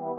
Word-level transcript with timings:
Mana 0.00 0.16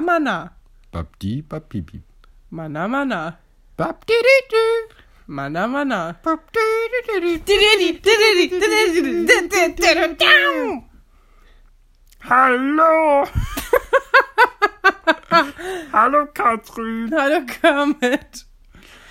mana. 0.00 0.50
Babdi, 0.92 1.44
babbibi. 1.50 2.02
Mana 2.50 2.88
mana. 2.88 3.38
Babdididü. 3.78 4.93
Mana 5.26 5.66
mana. 5.66 6.16
Hallo. 12.20 13.24
Hallo 15.92 16.26
Katrin. 16.34 17.10
Hallo 17.10 17.46
Kermit. 17.46 18.44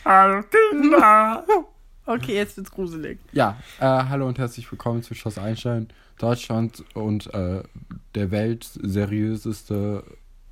Hallo 0.06 0.44
Kinder. 0.44 1.44
Okay, 2.06 2.36
jetzt 2.36 2.58
wird's 2.58 2.70
gruselig. 2.70 3.18
Ja, 3.32 3.58
äh, 3.80 3.86
hallo 3.86 4.28
und 4.28 4.38
herzlich 4.38 4.72
willkommen 4.72 5.02
zu 5.02 5.16
Schloss 5.16 5.40
Einstein, 5.40 5.88
Deutschland 6.20 6.84
und 6.94 7.34
äh, 7.34 7.64
der 8.14 8.30
weltseriöseste 8.30 10.04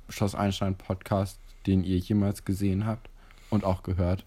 Schloss 0.08 0.34
Einstein 0.34 0.74
Podcast, 0.74 1.38
den 1.68 1.84
ihr 1.84 1.98
jemals 1.98 2.44
gesehen 2.44 2.84
habt 2.84 3.08
und 3.50 3.62
auch 3.62 3.84
gehört. 3.84 4.24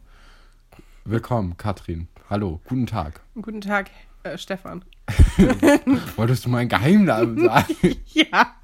Willkommen, 1.07 1.55
Katrin. 1.57 2.07
Hallo, 2.29 2.61
guten 2.67 2.87
Tag. 2.87 3.21
Guten 3.39 3.61
Tag, 3.61 3.91
äh, 4.23 4.37
Stefan. 4.37 4.83
Wolltest 6.15 6.45
du 6.45 6.49
meinen 6.49 6.67
Geheimnamen 6.67 7.37
sagen? 7.45 7.75
Ja. 8.07 8.55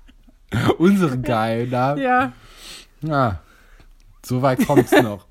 Unseren 0.80 1.22
Geheimnamen? 1.22 2.02
Ja. 2.02 2.34
Ja, 3.04 3.40
so 4.26 4.42
weit 4.42 4.66
kommt's 4.66 4.92
noch. 4.92 5.26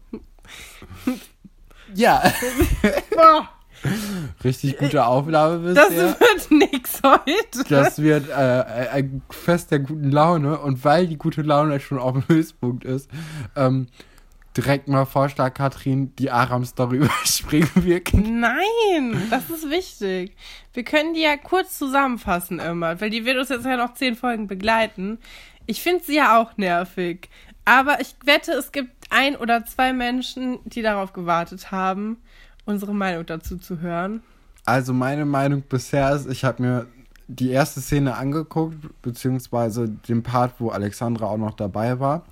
ja, 1.94 2.22
richtig 4.44 4.76
gute 4.78 5.04
Aufnahme 5.04 5.72
das 5.74 5.88
bisher. 5.88 6.16
wird 6.20 6.50
nix 6.50 7.00
heute. 7.02 7.64
Das 7.68 8.00
wird 8.02 8.28
äh, 8.28 8.88
ein 8.92 9.22
Fest 9.30 9.70
der 9.70 9.80
guten 9.80 10.10
Laune 10.10 10.58
und 10.58 10.84
weil 10.84 11.06
die 11.06 11.16
gute 11.16 11.42
Laune 11.42 11.78
schon 11.80 11.98
auf 11.98 12.12
dem 12.12 12.24
Höchstpunkt 12.28 12.84
ist, 12.84 13.08
ähm, 13.56 13.86
direkt 14.56 14.88
mal 14.88 15.04
Vorschlag, 15.04 15.54
Katrin, 15.54 16.14
die 16.16 16.30
Aram-Story 16.30 16.96
überspringen 16.98 17.70
wir. 17.74 18.02
Nein, 18.12 19.28
das 19.30 19.50
ist 19.50 19.70
wichtig. 19.70 20.36
Wir 20.72 20.84
können 20.84 21.14
die 21.14 21.22
ja 21.22 21.36
kurz 21.36 21.78
zusammenfassen 21.78 22.58
immer, 22.58 23.00
weil 23.00 23.10
die 23.10 23.24
wird 23.24 23.38
uns 23.38 23.48
jetzt 23.48 23.64
ja 23.64 23.76
noch 23.76 23.94
zehn 23.94 24.16
Folgen 24.16 24.46
begleiten. 24.46 25.18
Ich 25.66 25.82
finde 25.82 26.04
sie 26.04 26.16
ja 26.16 26.40
auch 26.40 26.56
nervig. 26.56 27.28
Aber 27.64 28.00
ich 28.00 28.14
wette, 28.24 28.52
es 28.52 28.72
gibt 28.72 28.90
ein 29.10 29.36
oder 29.36 29.64
zwei 29.64 29.92
Menschen, 29.92 30.58
die 30.64 30.82
darauf 30.82 31.12
gewartet 31.12 31.70
haben, 31.70 32.16
unsere 32.64 32.94
Meinung 32.94 33.26
dazu 33.26 33.58
zu 33.58 33.80
hören. 33.80 34.22
Also 34.64 34.92
meine 34.92 35.24
Meinung 35.24 35.62
bisher 35.62 36.14
ist, 36.14 36.28
ich 36.28 36.44
habe 36.44 36.62
mir 36.62 36.86
die 37.28 37.50
erste 37.50 37.80
Szene 37.80 38.16
angeguckt, 38.16 38.76
beziehungsweise 39.02 39.88
den 39.88 40.22
Part, 40.22 40.54
wo 40.58 40.70
Alexandra 40.70 41.26
auch 41.26 41.38
noch 41.38 41.54
dabei 41.54 42.00
war. 42.00 42.24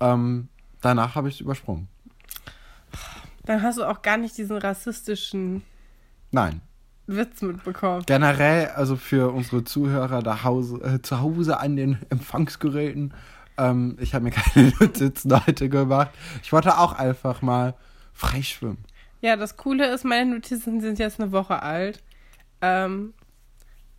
Ähm, 0.00 0.48
danach 0.84 1.14
habe 1.14 1.28
ich 1.28 1.36
es 1.36 1.40
übersprungen. 1.40 1.88
Dann 3.44 3.62
hast 3.62 3.78
du 3.78 3.84
auch 3.84 4.02
gar 4.02 4.16
nicht 4.16 4.36
diesen 4.38 4.56
rassistischen 4.56 5.62
Nein, 6.30 6.60
Witz 7.06 7.42
mitbekommen. 7.42 8.04
generell, 8.06 8.68
also 8.68 8.96
für 8.96 9.32
unsere 9.32 9.64
Zuhörer 9.64 10.22
da 10.22 10.44
Hause, 10.44 10.76
äh, 10.82 11.02
zu 11.02 11.20
Hause 11.20 11.60
an 11.60 11.76
den 11.76 11.98
Empfangsgeräten, 12.10 13.12
ähm, 13.58 13.96
ich 14.00 14.14
habe 14.14 14.24
mir 14.24 14.30
keine 14.30 14.72
Notizen 14.80 15.46
heute 15.46 15.68
gemacht. 15.68 16.10
Ich 16.42 16.52
wollte 16.52 16.78
auch 16.78 16.92
einfach 16.94 17.42
mal 17.42 17.74
frei 18.12 18.42
schwimmen. 18.42 18.84
Ja, 19.20 19.36
das 19.36 19.56
Coole 19.56 19.86
ist, 19.92 20.04
meine 20.04 20.34
Notizen 20.34 20.80
sind 20.80 20.98
jetzt 20.98 21.20
eine 21.20 21.32
Woche 21.32 21.62
alt. 21.62 22.02
Ähm, 22.60 23.14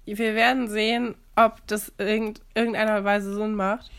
wir 0.06 0.35
werden 0.35 0.68
sehen, 0.68 1.16
ob 1.35 1.66
das 1.68 1.94
irgend, 1.97 2.41
irgendeiner 2.53 3.03
Weise 3.03 3.34
Sinn 3.34 3.56
macht. 3.56 3.90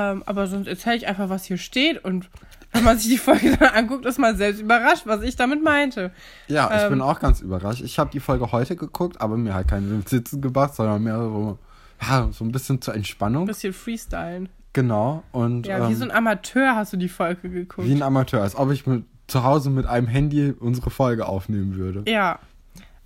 Ähm, 0.00 0.22
aber 0.26 0.46
sonst 0.46 0.68
erzähle 0.68 0.96
ich 0.96 1.06
einfach, 1.08 1.28
was 1.28 1.44
hier 1.44 1.58
steht. 1.58 2.04
Und 2.04 2.30
wenn 2.72 2.84
man 2.84 2.96
sich 2.98 3.08
die 3.10 3.18
Folge 3.18 3.56
dann 3.60 3.70
anguckt, 3.74 4.06
ist 4.06 4.18
man 4.18 4.36
selbst 4.36 4.60
überrascht, 4.60 5.06
was 5.06 5.22
ich 5.22 5.34
damit 5.34 5.60
meinte. 5.64 6.12
Ja, 6.46 6.70
ich 6.76 6.82
Ähm. 6.84 6.90
bin 6.90 7.00
auch 7.00 7.18
ganz 7.18 7.40
überrascht. 7.40 7.82
Ich 7.82 7.98
habe 7.98 8.10
die 8.12 8.20
Folge 8.20 8.52
heute 8.52 8.76
geguckt, 8.76 9.20
aber 9.20 9.36
mir 9.36 9.54
halt 9.54 9.66
keine 9.66 9.86
Notizen 9.88 10.40
gemacht, 10.40 10.74
sondern 10.76 11.02
mehr 11.02 11.18
so, 11.18 11.58
ja, 12.00 12.28
so 12.30 12.44
ein 12.44 12.52
bisschen 12.52 12.80
zur 12.80 12.94
Ein 12.94 12.98
Entspannung. 12.98 13.46
bisschen 13.46 13.72
freestylen. 13.72 14.48
Genau. 14.72 15.24
Und 15.32 15.66
Ja, 15.66 15.88
wie 15.88 15.92
ähm, 15.92 15.98
so 15.98 16.04
ein 16.04 16.12
Amateur 16.12 16.76
hast 16.76 16.92
du 16.92 16.96
die 16.96 17.08
Folge 17.08 17.48
geguckt. 17.50 17.88
wie 17.88 17.92
ein 17.94 18.02
Amateur, 18.02 18.42
als 18.42 18.54
ob 18.54 18.70
ich 18.70 18.86
mit, 18.86 19.02
zu 19.26 19.42
Hause 19.42 19.70
mit 19.70 19.86
einem 19.86 20.06
Handy 20.06 20.52
unsere 20.60 20.90
Folge 20.90 21.26
aufnehmen 21.26 21.74
würde. 21.74 22.08
Ja. 22.08 22.38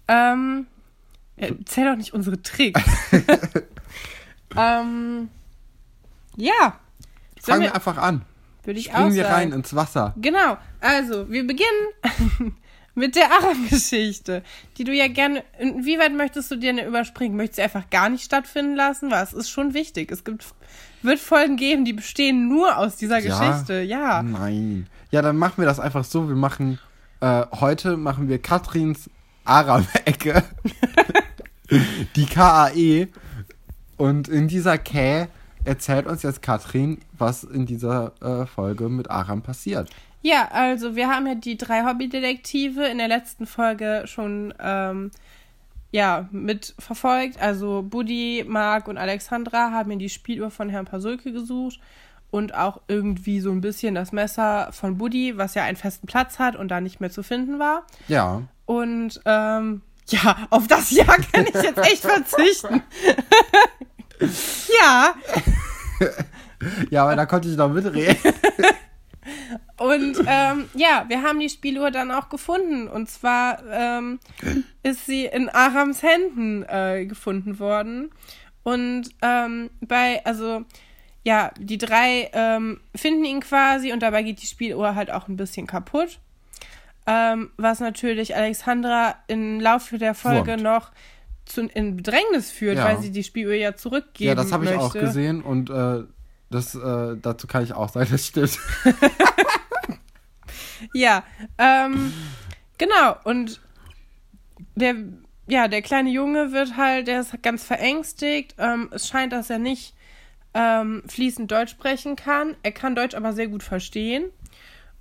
Ähm, 0.08 0.66
erzähl 1.36 1.86
doch 1.88 1.96
nicht 1.96 2.12
unsere 2.12 2.42
Tricks. 2.42 2.82
ähm, 4.56 5.28
ja. 6.36 6.78
Sollen 7.40 7.58
Fangen 7.58 7.62
wir 7.62 7.74
einfach 7.74 7.96
an. 7.96 8.24
Würde 8.64 8.78
ich 8.78 8.86
Springen 8.86 9.10
auch 9.10 9.14
wir 9.14 9.26
rein 9.26 9.52
ins 9.52 9.74
Wasser. 9.74 10.14
Genau, 10.16 10.56
also 10.80 11.28
wir 11.28 11.46
beginnen 11.46 12.54
mit 12.94 13.16
der 13.16 13.32
Aram-Geschichte, 13.32 14.42
die 14.78 14.84
du 14.84 14.92
ja 14.92 15.08
gerne. 15.08 15.42
Inwieweit 15.58 16.14
möchtest 16.14 16.50
du 16.50 16.56
dir 16.56 16.70
eine 16.70 16.86
überspringen? 16.86 17.36
Möchtest 17.36 17.58
du 17.58 17.62
einfach 17.64 17.90
gar 17.90 18.08
nicht 18.08 18.24
stattfinden 18.24 18.76
lassen? 18.76 19.10
Weil 19.10 19.24
es 19.24 19.32
ist 19.32 19.50
schon 19.50 19.74
wichtig. 19.74 20.12
Es 20.12 20.24
gibt, 20.24 20.46
wird 21.02 21.18
Folgen 21.18 21.56
geben, 21.56 21.84
die 21.84 21.92
bestehen 21.92 22.48
nur 22.48 22.76
aus 22.76 22.96
dieser 22.96 23.18
Ja? 23.18 23.38
Geschichte. 23.38 23.80
Ja. 23.80 24.22
Nein. 24.22 24.86
Ja, 25.10 25.22
dann 25.22 25.36
machen 25.36 25.54
wir 25.58 25.66
das 25.66 25.80
einfach 25.80 26.04
so. 26.04 26.28
Wir 26.28 26.36
machen, 26.36 26.78
äh, 27.20 27.44
heute 27.52 27.96
machen 27.96 28.28
wir 28.28 28.40
Katrins 28.40 29.10
Aram-Ecke. 29.44 30.44
die 32.16 32.26
KAE. 32.26 33.08
Und 33.96 34.28
in 34.28 34.48
dieser 34.48 34.78
Kä 34.78 35.26
erzählt 35.64 36.06
uns 36.06 36.22
jetzt 36.22 36.42
Katrin, 36.42 36.98
was 37.16 37.44
in 37.44 37.66
dieser 37.66 38.12
äh, 38.20 38.46
Folge 38.46 38.88
mit 38.88 39.10
Aram 39.10 39.42
passiert. 39.42 39.90
Ja, 40.22 40.48
also 40.52 40.94
wir 40.94 41.08
haben 41.08 41.26
ja 41.26 41.34
die 41.34 41.56
drei 41.56 41.84
Hobbydetektive 41.84 42.86
in 42.86 42.98
der 42.98 43.08
letzten 43.08 43.46
Folge 43.46 44.04
schon 44.06 44.54
ähm, 44.60 45.10
ja, 45.90 46.28
mitverfolgt. 46.30 47.40
Also 47.40 47.82
Buddy, 47.82 48.44
Marc 48.46 48.88
und 48.88 48.98
Alexandra 48.98 49.72
haben 49.72 49.90
ja 49.90 49.98
die 49.98 50.08
Spieluhr 50.08 50.50
von 50.50 50.68
Herrn 50.68 50.86
Pasulke 50.86 51.32
gesucht 51.32 51.80
und 52.30 52.54
auch 52.54 52.80
irgendwie 52.88 53.40
so 53.40 53.50
ein 53.50 53.60
bisschen 53.60 53.94
das 53.94 54.10
Messer 54.12 54.70
von 54.72 54.96
Buddy, 54.96 55.36
was 55.36 55.54
ja 55.54 55.64
einen 55.64 55.76
festen 55.76 56.06
Platz 56.06 56.38
hat 56.38 56.56
und 56.56 56.68
da 56.68 56.80
nicht 56.80 57.00
mehr 57.00 57.10
zu 57.10 57.22
finden 57.22 57.58
war. 57.58 57.84
Ja. 58.08 58.42
Und 58.64 59.20
ähm, 59.26 59.82
ja, 60.08 60.36
auf 60.50 60.66
das 60.66 60.90
Jahr 60.90 61.16
kann 61.16 61.46
ich 61.46 61.62
jetzt 61.62 61.78
echt 61.78 62.02
verzichten. 62.02 62.82
Ja, 64.82 65.14
Ja, 66.90 67.04
aber 67.04 67.16
da 67.16 67.26
konnte 67.26 67.48
ich 67.48 67.56
noch 67.56 67.68
mitreden. 67.68 68.16
Und 69.78 70.16
ähm, 70.26 70.68
ja, 70.74 71.04
wir 71.08 71.22
haben 71.22 71.40
die 71.40 71.48
Spieluhr 71.48 71.90
dann 71.90 72.10
auch 72.10 72.28
gefunden. 72.28 72.88
Und 72.88 73.08
zwar 73.10 73.62
ähm, 73.70 74.20
ist 74.82 75.06
sie 75.06 75.26
in 75.26 75.48
Arams 75.48 76.02
Händen 76.02 76.64
äh, 76.64 77.06
gefunden 77.06 77.58
worden. 77.58 78.10
Und 78.62 79.10
ähm, 79.22 79.70
bei, 79.80 80.24
also 80.24 80.64
ja, 81.24 81.52
die 81.58 81.78
drei 81.78 82.30
ähm, 82.32 82.80
finden 82.94 83.24
ihn 83.24 83.40
quasi 83.40 83.92
und 83.92 84.00
dabei 84.02 84.22
geht 84.22 84.42
die 84.42 84.46
Spieluhr 84.46 84.94
halt 84.94 85.10
auch 85.10 85.28
ein 85.28 85.36
bisschen 85.36 85.66
kaputt. 85.66 86.18
Ähm, 87.06 87.50
was 87.56 87.80
natürlich 87.80 88.36
Alexandra 88.36 89.16
im 89.26 89.58
Laufe 89.58 89.98
der 89.98 90.14
Folge 90.14 90.52
Wurmt. 90.52 90.62
noch 90.62 90.92
zu, 91.44 91.62
in 91.62 91.96
Bedrängnis 91.96 92.50
führt, 92.50 92.78
Ja. 92.78 92.84
weil 92.84 92.98
sie 93.00 93.10
die 93.10 93.24
Spieluhr 93.24 93.54
ja 93.54 93.74
zurückgeben 93.76 94.28
Ja, 94.28 94.34
das 94.34 94.52
habe 94.52 94.64
ich 94.64 94.70
möchte. 94.70 94.84
auch 94.84 94.92
gesehen 94.92 95.42
und 95.42 95.70
äh, 95.70 96.04
das, 96.50 96.74
äh, 96.74 97.16
dazu 97.20 97.46
kann 97.46 97.64
ich 97.64 97.72
auch 97.72 97.88
sagen, 97.88 98.08
das 98.10 98.26
stimmt. 98.26 98.58
Ja, 100.92 101.22
ähm, 101.58 102.12
genau. 102.78 103.16
Und 103.24 103.60
der, 104.74 104.94
ja, 105.46 105.68
der 105.68 105.82
kleine 105.82 106.10
Junge 106.10 106.52
wird 106.52 106.76
halt, 106.76 107.06
der 107.06 107.20
ist 107.20 107.40
ganz 107.42 107.64
verängstigt. 107.64 108.56
Ähm, 108.58 108.88
es 108.92 109.08
scheint, 109.08 109.32
dass 109.32 109.50
er 109.50 109.58
nicht 109.58 109.94
ähm, 110.54 111.02
fließend 111.06 111.50
Deutsch 111.50 111.70
sprechen 111.70 112.16
kann. 112.16 112.56
Er 112.62 112.72
kann 112.72 112.94
Deutsch 112.94 113.14
aber 113.14 113.32
sehr 113.32 113.48
gut 113.48 113.62
verstehen. 113.62 114.24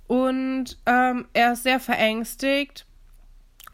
Und 0.06 0.78
ähm, 0.86 1.26
er 1.32 1.54
ist 1.54 1.62
sehr 1.64 1.80
verängstigt. 1.80 2.86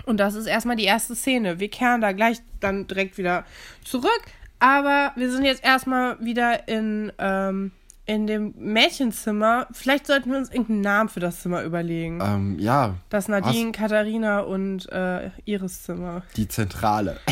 Und 0.09 0.17
das 0.19 0.35
ist 0.35 0.47
erstmal 0.47 0.77
die 0.77 0.85
erste 0.85 1.15
Szene. 1.15 1.61
Wir 1.61 1.69
kehren 1.69 2.01
da 2.01 2.13
gleich 2.13 2.39
dann 2.61 2.87
direkt 2.87 3.19
wieder 3.19 3.45
zurück. 3.85 4.23
Aber 4.59 5.13
wir 5.17 5.31
sind 5.31 5.45
jetzt 5.45 5.63
erstmal 5.63 6.19
wieder 6.19 6.67
in, 6.67 7.13
ähm, 7.19 7.73
in 8.07 8.27
dem 8.27 8.55
Mädchenzimmer. 8.57 9.67
Vielleicht 9.71 10.07
sollten 10.07 10.31
wir 10.33 10.39
uns 10.39 10.49
irgendeinen 10.51 10.81
Namen 10.81 11.09
für 11.11 11.21
das 11.21 11.43
Zimmer 11.43 11.63
überlegen. 11.63 12.21
ähm, 12.25 12.59
ja, 12.59 12.95
Das 13.11 13.29
Nadine, 13.29 13.71
Katharina 13.73 14.41
und 14.41 14.91
äh, 14.91 15.31
Iris 15.45 15.83
Zimmer. 15.83 16.23
die 16.37 16.49
Zentrale. 16.49 17.19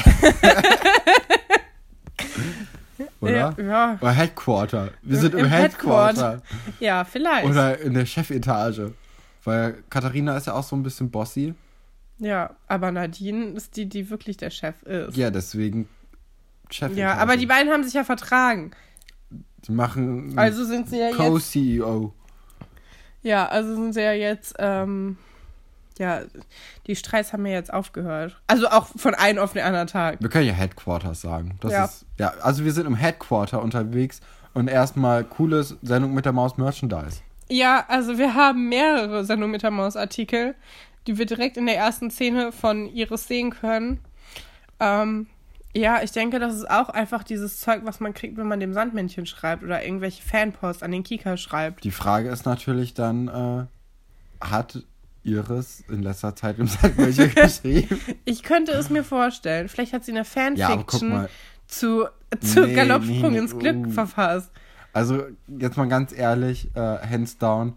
oder? 3.21 3.55
Ja, 3.57 3.65
ja. 3.65 3.99
Oder 4.01 4.13
Headquarter. 4.13 4.91
Wir 5.03 5.17
sind 5.19 5.33
im, 5.35 5.41
Im 5.41 5.47
Headquarter. 5.47 6.33
Headquarter. 6.33 6.43
Ja, 6.81 7.05
vielleicht. 7.05 7.47
Oder 7.49 7.81
in 7.81 7.95
der 7.95 8.05
Chefetage. 8.07 8.93
Weil 9.45 9.83
Katharina 9.91 10.37
ist 10.37 10.47
ja 10.47 10.53
auch 10.53 10.63
so 10.63 10.77
ein 10.77 10.83
bisschen 10.83 11.11
bossy. 11.11 11.55
Ja, 12.19 12.57
aber 12.67 12.93
Nadine 12.93 13.47
ist 13.49 13.77
die, 13.77 13.87
die 13.89 14.09
wirklich 14.11 14.37
der 14.37 14.51
Chef 14.51 14.83
ist. 14.85 15.17
Ja, 15.17 15.31
deswegen 15.31 15.89
Chefetage. 16.71 16.99
Ja, 17.01 17.15
aber 17.17 17.37
die 17.37 17.47
beiden 17.47 17.71
haben 17.73 17.85
sich 17.85 17.95
ja 17.95 18.05
vertragen. 18.05 18.71
Die 19.31 19.73
machen 19.73 20.39
Also 20.39 20.65
sind 20.65 20.89
sie 20.89 20.99
ja 20.99 21.09
jetzt. 21.09 21.17
Co-CEO. 21.17 22.13
Ja, 23.23 23.47
also 23.47 23.75
sind 23.75 23.93
sie 23.93 24.03
ja 24.03 24.13
jetzt. 24.13 24.55
Ähm, 24.59 25.19
ja, 25.99 26.21
die 26.87 26.95
Streits 26.97 27.33
haben 27.33 27.45
ja 27.47 27.53
jetzt 27.55 27.73
aufgehört. 27.73 28.41
Also 28.47 28.69
auch 28.69 28.87
von 28.97 29.15
einem 29.15 29.39
auf 29.39 29.53
den 29.55 29.63
anderen 29.63 29.87
Tag. 29.87 30.21
Wir 30.21 30.29
können 30.29 30.47
ja 30.47 30.53
Headquarters 30.53 31.21
sagen. 31.21 31.59
Das 31.61 31.73
Ja. 31.73 31.85
Ist, 31.87 32.07
ja, 32.19 32.29
also 32.43 32.65
wir 32.65 32.73
sind 32.73 32.87
im 32.87 32.95
Headquarter 32.95 33.63
unterwegs 33.63 34.21
und 34.55 34.69
erstmal 34.69 35.25
cooles 35.25 35.77
Sendung 35.83 36.15
mit 36.15 36.25
der 36.25 36.33
Maus 36.33 36.57
Merchandise. 36.59 37.21
Ja, 37.49 37.85
also 37.89 38.19
wir 38.19 38.35
haben 38.35 38.69
mehrere 38.69 39.25
Sendung 39.25 39.51
mit 39.51 39.63
der 39.63 39.71
Maus 39.71 39.97
Artikel, 39.97 40.55
die 41.07 41.19
wir 41.19 41.27
direkt 41.27 41.57
in 41.57 41.67
der 41.67 41.77
ersten 41.77 42.11
Szene 42.11 42.53
von 42.53 42.87
Iris 42.87 43.29
sehen 43.29 43.51
können. 43.51 44.01
Ähm, 44.81 45.27
ja, 45.75 46.03
ich 46.03 46.13
denke, 46.13 46.39
das 46.39 46.55
ist 46.55 46.71
auch 46.71 46.89
einfach 46.89 47.23
dieses 47.23 47.61
Zeug, 47.61 47.83
was 47.85 48.01
man 48.01 48.15
kriegt, 48.15 48.37
wenn 48.39 48.49
man 48.49 48.61
dem 48.61 48.73
Sandmännchen 48.73 49.27
schreibt 49.27 49.63
oder 49.63 49.85
irgendwelche 49.85 50.23
Fanposts 50.23 50.83
an 50.83 50.91
den 50.91 51.03
Kika 51.03 51.37
schreibt. 51.37 51.85
Die 51.85 51.91
Frage 51.91 52.31
ist 52.31 52.47
natürlich 52.47 52.95
dann, 52.95 53.29
äh, 53.29 54.45
hat 54.45 54.83
Iris 55.23 55.85
in 55.89 56.03
letzter 56.03 56.35
Zeit 56.35 56.59
im 56.59 56.67
Sandmännchen 56.67 57.31
geschrieben? 57.35 58.01
Ich 58.25 58.43
könnte 58.43 58.73
es 58.73 58.89
mir 58.89 59.05
vorstellen. 59.05 59.69
Vielleicht 59.69 59.93
hat 59.93 60.05
sie 60.05 60.13
eine 60.13 60.21
Ja, 60.21 60.25
Fanfiction 60.25 61.09
mal. 61.11 61.29
zu, 61.67 62.07
zu 62.41 62.61
Nee, 62.63 62.75
Galoppsprung 62.75 63.33
nee, 63.33 63.39
ins 63.39 63.59
Glück 63.59 63.87
oh. 63.89 63.91
verfasst. 63.91 64.51
Also, 64.93 65.25
jetzt 65.47 65.77
mal 65.77 65.89
ganz 65.89 66.13
ehrlich, 66.17 66.71
äh, 66.75 66.81
hands 66.81 67.37
down. 67.37 67.77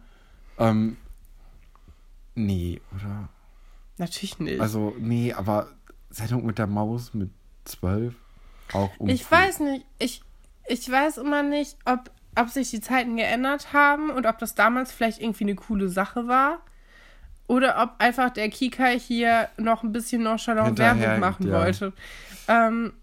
Ähm, 0.57 0.95
nee, 2.35 2.81
oder? 2.95 3.29
Natürlich 3.97 4.39
nicht. 4.39 4.59
Also, 4.61 4.95
nee, 4.97 5.33
aber 5.33 5.67
Sendung 6.09 6.45
mit 6.45 6.57
der 6.57 6.67
Maus 6.67 7.13
mit 7.13 7.29
zwölf 7.65 8.15
auch 8.73 8.91
ich 8.93 8.99
uncool. 8.99 9.25
weiß 9.31 9.59
nicht. 9.61 9.85
Ich, 9.99 10.21
ich 10.67 10.89
weiß 10.89 11.17
immer 11.17 11.43
nicht, 11.43 11.77
ob, 11.85 12.09
ob 12.35 12.49
sich 12.49 12.69
die 12.69 12.81
Zeiten 12.81 13.17
geändert 13.17 13.73
haben 13.73 14.09
und 14.09 14.25
ob 14.25 14.37
das 14.39 14.55
damals 14.55 14.91
vielleicht 14.91 15.21
irgendwie 15.21 15.43
eine 15.43 15.55
coole 15.55 15.89
Sache 15.89 16.27
war. 16.27 16.59
Oder 17.47 17.81
ob 17.81 17.95
einfach 17.97 18.29
der 18.29 18.49
Kika 18.49 18.85
hier 18.89 19.49
noch 19.57 19.81
ein 19.83 19.91
bisschen 19.91 20.21
nonchalant 20.21 20.77
Werbung 20.77 21.19
machen 21.19 21.47
ja. 21.47 21.53
wollte. 21.59 21.93
Ähm, 22.47 22.93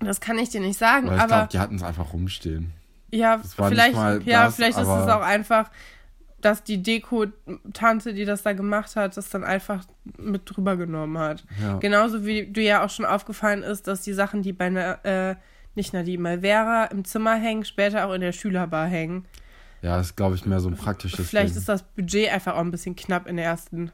das 0.00 0.20
kann 0.20 0.38
ich 0.38 0.50
dir 0.50 0.60
nicht 0.60 0.78
sagen, 0.78 1.06
Weil 1.08 1.16
ich 1.16 1.20
aber 1.22 1.28
glaube, 1.28 1.48
die 1.52 1.58
hatten 1.58 1.74
es 1.76 1.82
einfach 1.82 2.12
rumstehen. 2.12 2.72
ja, 3.10 3.38
vielleicht, 3.38 3.96
ja, 4.26 4.44
das, 4.44 4.56
vielleicht 4.56 4.76
ist 4.76 4.82
es 4.82 4.88
aber- 4.88 5.16
auch 5.16 5.22
einfach, 5.22 5.70
dass 6.40 6.64
die 6.64 6.82
Deko-Tante, 6.82 8.14
die 8.14 8.24
das 8.24 8.42
da 8.42 8.52
gemacht 8.52 8.96
hat, 8.96 9.16
das 9.16 9.28
dann 9.30 9.44
einfach 9.44 9.84
mit 10.18 10.42
drüber 10.44 10.76
genommen 10.76 11.18
hat. 11.18 11.44
Ja. 11.60 11.78
Genauso 11.78 12.24
wie 12.24 12.46
dir 12.46 12.62
ja 12.62 12.84
auch 12.84 12.90
schon 12.90 13.04
aufgefallen 13.04 13.62
ist, 13.62 13.86
dass 13.86 14.02
die 14.02 14.12
Sachen, 14.12 14.42
die 14.42 14.52
bei 14.52 14.66
einer, 14.66 15.04
äh, 15.04 15.36
nicht 15.74 15.92
Nadine, 15.92 16.22
mal 16.22 16.40
Vera 16.40 16.84
im 16.86 17.04
Zimmer 17.04 17.36
hängen, 17.36 17.64
später 17.64 18.06
auch 18.06 18.12
in 18.12 18.20
der 18.20 18.32
Schülerbar 18.32 18.86
hängen. 18.86 19.24
Ja, 19.82 19.98
ist, 20.00 20.16
glaube 20.16 20.34
ich, 20.34 20.44
mehr 20.44 20.60
so 20.60 20.68
ein 20.68 20.76
praktisches 20.76 21.28
Vielleicht 21.28 21.54
Ding. 21.54 21.58
ist 21.58 21.68
das 21.68 21.82
Budget 21.82 22.30
einfach 22.30 22.54
auch 22.54 22.60
ein 22.60 22.70
bisschen 22.70 22.96
knapp 22.96 23.26
in 23.26 23.36
der 23.36 23.46
ersten 23.46 23.92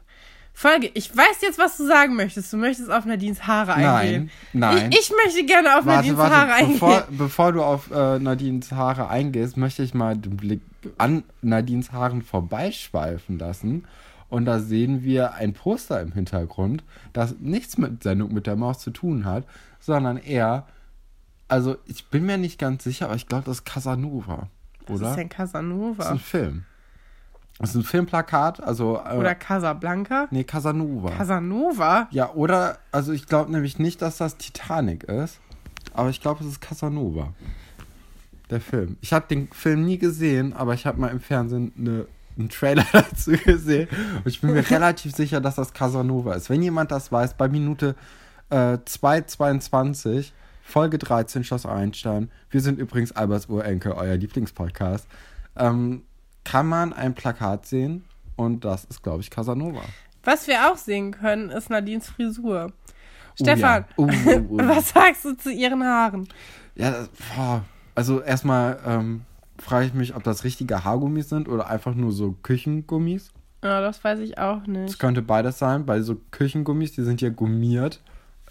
Folge. 0.59 0.89
Ich 0.95 1.15
weiß 1.15 1.41
jetzt, 1.43 1.59
was 1.59 1.77
du 1.77 1.85
sagen 1.85 2.15
möchtest. 2.15 2.51
Du 2.51 2.57
möchtest 2.57 2.89
auf 2.89 3.05
Nadines 3.05 3.45
Haare 3.45 3.75
eingehen. 3.75 4.31
Nein, 4.53 4.75
nein. 4.75 4.91
Ich, 4.91 5.01
ich 5.01 5.11
möchte 5.23 5.45
gerne 5.45 5.77
auf 5.77 5.85
Nadines 5.85 6.17
Haare 6.17 6.51
eingehen. 6.51 6.73
Bevor, 6.79 7.07
bevor 7.11 7.51
du 7.53 7.61
auf 7.61 7.91
äh, 7.91 8.17
Nadines 8.17 8.71
Haare 8.71 9.07
eingehst, 9.07 9.55
möchte 9.55 9.83
ich 9.83 9.93
mal 9.93 10.17
den 10.17 10.35
Blick 10.35 10.61
an 10.97 11.23
Nadines 11.43 11.91
Haaren 11.91 12.23
vorbeischweifen 12.23 13.37
lassen. 13.37 13.85
Und 14.29 14.45
da 14.45 14.57
sehen 14.57 15.03
wir 15.03 15.35
ein 15.35 15.53
Poster 15.53 16.01
im 16.01 16.11
Hintergrund, 16.13 16.83
das 17.13 17.35
nichts 17.39 17.77
mit 17.77 18.01
Sendung 18.01 18.33
mit 18.33 18.47
der 18.47 18.55
Maus 18.55 18.79
zu 18.79 18.89
tun 18.89 19.25
hat, 19.25 19.43
sondern 19.79 20.17
eher, 20.17 20.65
also 21.47 21.77
ich 21.85 22.07
bin 22.07 22.25
mir 22.25 22.39
nicht 22.39 22.57
ganz 22.57 22.83
sicher, 22.83 23.05
aber 23.05 23.15
ich 23.15 23.27
glaube, 23.27 23.45
das 23.45 23.57
ist 23.59 23.65
Casanova, 23.65 24.49
Was 24.87 24.99
oder? 24.99 25.09
ist 25.11 25.15
denn 25.17 25.29
Das 25.29 25.37
ist 25.49 25.53
Casanova? 25.53 26.09
ein 26.09 26.19
Film. 26.19 26.65
Das 27.59 27.71
ist 27.71 27.75
ein 27.75 27.83
Filmplakat, 27.83 28.61
also. 28.61 29.01
Äh, 29.03 29.15
Oder 29.15 29.33
Casablanca? 29.33 30.27
Nee, 30.29 30.43
Casanova. 30.43 31.11
Casanova? 31.11 32.07
Ja, 32.11 32.31
oder, 32.33 32.77
also 32.91 33.13
ich 33.13 33.25
glaube 33.25 33.51
nämlich 33.51 33.79
nicht, 33.79 34.01
dass 34.01 34.17
das 34.17 34.37
Titanic 34.37 35.03
ist, 35.05 35.39
aber 35.93 36.09
ich 36.09 36.21
glaube, 36.21 36.43
es 36.43 36.49
ist 36.49 36.61
Casanova. 36.61 37.33
Der 38.49 38.61
Film. 38.61 38.97
Ich 39.01 39.11
habe 39.11 39.25
den 39.27 39.49
Film 39.49 39.85
nie 39.85 39.97
gesehen, 39.97 40.53
aber 40.53 40.73
ich 40.73 40.85
habe 40.85 41.01
mal 41.01 41.09
im 41.09 41.19
Fernsehen 41.19 41.73
eine, 41.77 42.05
einen 42.37 42.49
Trailer 42.49 42.85
dazu 42.93 43.31
gesehen 43.31 43.89
und 44.23 44.27
ich 44.27 44.39
bin 44.39 44.53
mir 44.53 44.69
relativ 44.69 45.15
sicher, 45.15 45.41
dass 45.41 45.55
das 45.55 45.73
Casanova 45.73 46.33
ist. 46.33 46.49
Wenn 46.49 46.61
jemand 46.61 46.91
das 46.91 47.11
weiß, 47.11 47.33
bei 47.33 47.49
Minute 47.49 47.95
äh, 48.49 48.77
2,22, 48.77 50.31
Folge 50.63 50.97
13, 50.97 51.43
Schloss 51.43 51.65
Einstein, 51.65 52.29
wir 52.51 52.61
sind 52.61 52.77
übrigens 52.77 53.11
Alberts 53.13 53.47
Urenkel, 53.47 53.93
euer 53.93 54.15
Lieblingspodcast, 54.15 55.07
ähm, 55.57 56.03
kann 56.47 56.67
man 56.67 56.93
ein 56.93 57.13
Plakat 57.13 57.65
sehen 57.65 58.05
und 58.37 58.63
das 58.63 58.85
ist, 58.85 59.03
glaube 59.03 59.19
ich, 59.19 59.29
Casanova. 59.29 59.81
Was 60.23 60.47
wir 60.47 60.71
auch 60.71 60.77
sehen 60.77 61.11
können, 61.11 61.49
ist 61.49 61.69
Nadines 61.69 62.09
Frisur. 62.09 62.71
Oh 62.71 63.33
Stefan, 63.43 63.83
ja. 63.83 63.87
Oh, 63.97 64.07
oh, 64.07 64.41
oh. 64.51 64.57
was 64.63 64.89
sagst 64.91 65.25
du 65.25 65.35
zu 65.35 65.51
ihren 65.51 65.83
Haaren? 65.83 66.25
Ja, 66.75 66.91
das, 66.91 67.09
boah. 67.35 67.65
also 67.95 68.21
erstmal 68.21 68.79
ähm, 68.85 69.21
frage 69.59 69.87
ich 69.87 69.93
mich, 69.93 70.15
ob 70.15 70.23
das 70.23 70.45
richtige 70.45 70.85
Haargummis 70.85 71.27
sind 71.27 71.49
oder 71.49 71.67
einfach 71.67 71.93
nur 71.93 72.13
so 72.13 72.37
Küchengummis. 72.43 73.31
Ja, 73.61 73.81
das 73.81 74.01
weiß 74.01 74.19
ich 74.19 74.37
auch 74.37 74.65
nicht. 74.67 74.99
könnte 74.99 75.21
beides 75.21 75.59
sein. 75.59 75.85
Bei 75.85 76.01
so 76.01 76.15
Küchengummis, 76.31 76.93
die 76.93 77.03
sind 77.03 77.19
ja 77.19 77.27
gummiert, 77.27 77.99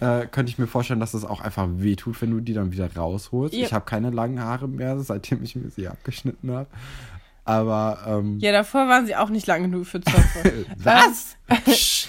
äh, 0.00 0.26
könnte 0.26 0.50
ich 0.50 0.58
mir 0.58 0.66
vorstellen, 0.66 1.00
dass 1.00 1.12
das 1.12 1.24
auch 1.24 1.40
einfach 1.40 1.66
wehtut, 1.70 2.20
wenn 2.20 2.32
du 2.32 2.40
die 2.40 2.52
dann 2.52 2.72
wieder 2.72 2.94
rausholst. 2.94 3.54
Ja. 3.54 3.64
Ich 3.64 3.72
habe 3.72 3.86
keine 3.86 4.10
langen 4.10 4.42
Haare 4.42 4.68
mehr, 4.68 5.00
seitdem 5.00 5.42
ich 5.42 5.56
mir 5.56 5.70
sie 5.70 5.88
abgeschnitten 5.88 6.50
habe. 6.50 6.68
Aber, 7.46 7.98
ähm, 8.06 8.38
Ja, 8.40 8.50
davor 8.52 8.88
waren 8.88 9.06
sie 9.06 9.14
auch 9.16 9.30
nicht 9.30 9.46
lang 9.46 9.62
genug 9.62 9.86
für 9.86 10.00
Zöpfe. 10.00 10.66
was? 10.78 11.36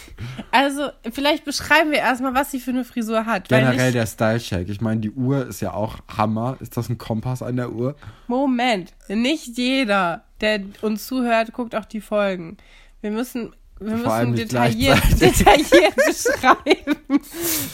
Also, 0.50 0.90
vielleicht 1.12 1.46
beschreiben 1.46 1.92
wir 1.92 2.00
erstmal, 2.00 2.34
was 2.34 2.50
sie 2.50 2.60
für 2.60 2.72
eine 2.72 2.84
Frisur 2.84 3.26
hat. 3.28 3.50
Generell 3.50 3.92
der 3.92 4.08
Style-Check. 4.08 4.68
Ich 4.68 4.82
meine, 4.82 5.00
die 5.02 5.12
Uhr 5.12 5.46
ist 5.46 5.62
ja 5.62 5.74
auch 5.74 5.98
Hammer. 6.18 6.58
Ist 6.60 6.76
das 6.76 6.90
ein 6.90 6.98
Kompass 6.98 7.44
an 7.44 7.56
der 7.56 7.72
Uhr? 7.72 7.96
Moment, 8.28 8.94
nicht 9.10 9.56
jeder, 9.58 10.24
der 10.42 10.62
uns 10.82 11.06
zuhört, 11.06 11.54
guckt 11.54 11.76
auch 11.76 11.86
die 11.86 12.02
Folgen. 12.02 12.58
Wir 13.02 13.12
müssen, 13.12 13.54
wir 13.80 13.98
Vor 13.98 14.18
müssen 14.26 14.36
detailliert, 14.38 15.04
detailliert 15.22 15.96
beschreiben, 15.96 17.22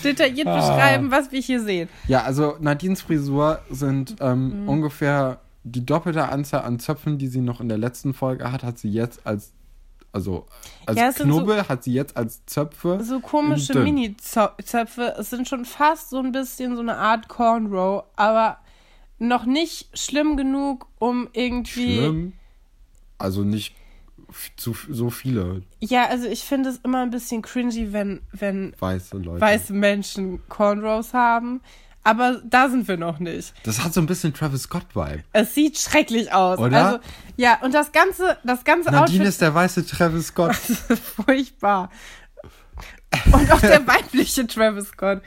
detailliert 0.03 0.47
Ah. 0.47 0.57
beschreiben, 0.57 1.11
was 1.11 1.31
wir 1.31 1.39
hier 1.39 1.61
sehen. 1.61 1.87
Ja, 2.09 2.23
also 2.23 2.57
Nadines 2.59 3.01
Frisur 3.01 3.61
sind 3.69 4.19
Mhm. 4.19 4.25
ähm, 4.25 4.67
ungefähr 4.67 5.39
die 5.63 5.85
doppelte 5.85 6.29
Anzahl 6.29 6.61
an 6.63 6.79
Zöpfen, 6.79 7.17
die 7.17 7.27
sie 7.27 7.41
noch 7.41 7.61
in 7.61 7.69
der 7.69 7.77
letzten 7.77 8.13
Folge 8.13 8.51
hat, 8.51 8.63
hat 8.63 8.77
sie 8.77 8.89
jetzt 8.89 9.25
als, 9.25 9.53
also 10.11 10.45
als 10.85 10.99
Ja, 10.99 11.11
Knubbel 11.11 11.67
hat 11.67 11.83
sie 11.83 11.93
jetzt 11.93 12.17
als 12.17 12.45
Zöpfe. 12.45 13.03
So 13.03 13.19
komische. 13.19 13.79
Mini-Zöpfe. 13.79 15.15
Es 15.17 15.29
sind 15.29 15.47
schon 15.47 15.65
fast 15.65 16.09
so 16.09 16.19
ein 16.19 16.31
bisschen 16.31 16.75
so 16.75 16.81
eine 16.81 16.97
Art 16.97 17.27
Cornrow, 17.29 18.03
aber 18.15 18.57
noch 19.19 19.45
nicht 19.45 19.97
schlimm 19.97 20.37
genug, 20.37 20.87
um 20.99 21.29
irgendwie. 21.33 21.97
Schlimm. 21.97 22.33
Also 23.17 23.43
nicht 23.43 23.73
zu 24.57 24.73
so 24.89 25.09
viele 25.09 25.61
Ja, 25.79 26.07
also 26.07 26.27
ich 26.27 26.43
finde 26.43 26.69
es 26.69 26.77
immer 26.77 27.03
ein 27.03 27.11
bisschen 27.11 27.41
cringy, 27.41 27.93
wenn, 27.93 28.21
wenn 28.31 28.73
weiße 28.79 29.17
Leute. 29.17 29.41
weiße 29.41 29.73
Menschen 29.73 30.41
Cornrows 30.49 31.13
haben. 31.13 31.61
Aber 32.03 32.41
da 32.43 32.69
sind 32.69 32.87
wir 32.87 32.97
noch 32.97 33.19
nicht. 33.19 33.53
Das 33.63 33.83
hat 33.83 33.93
so 33.93 34.01
ein 34.01 34.07
bisschen 34.07 34.33
Travis 34.33 34.63
Scott-Vibe. 34.63 35.23
Es 35.31 35.55
sieht 35.55 35.77
schrecklich 35.77 36.33
aus. 36.33 36.59
Oder? 36.59 36.85
Also, 36.85 36.99
ja, 37.37 37.59
und 37.61 37.73
das 37.73 37.91
ganze, 37.93 38.37
das 38.43 38.65
ganze 38.65 38.91
Nadine 38.91 39.03
Outfit 39.03 39.21
ist 39.27 39.41
der 39.41 39.53
weiße 39.55 39.85
Travis 39.85 40.27
Scott. 40.27 40.55
furchtbar. 41.25 41.89
Und 43.31 43.51
auch 43.51 43.61
der 43.61 43.87
weibliche 43.87 44.45
Travis 44.47 44.89
Scott. 44.89 45.21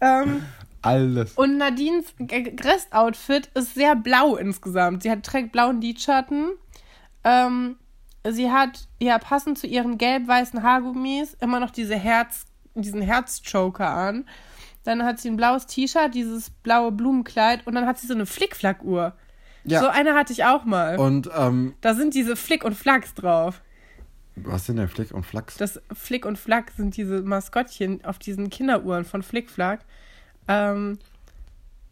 Ähm, 0.00 0.42
Alles. 0.82 1.32
Und 1.34 1.58
Nadines 1.58 2.06
Rest-Outfit 2.20 3.50
ist 3.54 3.74
sehr 3.74 3.94
blau 3.94 4.36
insgesamt. 4.36 5.04
Sie 5.04 5.10
hat 5.10 5.22
trägt 5.22 5.52
blauen 5.52 5.80
Lidschatten. 5.80 6.50
Ähm, 7.22 7.76
sie 8.28 8.50
hat, 8.50 8.88
ja, 9.00 9.18
passend 9.18 9.58
zu 9.58 9.66
ihren 9.66 9.96
gelb-weißen 9.96 10.62
Haargummis 10.62 11.34
immer 11.40 11.60
noch 11.60 11.70
diese 11.70 11.96
Herz, 11.96 12.46
diesen 12.74 13.02
Herzchoker 13.02 13.88
an. 13.88 14.26
Dann 14.86 15.02
hat 15.02 15.18
sie 15.18 15.28
ein 15.28 15.36
blaues 15.36 15.66
T-Shirt, 15.66 16.14
dieses 16.14 16.50
blaue 16.50 16.92
Blumenkleid 16.92 17.66
und 17.66 17.74
dann 17.74 17.86
hat 17.86 17.98
sie 17.98 18.06
so 18.06 18.14
eine 18.14 18.26
Flick-Flack-Uhr. 18.26 19.12
Ja. 19.64 19.80
So 19.80 19.88
eine 19.88 20.14
hatte 20.14 20.32
ich 20.32 20.44
auch 20.44 20.64
mal. 20.64 20.96
Und, 20.96 21.28
ähm, 21.36 21.74
da 21.80 21.94
sind 21.94 22.14
diese 22.14 22.36
Flick 22.36 22.62
und 22.64 22.74
Flacks 22.74 23.14
drauf. 23.14 23.62
was 24.36 24.66
sind 24.66 24.76
denn 24.76 24.88
Flick 24.88 25.12
und 25.12 25.24
Flachs? 25.26 25.56
Das 25.56 25.80
Flick 25.92 26.24
und 26.24 26.38
Flack 26.38 26.70
sind 26.76 26.96
diese 26.96 27.22
Maskottchen 27.22 28.04
auf 28.04 28.18
diesen 28.18 28.48
Kinderuhren 28.50 29.04
von 29.04 29.22
Flick 29.22 29.50
Flack. 29.50 29.80
Ähm, 30.46 30.98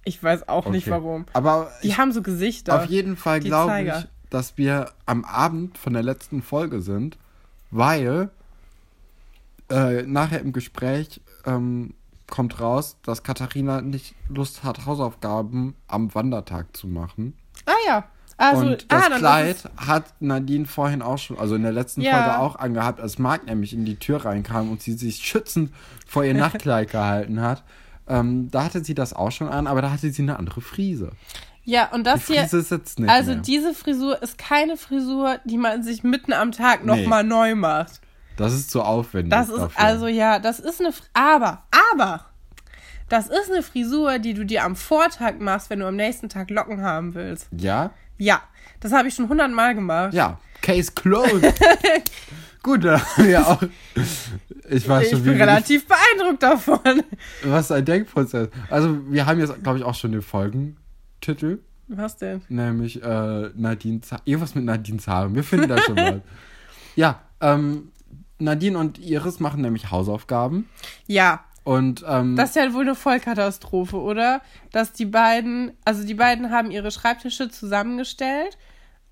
Ich 0.05 0.23
weiß 0.23 0.49
auch 0.49 0.67
nicht 0.69 0.87
Okay. 0.87 0.91
warum. 0.93 1.25
Aber 1.33 1.73
Die 1.83 1.89
ich, 1.89 1.99
haben 1.99 2.13
so 2.13 2.21
Gesichter. 2.23 2.77
auf 2.77 2.85
jeden 2.85 3.17
Fall 3.17 3.41
glaube 3.41 3.83
ich, 3.83 4.07
dass 4.31 4.57
wir 4.59 4.93
am 5.07 5.25
Abend 5.25 5.79
von 5.79 5.95
der 5.95 6.03
letzten 6.03 6.43
Folge 6.43 6.81
sind, 6.83 7.17
weil 7.71 8.29
äh, 9.71 10.03
nachher 10.03 10.41
im 10.41 10.53
Gespräch 10.53 11.21
ähm, 11.47 11.95
kommt 12.31 12.61
raus, 12.61 12.97
dass 13.05 13.23
Katharina 13.23 13.81
nicht 13.81 14.15
Lust 14.29 14.65
hat, 14.65 14.87
Hausaufgaben 14.87 15.75
am 15.89 16.15
Wandertag 16.15 16.77
zu 16.77 16.87
machen. 16.89 17.35
Ah 17.67 17.73
ja. 17.87 18.05
Also, 18.37 18.67
und 18.67 18.91
das 18.91 19.05
ah, 19.05 19.17
Kleid 19.19 19.71
hat 19.77 20.07
Nadine 20.21 20.67
vorhin 20.67 21.03
auch 21.03 21.19
schon, 21.19 21.39
also 21.39 21.55
in 21.55 21.63
der 21.63 21.71
letzten 21.71 22.01
Ja. 22.01 22.15
Folge 22.25 22.39
auch 22.41 22.57
angehabt, 22.57 23.01
als 23.01 23.19
Marc 23.21 23.47
nämlich 23.47 23.73
in 23.73 23.85
die 23.85 23.97
Tür 23.97 24.25
reinkam 24.25 24.71
und 24.73 24.83
sie 24.83 24.95
sich 24.95 25.17
schützend 25.19 25.73
vor 26.07 26.25
ihr 26.25 26.35
Nachtkleid 26.45 26.91
gehalten 26.91 27.41
hat. 27.41 27.63
Ähm, 28.09 28.51
da 28.51 28.65
hatte 28.65 28.85
sie 28.85 28.95
das 28.95 29.13
auch 29.13 29.31
schon 29.31 29.49
an, 29.49 29.67
aber 29.69 29.83
da 29.83 29.93
hatte 29.93 30.11
sie 30.11 30.23
eine 30.23 30.37
andere 30.39 30.61
Frise. 30.63 31.13
ja, 31.63 31.91
und 31.93 32.05
das 32.05 32.27
Die 32.27 32.33
hier, 32.33 32.43
Frise 32.43 32.63
sitzt 32.63 32.99
nicht 32.99 33.09
also 33.09 33.33
mehr. 33.33 33.41
diese 33.41 33.73
Frisur 33.73 34.21
ist 34.21 34.37
keine 34.37 34.77
Frisur, 34.77 35.39
die 35.45 35.57
man 35.57 35.83
sich 35.85 36.03
mitten 36.03 36.33
am 36.33 36.51
Tag 36.51 36.85
Nee. 36.85 37.03
nochmal 37.03 37.23
neu 37.23 37.55
macht. 37.55 38.01
Das 38.37 38.53
ist 38.53 38.71
zu 38.71 38.83
aufwendig. 38.83 39.31
Das 39.31 39.49
ist, 39.49 39.59
dafür. 39.59 39.85
also 39.85 40.07
ja, 40.07 40.39
das 40.39 40.59
ist 40.61 40.81
eine, 40.81 40.91
Fr- 40.91 41.03
aber, 41.13 41.63
aber, 41.93 42.25
das 43.09 43.27
ist 43.29 43.51
eine 43.53 43.63
Frisur, 43.63 44.19
die 44.19 44.35
du 44.35 44.45
dir 44.45 44.65
am 44.65 44.77
Vortag 44.77 45.35
machst, 45.39 45.71
wenn 45.71 45.81
du 45.81 45.87
am 45.87 45.97
nächsten 45.97 46.29
Tag 46.29 46.51
Locken 46.51 46.83
haben 46.83 47.15
willst. 47.15 47.49
Ja? 47.57 47.91
Ja, 48.19 48.43
das 48.81 48.93
habe 48.93 49.09
ich 49.09 49.15
schon 49.15 49.29
hundertmal 49.29 49.75
gemacht. 49.75 50.15
Ja. 50.15 50.39
Case 50.63 50.91
closed. 50.95 51.43
Gut, 52.63 52.83
dann 52.85 53.01
haben 53.17 53.27
wir 53.29 53.47
auch. 53.47 53.63
Ich 54.71 54.89
weiß 54.89 55.05
ich 55.05 55.11
schon, 55.11 55.25
wie 55.27 55.31
bin 55.31 55.39
relativ 55.41 55.87
beeindruckt 55.87 56.43
davon. 56.43 57.03
was 57.45 57.71
ein 57.71 57.85
Denkprozess. 57.85 58.49
Also, 58.71 58.99
wir 59.13 59.27
haben 59.27 59.39
jetzt, 59.39 59.63
glaube 59.63 59.79
ich, 59.79 59.85
auch 59.85 59.95
schon 59.95 60.13
den 60.13 60.23
Folgentitel. 60.23 61.59
Was 61.89 62.17
denn? 62.17 62.41
Nämlich 62.49 63.03
äh, 63.03 63.51
Nadine. 63.55 64.01
Irgendwas 64.25 64.55
mit 64.55 64.65
Nadine 64.65 64.97
Zahn. 64.99 65.35
Wir 65.35 65.45
finden 65.45 65.69
da 65.69 65.79
schon 65.83 65.97
was. 65.97 66.15
Ja, 66.97 67.21
ähm, 67.41 67.91
Nadine 68.39 68.79
und 68.79 68.99
Iris 68.99 69.41
machen 69.41 69.63
nämlich 69.63 69.91
Hausaufgaben. 69.91 70.69
Ja, 71.07 71.45
Und 71.65 72.05
ähm, 72.07 72.37
das 72.37 72.51
ist 72.51 72.57
ja 72.57 72.73
wohl 72.75 72.83
eine 72.83 72.95
Vollkatastrophe, 72.95 73.97
oder? 73.97 74.43
Dass 74.71 74.93
die 74.93 75.07
beiden, 75.07 75.73
also 75.85 76.05
die 76.05 76.15
beiden 76.15 76.51
haben 76.51 76.71
ihre 76.71 76.91
Schreibtische 76.91 77.49
zusammengestellt. 77.49 78.59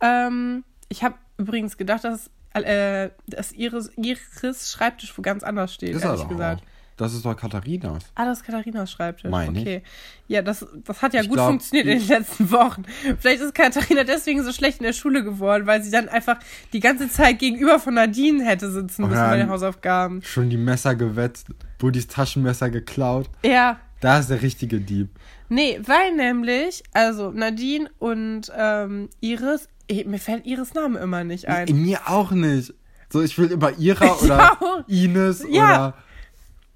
Ähm, 0.00 0.64
ich 0.88 1.02
habe 1.02 1.14
übrigens 1.38 1.78
gedacht, 1.78 2.04
dass, 2.04 2.30
äh, 2.52 3.08
dass 3.26 3.52
Iris, 3.52 3.90
Iris 3.96 4.70
Schreibtisch 4.70 5.16
wo 5.16 5.22
ganz 5.22 5.42
anders 5.42 5.72
steht, 5.72 5.94
ist 5.96 6.04
ehrlich 6.04 6.28
gesagt. 6.28 6.62
auch. 6.62 6.66
Das 7.02 7.14
ist 7.14 7.24
doch 7.24 7.36
Katharinas. 7.36 8.04
Ah, 8.14 8.24
das 8.24 8.38
ist 8.38 8.44
Katharinas 8.46 8.90
Schreibtisch. 8.92 9.30
Meine 9.30 9.58
ich. 9.58 9.64
okay. 9.64 9.82
Ja, 10.28 10.40
das, 10.40 10.64
das 10.84 11.02
hat 11.02 11.14
ja 11.14 11.22
Ich 11.22 11.28
gut 11.28 11.36
glaub, 11.36 11.48
funktioniert 11.48 11.86
in 11.88 11.98
den 11.98 12.08
letzten 12.08 12.50
Wochen. 12.52 12.84
Vielleicht 13.18 13.42
ist 13.42 13.54
Katharina 13.54 14.04
deswegen 14.04 14.42
so 14.44 14.52
schlecht 14.52 14.78
in 14.78 14.84
der 14.84 14.92
Schule 14.92 15.24
geworden, 15.24 15.66
weil 15.66 15.82
sie 15.82 15.90
dann 15.90 16.08
einfach 16.08 16.38
die 16.72 16.80
ganze 16.80 17.08
Zeit 17.10 17.38
gegenüber 17.40 17.78
von 17.80 17.94
Nadine 17.94 18.44
hätte 18.44 18.70
sitzen 18.70 19.02
müssen 19.08 19.20
bei 19.20 19.36
den 19.36 19.50
Hausaufgaben. 19.50 20.22
Schon 20.22 20.48
die 20.48 20.56
Messer 20.56 20.94
gewetzt, 20.94 21.48
Budis 21.78 22.06
Taschenmesser 22.06 22.70
geklaut. 22.70 23.28
Ja. 23.44 23.78
Da 24.00 24.18
ist 24.20 24.30
der 24.30 24.40
richtige 24.42 24.80
Dieb. 24.80 25.08
Nee, 25.48 25.80
weil 25.84 26.14
nämlich, 26.14 26.82
also 26.92 27.30
Nadine 27.30 27.90
und 27.98 28.50
ähm, 28.56 29.08
Iris, 29.20 29.68
eh, 29.88 30.04
mir 30.04 30.18
fällt 30.18 30.46
Iris 30.46 30.74
Name 30.74 30.98
immer 31.00 31.24
nicht 31.24 31.46
ein. 31.48 31.66
Mir 31.82 32.00
auch 32.06 32.30
nicht. 32.30 32.72
So, 33.10 33.20
ich 33.22 33.36
will 33.36 33.50
immer 33.50 33.78
Ira 33.78 34.16
oder 34.22 34.84
Ines 34.88 35.44
Ja. 35.50 35.64
oder 35.64 35.94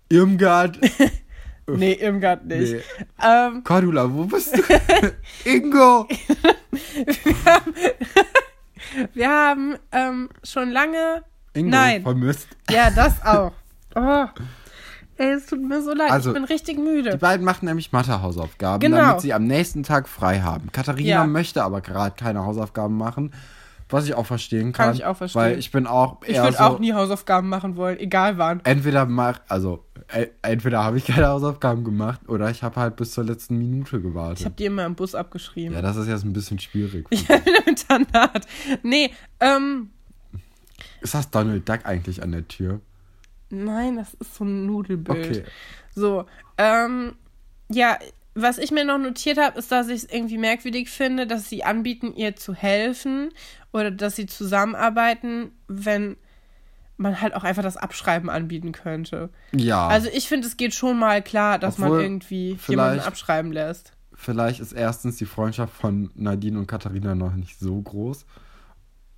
Irmgard. 0.08 0.78
nee, 1.66 1.94
Irmgard 1.94 2.44
nicht. 2.46 2.72
Nee. 2.74 2.80
Ähm, 3.22 3.64
Cordula, 3.64 4.12
wo 4.12 4.24
bist 4.24 4.56
du? 4.56 4.62
Ingo! 5.50 6.06
wir 9.14 9.28
haben 9.28 9.76
ähm, 9.92 10.28
schon 10.44 10.70
lange. 10.70 11.22
Ingo 11.54 11.70
Nein. 11.70 12.02
vermisst. 12.02 12.48
Ja, 12.70 12.90
das 12.90 13.24
auch. 13.24 13.52
Oh. 13.94 14.26
Ey, 15.18 15.32
es 15.32 15.46
tut 15.46 15.62
mir 15.62 15.80
so 15.82 15.94
leid. 15.94 16.10
Also, 16.10 16.30
ich 16.30 16.34
bin 16.34 16.44
richtig 16.44 16.76
Die 16.76 16.82
müde. 16.82 17.16
beiden 17.16 17.44
machen 17.44 17.64
nämlich 17.64 17.90
Mathe-Hausaufgaben, 17.90 18.80
Genau. 18.80 18.98
damit 18.98 19.20
sie 19.22 19.32
am 19.32 19.46
nächsten 19.46 19.82
Tag 19.82 20.08
frei 20.08 20.40
haben. 20.40 20.70
Katharina 20.72 21.08
Ja. 21.08 21.26
möchte 21.26 21.62
aber 21.64 21.80
gerade 21.80 22.14
keine 22.16 22.44
Hausaufgaben 22.44 22.96
machen, 22.98 23.32
was 23.88 24.06
ich 24.06 24.14
auch 24.14 24.26
verstehen 24.26 24.72
kann. 24.72 24.86
Kann 24.88 24.94
ich 24.96 25.04
auch 25.04 25.16
verstehen. 25.16 25.42
Weil 25.42 25.58
ich 25.58 25.70
bin 25.70 25.86
auch 25.86 26.20
Ich 26.26 26.36
würde 26.36 26.56
so, 26.56 26.62
auch 26.64 26.78
nie 26.78 26.92
Hausaufgaben 26.92 27.48
machen 27.48 27.76
wollen, 27.76 27.98
egal 27.98 28.36
wann. 28.38 28.60
entweder 28.64 29.06
mach, 29.06 29.40
also 29.48 29.84
äh, 30.08 30.26
entweder 30.42 30.82
habe 30.84 30.96
ich 30.98 31.04
keine 31.06 31.28
Hausaufgaben 31.28 31.84
gemacht 31.84 32.20
oder 32.28 32.50
ich 32.50 32.62
habe 32.62 32.80
halt 32.80 32.96
bis 32.96 33.12
zur 33.12 33.24
letzten 33.24 33.58
Minute 33.58 34.00
gewartet. 34.00 34.40
Ich 34.40 34.44
habe 34.44 34.54
die 34.56 34.64
immer 34.64 34.84
im 34.86 34.94
Bus 34.94 35.14
abgeschrieben. 35.14 35.74
ja, 35.74 35.82
das 35.82 35.96
ist 35.96 36.08
jetzt 36.08 36.24
ein 36.24 36.32
bisschen 36.32 36.58
schwierig. 36.58 37.06
Ich 37.10 37.26
bin 37.26 37.40
im 37.44 37.68
Internat. 37.68 38.46
Nee, 38.82 39.10
ähm, 39.40 39.90
Ist 41.00 41.14
das 41.14 41.30
Donald 41.30 41.68
Duck 41.68 41.80
eigentlich 41.84 42.22
an 42.22 42.32
der 42.32 42.46
Tür? 42.48 42.80
nein, 43.50 43.96
das 43.96 44.14
ist 44.14 44.34
so 44.34 44.44
ein 44.44 44.66
Nudelbild. 44.66 45.26
Okay. 45.38 45.44
So, 45.94 46.24
ähm, 46.58 47.14
ja, 47.68 47.96
was 48.38 48.58
ich 48.58 48.70
mir 48.70 48.84
noch 48.84 48.98
notiert 48.98 49.38
habe, 49.38 49.58
ist, 49.58 49.72
dass 49.72 49.88
ich 49.88 50.04
es 50.04 50.12
irgendwie 50.12 50.36
merkwürdig 50.38 50.90
finde, 50.90 51.26
dass 51.26 51.48
sie 51.48 51.64
anbieten, 51.64 52.12
ihr 52.14 52.36
zu 52.36 52.54
helfen 52.54 53.30
oder 53.72 53.90
dass 53.90 54.14
sie 54.16 54.26
zusammenarbeiten, 54.26 55.52
wenn 55.68 56.16
man 56.98 57.20
halt 57.20 57.34
auch 57.34 57.44
einfach 57.44 57.62
das 57.62 57.76
Abschreiben 57.76 58.28
anbieten 58.30 58.72
könnte. 58.72 59.30
Ja. 59.52 59.86
Also 59.88 60.08
ich 60.12 60.28
finde, 60.28 60.46
es 60.46 60.56
geht 60.56 60.74
schon 60.74 60.98
mal 60.98 61.22
klar, 61.22 61.58
dass 61.58 61.78
man 61.78 61.88
Obwohl, 61.90 62.02
irgendwie 62.02 62.56
vielleicht- 62.58 62.68
jemanden 62.70 63.00
abschreiben 63.00 63.52
lässt. 63.52 63.92
Vielleicht 64.14 64.60
ist 64.60 64.72
erstens 64.72 65.16
die 65.16 65.26
Freundschaft 65.26 65.74
von 65.74 66.10
Nadine 66.14 66.58
und 66.58 66.66
Katharina 66.66 67.14
noch 67.14 67.34
nicht 67.34 67.58
so 67.58 67.80
groß, 67.82 68.24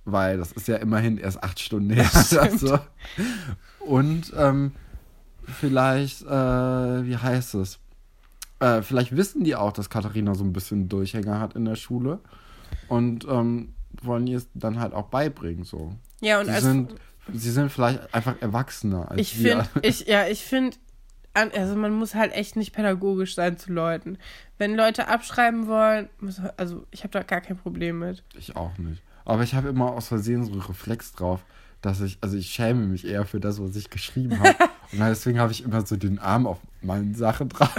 weil 0.03 0.37
das 0.37 0.51
ist 0.51 0.67
ja 0.67 0.75
immerhin 0.77 1.17
erst 1.17 1.41
acht 1.43 1.59
Stunden 1.59 1.89
her. 1.91 2.09
oder 2.31 2.57
so. 2.57 2.79
Und 3.79 4.33
ähm, 4.37 4.73
vielleicht, 5.45 6.23
äh, 6.23 6.27
wie 7.05 7.15
heißt 7.17 7.55
es? 7.55 7.79
Äh, 8.59 8.81
vielleicht 8.81 9.15
wissen 9.15 9.43
die 9.43 9.55
auch, 9.55 9.71
dass 9.71 9.89
Katharina 9.89 10.35
so 10.35 10.43
ein 10.43 10.53
bisschen 10.53 10.89
Durchhänger 10.89 11.39
hat 11.39 11.55
in 11.55 11.65
der 11.65 11.75
Schule 11.75 12.19
und 12.87 13.25
ähm, 13.29 13.73
wollen 14.01 14.27
ihr 14.27 14.37
es 14.37 14.47
dann 14.53 14.79
halt 14.79 14.93
auch 14.93 15.07
beibringen. 15.07 15.63
So. 15.63 15.95
Ja, 16.21 16.39
und 16.39 16.45
Sie 16.45 16.51
als 16.51 16.63
sind, 16.63 16.95
sie 17.33 17.51
sind 17.51 17.71
vielleicht 17.71 18.13
einfach 18.13 18.35
erwachsener 18.41 19.09
als 19.09 19.21
ich 19.21 19.43
wir. 19.43 19.63
finde, 19.63 19.87
ich, 19.87 20.07
ja, 20.07 20.27
ich 20.27 20.43
finde, 20.43 20.77
also 21.33 21.75
man 21.75 21.93
muss 21.93 22.15
halt 22.15 22.33
echt 22.33 22.55
nicht 22.55 22.73
pädagogisch 22.73 23.35
sein 23.35 23.57
zu 23.57 23.71
Leuten. 23.71 24.17
Wenn 24.57 24.75
Leute 24.75 25.07
abschreiben 25.07 25.67
wollen, 25.67 26.09
muss, 26.19 26.41
also 26.57 26.85
ich 26.91 27.03
habe 27.03 27.11
da 27.11 27.23
gar 27.23 27.41
kein 27.41 27.57
Problem 27.57 27.99
mit. 27.99 28.23
Ich 28.37 28.55
auch 28.55 28.77
nicht. 28.77 29.01
Aber 29.25 29.43
ich 29.43 29.53
habe 29.53 29.69
immer 29.69 29.91
aus 29.91 30.07
Versehen 30.07 30.43
so 30.43 30.51
einen 30.51 30.61
Reflex 30.61 31.13
drauf, 31.13 31.45
dass 31.81 32.01
ich, 32.01 32.17
also 32.21 32.35
ich 32.35 32.49
schäme 32.49 32.87
mich 32.87 33.05
eher 33.05 33.25
für 33.25 33.39
das, 33.39 33.61
was 33.61 33.75
ich 33.75 33.89
geschrieben 33.89 34.39
habe. 34.39 34.55
und 34.91 34.99
deswegen 34.99 35.39
habe 35.39 35.51
ich 35.51 35.63
immer 35.63 35.85
so 35.85 35.95
den 35.95 36.19
Arm 36.19 36.47
auf 36.47 36.59
meinen 36.81 37.13
Sachen 37.13 37.49
drauf. 37.49 37.75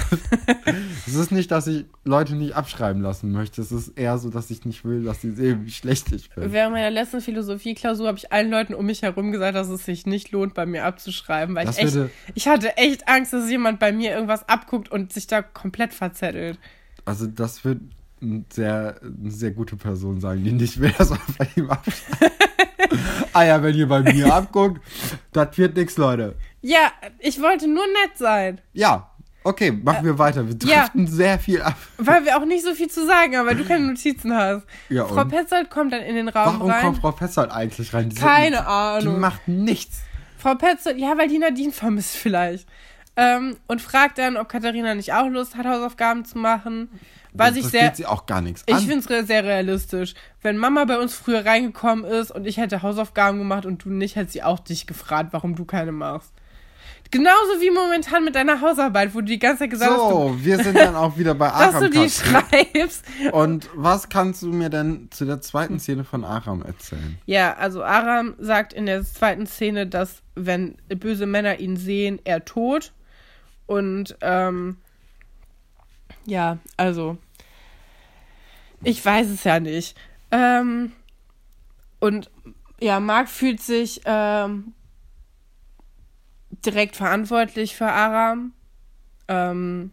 es 1.07 1.15
ist 1.15 1.33
nicht, 1.33 1.51
dass 1.51 1.67
ich 1.67 1.87
Leute 2.05 2.35
nicht 2.35 2.55
abschreiben 2.55 3.03
lassen 3.03 3.33
möchte. 3.33 3.63
Es 3.63 3.73
ist 3.73 3.99
eher 3.99 4.19
so, 4.19 4.31
dass 4.31 4.51
ich 4.51 4.65
nicht 4.65 4.85
will, 4.85 5.05
dass 5.05 5.21
sie 5.21 5.33
sehen, 5.33 5.65
wie 5.65 5.71
schlecht 5.71 6.13
ich 6.13 6.31
bin. 6.31 6.53
Während 6.53 6.73
meiner 6.73 6.91
letzten 6.91 7.21
Philosophieklausur 7.21 8.07
habe 8.07 8.19
ich 8.19 8.33
allen 8.33 8.51
Leuten 8.51 8.75
um 8.75 8.87
mich 8.87 9.03
herum 9.03 9.33
gesagt, 9.33 9.57
dass 9.57 9.69
es 9.69 9.85
sich 9.85 10.07
nicht 10.07 10.33
lohnt, 10.33 10.55
bei 10.55 10.67
mir 10.67 10.85
abzuschreiben, 10.85 11.55
weil 11.55 11.67
Das 11.67 11.79
ich 11.79 11.85
echt, 11.85 11.99
ich 12.35 12.49
hatte 12.49 12.77
echt 12.77 13.09
Angst, 13.09 13.33
dass 13.33 13.49
jemand 13.51 13.81
bei 13.81 13.93
mir 13.93 14.13
irgendwas 14.13 14.49
abguckt 14.49 14.91
und 14.91 15.13
sich 15.13 15.27
da 15.27 15.43
komplett 15.43 15.95
verzettelt. 15.95 16.59
Also 17.05 17.27
das 17.27 17.65
wird 17.65 17.81
ein 18.23 18.45
sehr, 18.53 19.01
eine 19.03 19.31
sehr 19.31 19.51
gute 19.53 19.77
Person 19.77 20.21
sagen, 20.21 20.45
die 20.45 20.53
nicht 20.53 20.79
will, 20.79 20.93
dass 20.99 21.11
man 21.11 21.21
bei 21.39 21.49
ihm 21.57 21.71
abschreibt. 21.71 22.33
ah 23.33 23.45
ja, 23.45 23.63
wenn 23.63 23.75
ihr 23.75 23.89
bei 23.89 24.01
mir 24.01 24.33
abguckt, 24.33 24.81
das 25.33 25.57
wird 25.59 25.77
nix, 25.77 25.97
Leute. 25.97 26.37
Ja, 26.63 26.93
ich 27.19 27.41
wollte 27.41 27.67
nur 27.69 27.87
nett 27.87 28.19
sein, 28.19 28.61
Ja, 28.73 29.11
okay, 29.45 29.73
machen 29.73 30.05
wir 30.05 30.19
weiter. 30.19 30.47
Wir 30.47 30.57
ja. 30.69 30.81
driften 30.83 31.07
sehr 31.07 31.39
viel 31.39 31.63
ab. 31.63 31.77
weil 31.99 32.25
wir 32.25 32.37
auch 32.37 32.45
nicht 32.45 32.65
so 32.65 32.75
viel 32.75 32.89
zu 32.91 33.07
sagen 33.07 33.37
haben, 33.37 33.47
weil 33.47 33.57
du 33.57 33.65
keine 33.65 33.87
Notizen 33.87 34.35
hast. 34.35 34.67
Ja, 34.89 35.07
Frau? 35.07 35.25
Petzold 35.25 35.71
kommt 35.71 35.93
dann 35.93 36.03
in 36.03 36.17
den 36.17 36.29
Raum 36.29 36.59
Warum 36.59 36.71
rein. 36.71 36.83
kommt 36.83 36.99
Frau 36.99 37.13
Petzold 37.13 37.51
eigentlich 37.51 37.93
rein? 37.95 38.11
Die 38.11 38.17
Keine 38.17 38.57
die, 38.57 38.63
Ahnung. 38.63 39.15
Die 39.15 39.21
macht 39.21 39.49
nichts. 39.49 40.01
Frau 40.39 40.55
Petzold, 40.55 40.99
ja, 40.99 41.17
weil 41.19 41.29
die 41.29 41.39
Nadine 41.39 41.73
vermisst 41.73 42.17
vielleicht. 42.17 42.67
Ähm, 43.17 43.57
und 43.67 43.83
fragt 43.83 44.19
dann, 44.19 44.37
ob 44.37 44.49
Katharina 44.49 44.95
nicht 44.95 45.13
auch 45.13 45.29
Lust 45.29 45.57
hat, 45.57 45.67
Hausaufgaben 45.67 46.25
zu 46.25 46.39
machen. 46.39 46.89
Was 47.33 47.57
ich 47.57 47.63
das 47.63 47.71
sehr, 47.71 47.95
sie 47.95 48.07
auch 48.07 48.27
gar 48.27 48.41
nichts 48.41 48.65
ich 48.67 48.75
an. 48.75 48.81
finde 48.83 49.15
es 49.15 49.27
sehr 49.27 49.45
realistisch. 49.45 50.15
Wenn 50.43 50.57
Mama 50.57 50.85
bei 50.85 50.99
uns 50.99 51.15
früher 51.15 51.45
reingekommen 51.45 52.05
ist 52.05 52.31
und 52.31 52.47
ich 52.47 52.57
hätte 52.57 52.83
Hausaufgaben 52.83 53.39
gemacht 53.39 53.67
und 53.67 53.85
du 53.85 53.91
nicht, 53.91 54.17
hätte 54.17 54.33
sie 54.33 54.43
auch 54.43 54.59
dich 54.59 54.87
gefragt, 54.87 55.33
warum 55.33 55.55
du 55.55 55.65
keine 55.65 55.93
machst. 55.93 56.33
Genauso 57.13 57.61
wie 57.61 57.71
momentan 57.73 58.25
mit 58.25 58.37
deiner 58.37 58.61
Hausarbeit, 58.61 59.13
wo 59.15 59.19
du 59.19 59.27
die 59.27 59.41
ganze 59.41 59.61
Zeit 59.61 59.71
gesagt 59.71 59.91
hast, 59.91 59.99
du, 59.99 60.11
so, 60.11 60.45
wir 60.45 60.63
sind 60.63 60.79
dann 60.79 60.95
auch 60.95 61.19
wieder 61.19 61.35
bei 61.35 61.47
dass 61.49 61.75
Aram. 61.75 61.91
du 61.91 61.91
die 61.91 62.09
schreibst. 62.09 63.05
Und 63.33 63.69
was 63.75 64.09
kannst 64.09 64.43
du 64.43 64.53
mir 64.53 64.71
denn 64.71 65.09
zu 65.11 65.25
der 65.25 65.41
zweiten 65.41 65.81
Szene 65.81 66.05
von 66.05 66.25
Aram 66.25 66.63
erzählen? 66.63 67.19
Ja, 67.27 67.55
also 67.55 67.83
Aram 67.83 68.35
sagt 68.39 68.73
in 68.73 68.87
der 68.87 69.03
zweiten 69.03 69.47
Szene, 69.47 69.89
dass 69.89 70.23
wenn 70.37 70.77
böse 70.89 71.27
Männer 71.27 71.59
ihn 71.59 71.77
sehen, 71.77 72.21
er 72.23 72.45
tot. 72.45 72.93
Und 73.67 74.17
ähm, 74.21 74.77
Ja, 76.31 76.59
also. 76.77 77.19
Ich 78.85 79.05
weiß 79.05 79.29
es 79.31 79.43
ja 79.43 79.59
nicht. 79.59 79.97
Ähm, 80.31 80.93
und 81.99 82.31
ja, 82.81 83.01
Marc 83.01 83.29
fühlt 83.29 83.61
sich 83.61 84.01
ähm, 84.05 84.75
direkt 86.65 86.95
verantwortlich 86.95 87.75
für 87.75 87.91
Aram. 87.91 88.53
Ähm, 89.27 89.91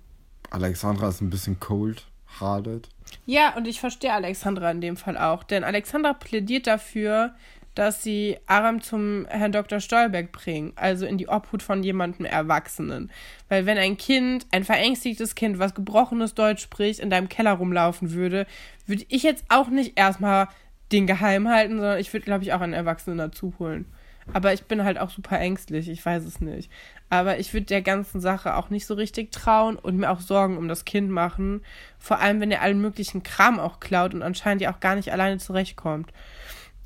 Alexandra 0.51 1.10
ist 1.10 1.22
ein 1.22 1.32
bisschen 1.32 1.60
cold-hearted. 1.60 2.88
ja, 3.25 3.56
und 3.56 3.67
ich 3.67 3.79
verstehe 3.79 4.13
Alexandra 4.13 4.70
in 4.70 4.79
dem 4.79 4.96
Fall 4.96 5.17
auch, 5.17 5.44
denn 5.44 5.63
Alexandra 5.63 6.13
plädiert 6.13 6.67
dafür, 6.67 7.34
dass 7.77 8.01
sie 8.01 8.38
Aram 8.48 8.81
zum 8.81 9.25
Herrn 9.29 9.51
Dr. 9.51 9.79
Stolberg 9.79 10.31
bringen, 10.31 10.74
also 10.75 11.05
in 11.05 11.17
die 11.17 11.27
Obhut 11.27 11.62
von 11.62 11.84
jemandem 11.84 12.25
Erwachsenen. 12.25 13.12
Weil 13.50 13.65
wenn 13.65 13.77
ein 13.77 13.98
Kind, 13.98 14.48
ein 14.51 14.63
verängstigtes 14.63 15.36
Kind, 15.36 15.60
was 15.60 15.75
gebrochenes 15.75 16.34
Deutsch 16.34 16.63
spricht, 16.63 17.00
in 17.00 17.10
deinem 17.10 17.29
Keller 17.29 17.53
rumlaufen 17.53 18.13
würde, 18.13 18.48
würde 18.86 19.05
ich 19.10 19.24
jetzt 19.24 19.46
auch 19.50 19.69
nicht 19.69 19.98
erstmal 19.98 20.48
den 20.91 21.05
geheim 21.05 21.48
halten, 21.48 21.75
sondern 21.75 22.00
ich 22.00 22.12
würde, 22.13 22.25
glaube 22.25 22.43
ich, 22.43 22.53
auch 22.53 22.62
einen 22.62 22.74
Erwachsenen 22.74 23.17
dazu 23.17 23.53
holen. 23.60 23.86
Aber 24.34 24.53
ich 24.53 24.63
bin 24.65 24.84
halt 24.84 24.98
auch 24.98 25.10
super 25.10 25.39
ängstlich, 25.39 25.88
ich 25.88 26.05
weiß 26.05 26.25
es 26.25 26.41
nicht. 26.41 26.69
Aber 27.10 27.39
ich 27.39 27.53
würde 27.53 27.67
der 27.67 27.81
ganzen 27.81 28.19
Sache 28.19 28.55
auch 28.55 28.69
nicht 28.69 28.86
so 28.86 28.93
richtig 28.93 29.31
trauen 29.31 29.77
und 29.77 29.98
mir 29.98 30.10
auch 30.10 30.19
Sorgen 30.19 30.57
um 30.57 30.67
das 30.67 30.84
Kind 30.84 31.10
machen. 31.10 31.62
Vor 31.98 32.19
allem, 32.19 32.41
wenn 32.41 32.51
er 32.51 32.62
allen 32.62 32.81
möglichen 32.81 33.24
Kram 33.24 33.60
auch 33.60 33.79
klaut 33.79 34.13
und 34.13 34.24
anscheinend 34.24 34.62
ja 34.62 34.74
auch 34.74 34.79
gar 34.79 34.96
nicht 34.96 35.13
alleine 35.13 35.38
zurechtkommt. 35.38 36.12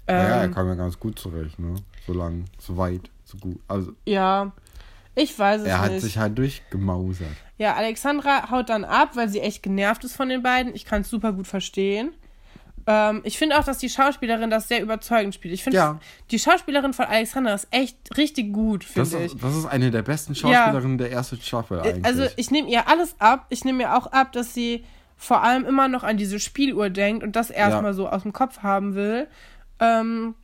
Ja, 0.09 0.15
ja, 0.15 0.21
er 0.37 0.43
Ähm, 0.45 0.53
kam 0.53 0.67
ja 0.67 0.75
ganz 0.75 0.99
gut 0.99 1.17
zurecht, 1.19 1.57
ne? 1.59 1.75
So 2.07 2.13
lang, 2.13 2.45
so 2.59 2.77
weit, 2.77 3.09
so 3.23 3.37
gut. 3.37 3.59
Also, 3.67 3.93
ja, 4.05 4.51
ich 5.15 5.37
weiß 5.37 5.61
es 5.61 5.67
er 5.67 5.79
hat 5.79 5.91
nicht. 5.91 6.01
sich 6.01 6.17
halt 6.17 6.37
durchgemausert. 6.37 7.27
Ja, 7.57 7.75
Alexandra 7.75 8.49
haut 8.49 8.69
dann 8.69 8.83
ab, 8.83 9.11
weil 9.15 9.29
sie 9.29 9.39
echt 9.41 9.61
genervt 9.63 10.03
ist 10.03 10.15
von 10.15 10.29
den 10.29 10.41
beiden. 10.41 10.73
Ich 10.75 10.85
kann 10.85 11.01
es 11.01 11.09
super 11.09 11.31
gut 11.33 11.47
verstehen. 11.47 12.11
Ähm, 12.87 13.21
ich 13.23 13.37
finde 13.37 13.59
auch, 13.59 13.63
dass 13.63 13.77
die 13.77 13.89
Schauspielerin 13.89 14.49
das 14.49 14.67
sehr 14.67 14.81
überzeugend 14.81 15.35
spielt. 15.35 15.53
Ich 15.53 15.63
finde, 15.63 15.77
Ja. 15.77 15.99
die 16.31 16.39
Schauspielerin 16.39 16.93
von 16.93 17.05
Alexandra 17.05 17.53
ist 17.53 17.67
echt 17.69 17.95
richtig 18.17 18.51
gut, 18.51 18.83
finde 18.83 19.17
ich. 19.19 19.33
ist, 19.33 19.43
das 19.43 19.55
ist 19.55 19.65
eine 19.67 19.91
der 19.91 20.01
besten 20.01 20.33
Schauspielerinnen 20.33 20.97
der 20.97 21.11
ersten 21.11 21.39
Staffel 21.39 21.79
eigentlich. 21.79 22.03
Also 22.03 22.25
ich 22.37 22.49
nehme 22.49 22.69
ihr 22.69 22.87
alles 22.87 23.15
ab. 23.19 23.45
Ich 23.49 23.63
nehme 23.63 23.83
ihr 23.83 23.95
auch 23.95 24.07
ab, 24.07 24.31
dass 24.31 24.55
sie 24.55 24.83
vor 25.15 25.43
allem 25.43 25.65
immer 25.65 25.87
noch 25.87 26.03
an 26.03 26.17
diese 26.17 26.39
Spieluhr 26.39 26.89
denkt 26.89 27.23
und 27.23 27.35
das 27.35 27.51
erstmal 27.51 27.91
Ja. 27.91 27.93
so 27.93 28.09
aus 28.09 28.23
dem 28.23 28.33
Kopf 28.33 28.63
haben 28.63 28.95
will. 28.95 29.27
Ähm, 29.81 30.35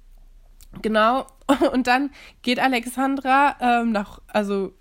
genau. 0.81 1.25
Und 1.73 1.87
dann 1.87 2.09
geht 2.41 2.59
Alexandra 2.59 3.55
ähm, 3.61 3.91
nach, 3.93 4.19
also 4.27 4.73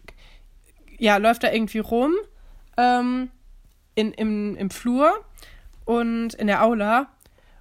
ja, 0.98 1.18
läuft 1.18 1.44
da 1.44 1.52
irgendwie 1.52 1.78
rum 1.78 2.12
ähm, 2.76 3.30
in, 3.94 4.12
im, 4.12 4.56
im 4.56 4.70
Flur 4.70 5.12
und 5.84 6.34
in 6.34 6.46
der 6.48 6.62
Aula. 6.64 7.06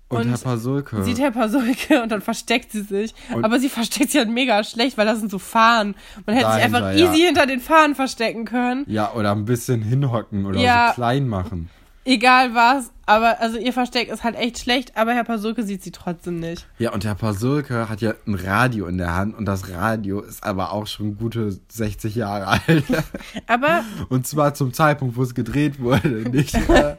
und, 0.10 0.22
und 0.22 0.30
Herr 0.30 0.38
Pasulke. 0.38 1.04
Sieht 1.04 1.20
Herr 1.20 1.32
Pasulke 1.32 2.02
und 2.04 2.12
dann 2.12 2.22
versteckt 2.22 2.72
sie 2.72 2.82
sich. 2.82 3.14
Und- 3.34 3.44
aber 3.46 3.60
sie 3.60 3.70
versteckt 3.70 4.10
sich 4.12 4.20
halt 4.20 4.30
mega 4.30 4.64
schlecht, 4.64 4.98
weil 4.98 5.06
das 5.06 5.20
sind 5.20 5.30
so 5.30 5.38
Fahnen. 5.38 5.96
Man 6.26 6.36
hätte 6.36 6.52
sich 6.54 6.64
einfach 6.64 6.80
ja. 6.80 6.94
easy 6.94 7.20
hinter 7.26 7.46
den 7.46 7.60
Fahnen 7.60 7.94
verstecken 7.94 8.46
können. 8.46 8.86
ja, 8.88 9.12
oder 9.14 9.32
ein 9.34 9.46
bisschen 9.46 9.82
hinhocken 9.82 10.46
oder 10.46 10.60
Ja. 10.60 10.88
so 10.90 10.96
klein 10.96 11.28
machen. 11.28 11.70
Egal 12.08 12.54
was, 12.54 12.92
aber 13.08 13.42
also 13.42 13.58
ihr 13.58 13.74
Versteck 13.74 14.10
ist 14.10 14.24
halt 14.24 14.36
echt 14.36 14.60
schlecht, 14.60 14.96
aber 14.96 15.14
Herr 15.16 15.24
Pasulke 15.24 15.64
sieht 15.64 15.82
sie 15.82 15.92
trotzdem 15.92 16.40
nicht. 16.40 16.68
Ja, 16.78 16.92
und 16.94 17.04
Herr 17.04 17.16
Pasulke 17.16 17.90
hat 17.90 18.02
ja 18.02 18.14
ein 18.28 18.36
Radio 18.36 18.86
in 18.86 19.00
der 19.00 19.16
Hand 19.16 19.36
und 19.36 19.46
das 19.46 19.70
Radio 19.72 20.22
ist 20.22 20.44
aber 20.44 20.72
auch 20.72 20.86
schon 20.86 21.18
gute 21.18 21.58
60 21.70 22.14
Jahre 22.14 22.46
alt. 22.48 22.84
Aber 23.48 23.84
Und 24.10 24.28
zwar 24.28 24.54
zum 24.54 24.72
Zeitpunkt, 24.72 25.16
wo 25.18 25.24
es 25.24 25.34
gedreht 25.34 25.80
wurde, 25.80 26.30
nicht, 26.30 26.54
äh, 26.70 26.96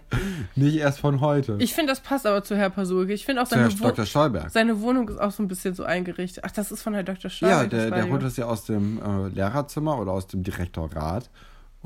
nicht 0.57 0.77
erst 0.77 0.99
von 0.99 1.21
heute. 1.21 1.57
ich 1.61 1.73
finde, 1.73 1.93
das 1.93 2.01
passt 2.01 2.27
aber 2.27 2.43
zu 2.43 2.57
Herr 2.57 2.71
Pasulke. 2.71 3.13
Ich 3.13 3.25
finde 3.25 3.43
auch 3.43 3.49
Zu 3.49 3.57
Herr 3.57 3.71
seine, 3.71 3.81
Wo 3.81 3.85
Dr. 3.89 4.07
Stolberg. 4.07 4.51
seine 4.51 4.81
Wohnung 4.81 5.09
ist 5.09 5.21
auch 5.21 5.31
so 5.31 5.43
ein 5.43 5.49
bisschen 5.49 5.75
so 5.75 5.85
eingerichtet. 5.85 6.43
Ach, 6.47 6.51
das 6.51 6.73
ist 6.73 6.83
von 6.83 6.95
Herr 6.95 7.05
Dr. 7.05 7.25
Ja, 7.25 7.31
Stolberg. 7.31 7.71
der, 7.71 7.79
das 7.79 7.89
der 7.91 7.99
Radio. 8.01 8.13
holt 8.13 8.23
das 8.25 8.37
ja 8.37 8.47
aus 8.47 8.65
dem 8.65 8.99
äh, 9.01 9.29
Lehrerzimmer 9.29 9.99
oder 10.01 10.11
aus 10.13 10.27
dem 10.27 10.43
Direktorrat 10.43 11.31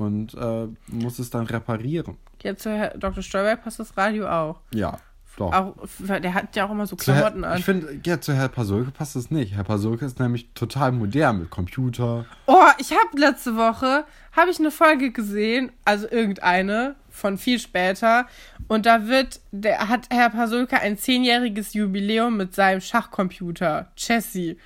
und 0.01 0.33
äh, 0.33 0.67
muss 0.87 1.19
es 1.19 1.29
dann 1.29 1.45
reparieren. 1.45 2.17
Ja, 2.43 2.55
zu 2.55 2.71
Herr 2.71 2.97
Dr. 2.97 3.21
Stolberg 3.23 3.63
passt 3.63 3.79
das 3.79 3.95
Radio 3.97 4.27
auch. 4.27 4.59
Ja, 4.73 4.97
doch. 5.37 5.53
auch. 5.53 5.75
Der 5.99 6.33
hat 6.33 6.55
ja 6.55 6.65
auch 6.65 6.71
immer 6.71 6.85
so 6.87 6.95
Zu 6.95 7.13
Herr, 7.13 7.21
Klamotten 7.21 7.43
an. 7.43 7.57
ich 7.59 7.65
finde, 7.65 7.99
ja, 8.05 8.19
zu 8.19 8.33
Herr 8.33 8.49
Pasulke 8.49 8.91
passt 8.91 9.15
es 9.15 9.31
nicht. 9.31 9.55
Herr 9.55 9.63
Pasulke 9.63 10.05
ist 10.05 10.19
nämlich 10.19 10.49
total 10.53 10.91
modern 10.91 11.39
mit 11.39 11.49
Computer. 11.49 12.25
Oh, 12.47 12.67
ich 12.77 12.91
habe 12.91 13.19
letzte 13.19 13.55
Woche 13.55 14.05
habe 14.33 14.49
ich 14.51 14.59
eine 14.59 14.71
Folge 14.71 15.11
gesehen, 15.11 15.71
also 15.85 16.07
irgendeine 16.09 16.95
von 17.09 17.37
viel 17.37 17.59
später 17.59 18.25
und 18.67 18.85
da 18.85 19.07
wird 19.07 19.41
der 19.51 19.89
hat 19.89 20.07
Herr 20.09 20.29
Pasulka 20.29 20.77
ein 20.77 20.97
zehnjähriges 20.97 21.73
Jubiläum 21.73 22.37
mit 22.37 22.55
seinem 22.55 22.79
Schachcomputer 22.79 23.91
Chessy 23.97 24.57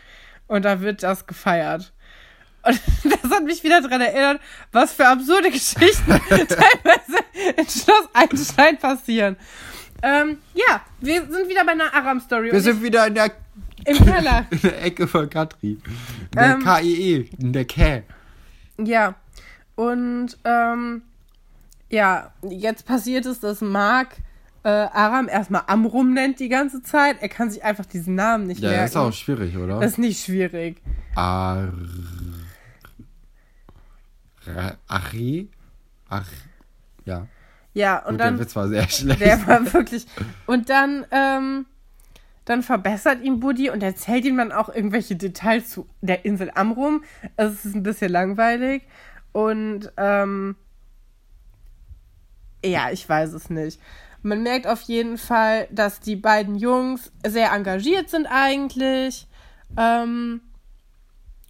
und 0.47 0.63
da 0.63 0.81
wird 0.81 1.01
das 1.03 1.25
gefeiert. 1.25 1.91
Und 2.65 2.81
das 3.21 3.31
hat 3.31 3.43
mich 3.43 3.63
wieder 3.63 3.81
daran 3.81 4.01
erinnert, 4.01 4.41
was 4.71 4.93
für 4.93 5.07
absurde 5.07 5.49
Geschichten 5.51 6.07
teilweise 6.29 7.23
in 7.57 7.67
Schloss 7.69 8.09
Einstein 8.13 8.77
passieren. 8.77 9.35
Ähm, 10.01 10.37
ja, 10.53 10.81
wir 10.99 11.21
sind 11.29 11.49
wieder 11.49 11.63
bei 11.65 11.71
einer 11.71 11.93
Aram-Story. 11.93 12.51
Wir 12.51 12.61
sind 12.61 12.81
wieder 12.83 13.07
in 13.07 13.15
der, 13.15 13.31
im 13.85 13.97
Keller. 13.97 14.45
in 14.51 14.61
der 14.61 14.83
Ecke 14.83 15.07
von 15.07 15.29
Katrin. 15.29 15.81
In 15.81 16.37
der 16.37 16.55
Ähm. 16.55 16.63
KIE, 16.63 17.29
in 17.39 17.53
der 17.53 17.65
Kä. 17.65 18.03
Ja, 18.77 19.15
und 19.75 20.37
ähm, 20.43 21.01
ja, 21.89 22.31
jetzt 22.49 22.85
passiert 22.85 23.25
es, 23.25 23.39
dass 23.39 23.61
Mark 23.61 24.17
äh, 24.63 24.69
Aram 24.69 25.27
erstmal 25.29 25.63
Amrum 25.67 26.13
nennt 26.13 26.39
die 26.39 26.49
ganze 26.49 26.81
Zeit. 26.81 27.21
Er 27.21 27.29
kann 27.29 27.49
sich 27.51 27.63
einfach 27.63 27.85
diesen 27.85 28.15
Namen 28.15 28.47
nicht 28.47 28.61
Ja, 28.61 28.69
merken. 28.69 28.83
das 28.83 28.91
ist 28.91 28.97
auch 28.97 29.13
schwierig, 29.13 29.55
oder? 29.57 29.79
Das 29.79 29.91
ist 29.91 29.97
nicht 29.99 30.23
schwierig. 30.25 30.81
Ar... 31.15 31.69
Ari? 34.87 35.49
Ach, 36.09 36.27
ja. 37.05 37.27
Ja, 37.73 37.99
und 37.99 38.13
Gut, 38.13 38.19
dann. 38.21 38.37
der 38.37 38.45
Witz 38.45 38.55
war 38.55 38.67
sehr 38.67 38.87
schlecht. 38.89 39.19
Der 39.19 39.45
war 39.47 39.73
wirklich. 39.73 40.05
Und 40.45 40.69
dann, 40.69 41.05
ähm, 41.11 41.65
dann 42.45 42.63
verbessert 42.63 43.21
ihn 43.21 43.39
Buddy 43.39 43.69
und 43.69 43.83
erzählt 43.83 44.23
ihm 44.25 44.37
dann 44.37 44.51
auch 44.51 44.69
irgendwelche 44.69 45.15
Details 45.15 45.69
zu 45.69 45.87
der 46.01 46.25
Insel 46.25 46.51
Amrum. 46.55 47.03
Also 47.35 47.53
es 47.53 47.65
ist 47.65 47.75
ein 47.75 47.83
bisschen 47.83 48.11
langweilig. 48.11 48.83
Und 49.33 49.91
ähm, 49.97 50.55
ja, 52.63 52.91
ich 52.91 53.07
weiß 53.07 53.33
es 53.33 53.49
nicht. 53.49 53.81
Man 54.21 54.41
merkt 54.41 54.65
auf 54.67 54.81
jeden 54.81 55.17
Fall, 55.17 55.67
dass 55.69 55.99
die 55.99 56.15
beiden 56.15 56.55
Jungs 56.55 57.11
sehr 57.27 57.51
engagiert 57.51 58.09
sind 58.09 58.25
eigentlich. 58.25 59.27
Ähm, 59.77 60.41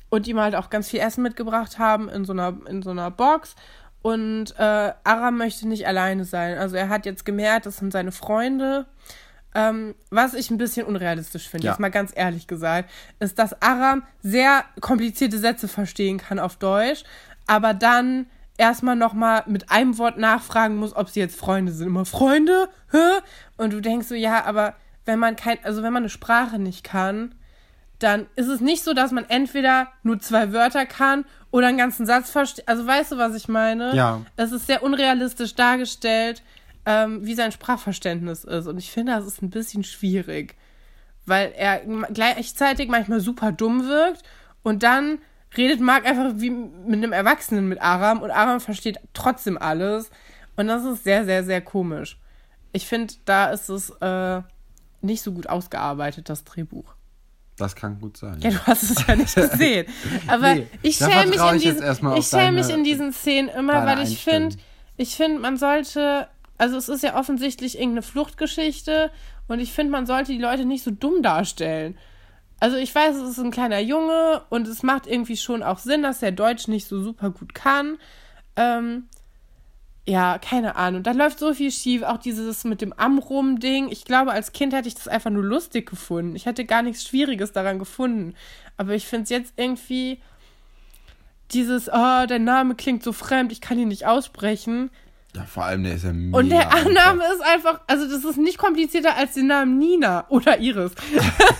und 0.10 0.28
ihm 0.28 0.40
halt 0.40 0.56
auch 0.56 0.70
ganz 0.70 0.90
viel 0.90 1.00
Essen 1.00 1.24
mitgebracht 1.24 1.80
haben 1.80 2.10
in 2.10 2.26
so 2.26 2.34
einer, 2.34 2.56
in 2.68 2.82
so 2.82 2.92
einer 2.92 3.12
Box. 3.12 3.56
Und 4.02 4.54
äh, 4.60 4.94
Aram 5.04 5.38
möchte 5.38 5.68
nicht 5.68 5.88
alleine 5.88 6.26
sein. 6.26 6.58
Also 6.58 6.76
er 6.76 6.90
hat 6.90 7.06
jetzt 7.06 7.26
gemerkt, 7.26 7.66
das 7.66 7.78
sind 7.78 7.92
seine 7.92 8.12
Freunde. 8.12 8.86
Ähm, 9.56 9.96
was 10.12 10.34
ich 10.34 10.52
ein 10.52 10.58
bisschen 10.58 10.86
unrealistisch 10.86 11.48
finde, 11.50 11.66
Ja. 11.68 11.72
jetzt 11.72 11.80
mal 11.80 11.90
ganz 11.90 12.12
ehrlich 12.14 12.46
gesagt, 12.46 12.92
ist, 13.20 13.40
dass 13.40 13.62
Aram 13.62 14.04
sehr 14.22 14.64
komplizierte 14.82 15.38
Sätze 15.40 15.68
verstehen 15.68 16.18
kann 16.18 16.40
auf 16.40 16.58
Deutsch, 16.58 17.04
aber 17.48 17.74
dann 17.74 18.28
erstmal 18.58 18.96
nochmal 18.98 19.44
mit 19.48 19.72
einem 19.72 19.98
Wort 19.98 20.18
nachfragen 20.18 20.76
muss, 20.76 20.96
ob 20.96 21.10
sie 21.10 21.22
jetzt 21.22 21.40
Freunde 21.40 21.72
sind. 21.72 21.88
Immer 21.88 22.06
Freunde? 22.06 22.68
Hä? 22.92 23.22
Und 23.58 23.72
du 23.74 23.80
denkst 23.82 24.08
so, 24.08 24.16
ja, 24.16 24.44
aber 24.46 24.76
wenn 25.06 25.20
man 25.20 25.36
kein, 25.36 25.58
also 25.64 25.84
wenn 25.84 25.94
man 25.94 26.04
eine 26.04 26.10
Sprache 26.10 26.60
nicht 26.60 26.84
kann, 26.84 27.34
dann 28.00 28.28
ist 28.36 28.48
es 28.48 28.62
nicht 28.62 28.84
so, 28.84 28.94
dass 28.94 29.12
man 29.12 29.26
entweder 29.26 29.88
nur 30.04 30.20
zwei 30.20 30.52
Wörter 30.52 30.86
kann 30.86 31.26
oder 31.52 31.68
einen 31.68 31.78
ganzen 31.78 32.06
Satz 32.06 32.30
versteht. 32.30 32.68
Also 32.68 32.86
weißt 32.86 33.14
du, 33.14 33.18
was 33.18 33.36
ich 33.36 33.48
meine? 33.48 33.96
Ja. 33.96 34.22
Es 34.36 34.52
ist 34.52 34.68
sehr 34.68 34.84
unrealistisch 34.84 35.56
dargestellt, 35.56 36.44
ähm, 36.86 37.26
wie 37.26 37.36
sein 37.36 37.52
Sprachverständnis 37.52 38.44
ist. 38.44 38.68
Und 38.68 38.78
ich 38.78 38.92
finde, 38.92 39.14
das 39.14 39.26
ist 39.26 39.42
ein 39.42 39.50
bisschen 39.50 39.84
schwierig. 39.84 40.56
Weil 41.26 41.54
er 41.56 41.82
gleichzeitig 42.14 42.90
manchmal 42.90 43.20
super 43.20 43.52
dumm 43.52 43.88
wirkt 43.88 44.24
und 44.62 44.84
dann 44.84 45.20
redet 45.58 45.80
Marc 45.80 46.06
einfach 46.06 46.34
wie 46.36 46.50
mit 46.50 46.98
einem 46.98 47.14
Erwachsenen 47.14 47.68
mit 47.68 47.82
Aram 47.82 48.22
und 48.22 48.32
Aram 48.32 48.60
versteht 48.60 49.00
trotzdem 49.14 49.58
alles. 49.58 50.10
Und 50.56 50.68
das 50.68 50.84
ist 50.84 51.04
sehr, 51.04 51.26
sehr, 51.26 51.44
sehr 51.44 51.62
komisch. 51.62 52.20
Ich 52.74 52.88
finde, 52.88 53.14
da 53.26 53.52
ist 53.52 53.70
es 53.70 53.90
äh, 54.02 54.42
nicht 55.02 55.22
so 55.22 55.32
gut 55.32 55.48
ausgearbeitet, 55.48 56.30
das 56.30 56.44
Drehbuch. 56.44 56.95
Das 57.58 57.76
kann 57.76 58.00
gut 58.00 58.18
sein. 58.18 58.40
Ja, 58.42 58.50
du 58.50 58.60
hast 58.68 58.84
es 58.84 59.08
ja 59.08 59.16
nicht 59.16 59.34
gesehen. 59.34 59.86
Aber 60.28 60.56
Nee, 60.56 60.68
ich 60.82 60.98
schäme 60.98 61.28
mich, 61.28 61.40
in 61.40 61.60
diesen, 61.60 62.16
ich 62.18 62.52
mich 62.52 62.70
in 62.70 62.84
diesen 62.84 63.14
Szenen 63.14 63.50
immer, 63.50 63.86
weil 63.86 64.02
ich 64.04 64.24
finde, 64.24 64.58
ich 64.98 65.16
finde, 65.16 65.40
man 65.40 65.58
sollte, 65.58 66.28
also 66.58 66.78
es 66.78 66.90
ist 66.90 67.04
ja 67.04 67.18
offensichtlich 67.18 67.76
irgendeine 67.76 68.02
Fluchtgeschichte 68.02 69.12
und 69.48 69.60
ich 69.60 69.72
finde, 69.72 69.92
man 69.92 70.06
sollte 70.06 70.34
die 70.34 70.40
Leute 70.40 70.66
nicht 70.66 70.84
so 70.84 70.92
dumm 70.92 71.22
darstellen. 71.22 71.98
Also 72.60 72.78
ich 72.78 72.94
weiß, 72.94 73.16
es 73.18 73.32
ist 73.32 73.40
ein 73.40 73.52
kleiner 73.52 73.80
Junge 73.80 74.44
und 74.50 74.68
es 74.68 74.82
macht 74.84 75.08
irgendwie 75.08 75.38
schon 75.38 75.64
auch 75.64 75.78
Sinn, 75.78 76.04
dass 76.04 76.22
er 76.24 76.32
Deutsch 76.32 76.68
nicht 76.68 76.88
so 76.88 77.02
super 77.02 77.30
gut 77.30 77.54
kann. 77.54 77.98
Ähm, 78.56 79.08
ja, 80.08 80.38
keine 80.38 80.76
Ahnung. 80.76 81.02
Da 81.04 81.12
läuft 81.12 81.40
so 81.40 81.54
viel 81.54 81.72
schief. 81.72 82.04
Auch 82.04 82.18
dieses 82.18 82.64
mit 82.64 82.82
dem 82.82 82.94
Amrum-Ding. 82.94 83.90
Ich 83.92 84.06
glaube, 84.06 84.32
als 84.32 84.52
Kind 84.54 84.74
hätte 84.74 84.88
ich 84.88 84.96
das 84.96 85.08
einfach 85.08 85.32
nur 85.32 85.44
lustig 85.44 85.90
gefunden. 85.90 86.36
Ich 86.36 86.46
hätte 86.46 86.66
gar 86.66 86.82
nichts 86.84 87.04
Schwieriges 87.08 87.52
daran 87.54 87.80
gefunden. 87.80 88.36
Aber 88.78 88.94
ich 88.94 89.08
finde 89.08 89.24
es 89.24 89.30
jetzt 89.30 89.54
irgendwie 89.58 90.20
dieses, 91.52 91.90
oh, 91.90 92.26
der 92.28 92.40
Name 92.40 92.76
klingt 92.76 93.04
so 93.04 93.14
fremd, 93.14 93.52
ich 93.52 93.62
kann 93.62 93.80
ihn 93.80 93.88
nicht 93.88 94.06
aussprechen. 94.06 94.90
Ja, 95.36 95.44
vor 95.44 95.66
allem, 95.66 95.84
der 95.84 95.96
ist 95.96 96.04
ja 96.06 96.14
mega 96.14 96.38
Und 96.38 96.50
der. 96.50 96.66
Name 96.92 97.24
ist 97.34 97.42
einfach, 97.44 97.82
also 97.88 98.08
das 98.08 98.24
ist 98.24 98.38
nicht 98.38 98.58
komplizierter 98.58 99.16
als 99.16 99.34
den 99.34 99.48
Namen 99.48 99.78
Nina 99.78 100.26
oder 100.30 100.60
Iris. 100.60 100.94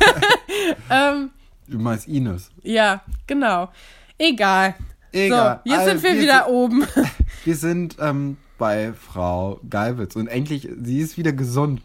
ähm, 0.90 1.32
Du 1.68 1.80
meinst 1.80 2.08
Ines. 2.08 2.52
ja, 2.64 3.02
genau. 3.28 3.70
Egal. 4.18 4.76
Egal. 5.12 5.62
So, 5.66 5.70
jetzt 5.72 5.80
Also, 5.80 5.92
sind 6.00 6.04
wir 6.04 6.22
wieder 6.22 6.48
oben. 6.50 6.86
Wir 7.46 7.56
sind 7.56 7.98
ähm, 8.00 8.38
bei 8.58 8.92
Frau 8.94 9.60
Geilwitz 9.70 10.16
und 10.16 10.28
endlich, 10.28 10.68
sie 10.82 11.00
ist 11.00 11.18
wieder 11.18 11.32
gesund. 11.32 11.82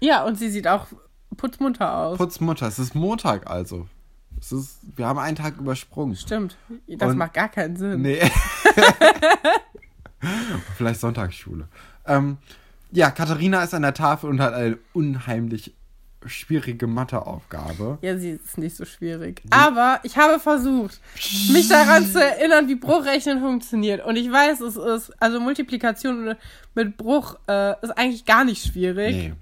ja, 0.00 0.24
und 0.24 0.38
sie 0.38 0.50
sieht 0.50 0.68
auch 0.68 0.86
putzmunter 1.36 1.96
aus. 1.96 2.18
Putzmutter, 2.18 2.66
es 2.68 2.78
ist 2.78 2.94
Montag 2.94 3.48
also. 3.50 3.86
Es 4.40 4.52
ist, 4.52 4.78
wir 4.96 5.06
haben 5.06 5.18
einen 5.18 5.36
Tag 5.36 5.56
übersprungen. 5.58 6.14
Stimmt. 6.14 6.56
Das 6.86 7.10
Und- 7.10 7.18
macht 7.18 7.34
gar 7.34 7.48
keinen 7.48 7.76
Sinn. 7.76 8.02
Nee. 8.02 8.20
Vielleicht 10.76 11.00
Sonntagsschule. 11.00 11.68
Ähm, 12.06 12.38
ja, 12.90 13.10
Katharina 13.10 13.62
ist 13.62 13.74
an 13.74 13.82
der 13.82 13.94
Tafel 13.94 14.30
und 14.30 14.40
hat 14.40 14.54
eine 14.54 14.78
unheimlich 14.92 15.74
schwierige 16.26 16.86
Matheaufgabe. 16.86 17.98
Ja, 18.02 18.16
sie 18.18 18.30
ist 18.30 18.58
nicht 18.58 18.76
so 18.76 18.84
schwierig. 18.84 19.42
Aber 19.50 20.00
ich 20.02 20.16
habe 20.16 20.40
versucht, 20.40 21.00
mich 21.52 21.68
daran 21.68 22.06
zu 22.06 22.20
erinnern, 22.22 22.68
wie 22.68 22.74
Bruchrechnen 22.74 23.40
funktioniert. 23.40 24.04
Und 24.04 24.16
ich 24.16 24.30
weiß, 24.30 24.60
es 24.60 24.76
ist, 24.76 25.12
also 25.22 25.38
Multiplikation 25.40 26.34
mit 26.74 26.96
Bruch 26.96 27.36
äh, 27.48 27.72
ist 27.82 27.90
eigentlich 27.96 28.24
gar 28.24 28.44
nicht 28.44 28.64
schwierig. 28.66 29.14
Nee. 29.16 29.32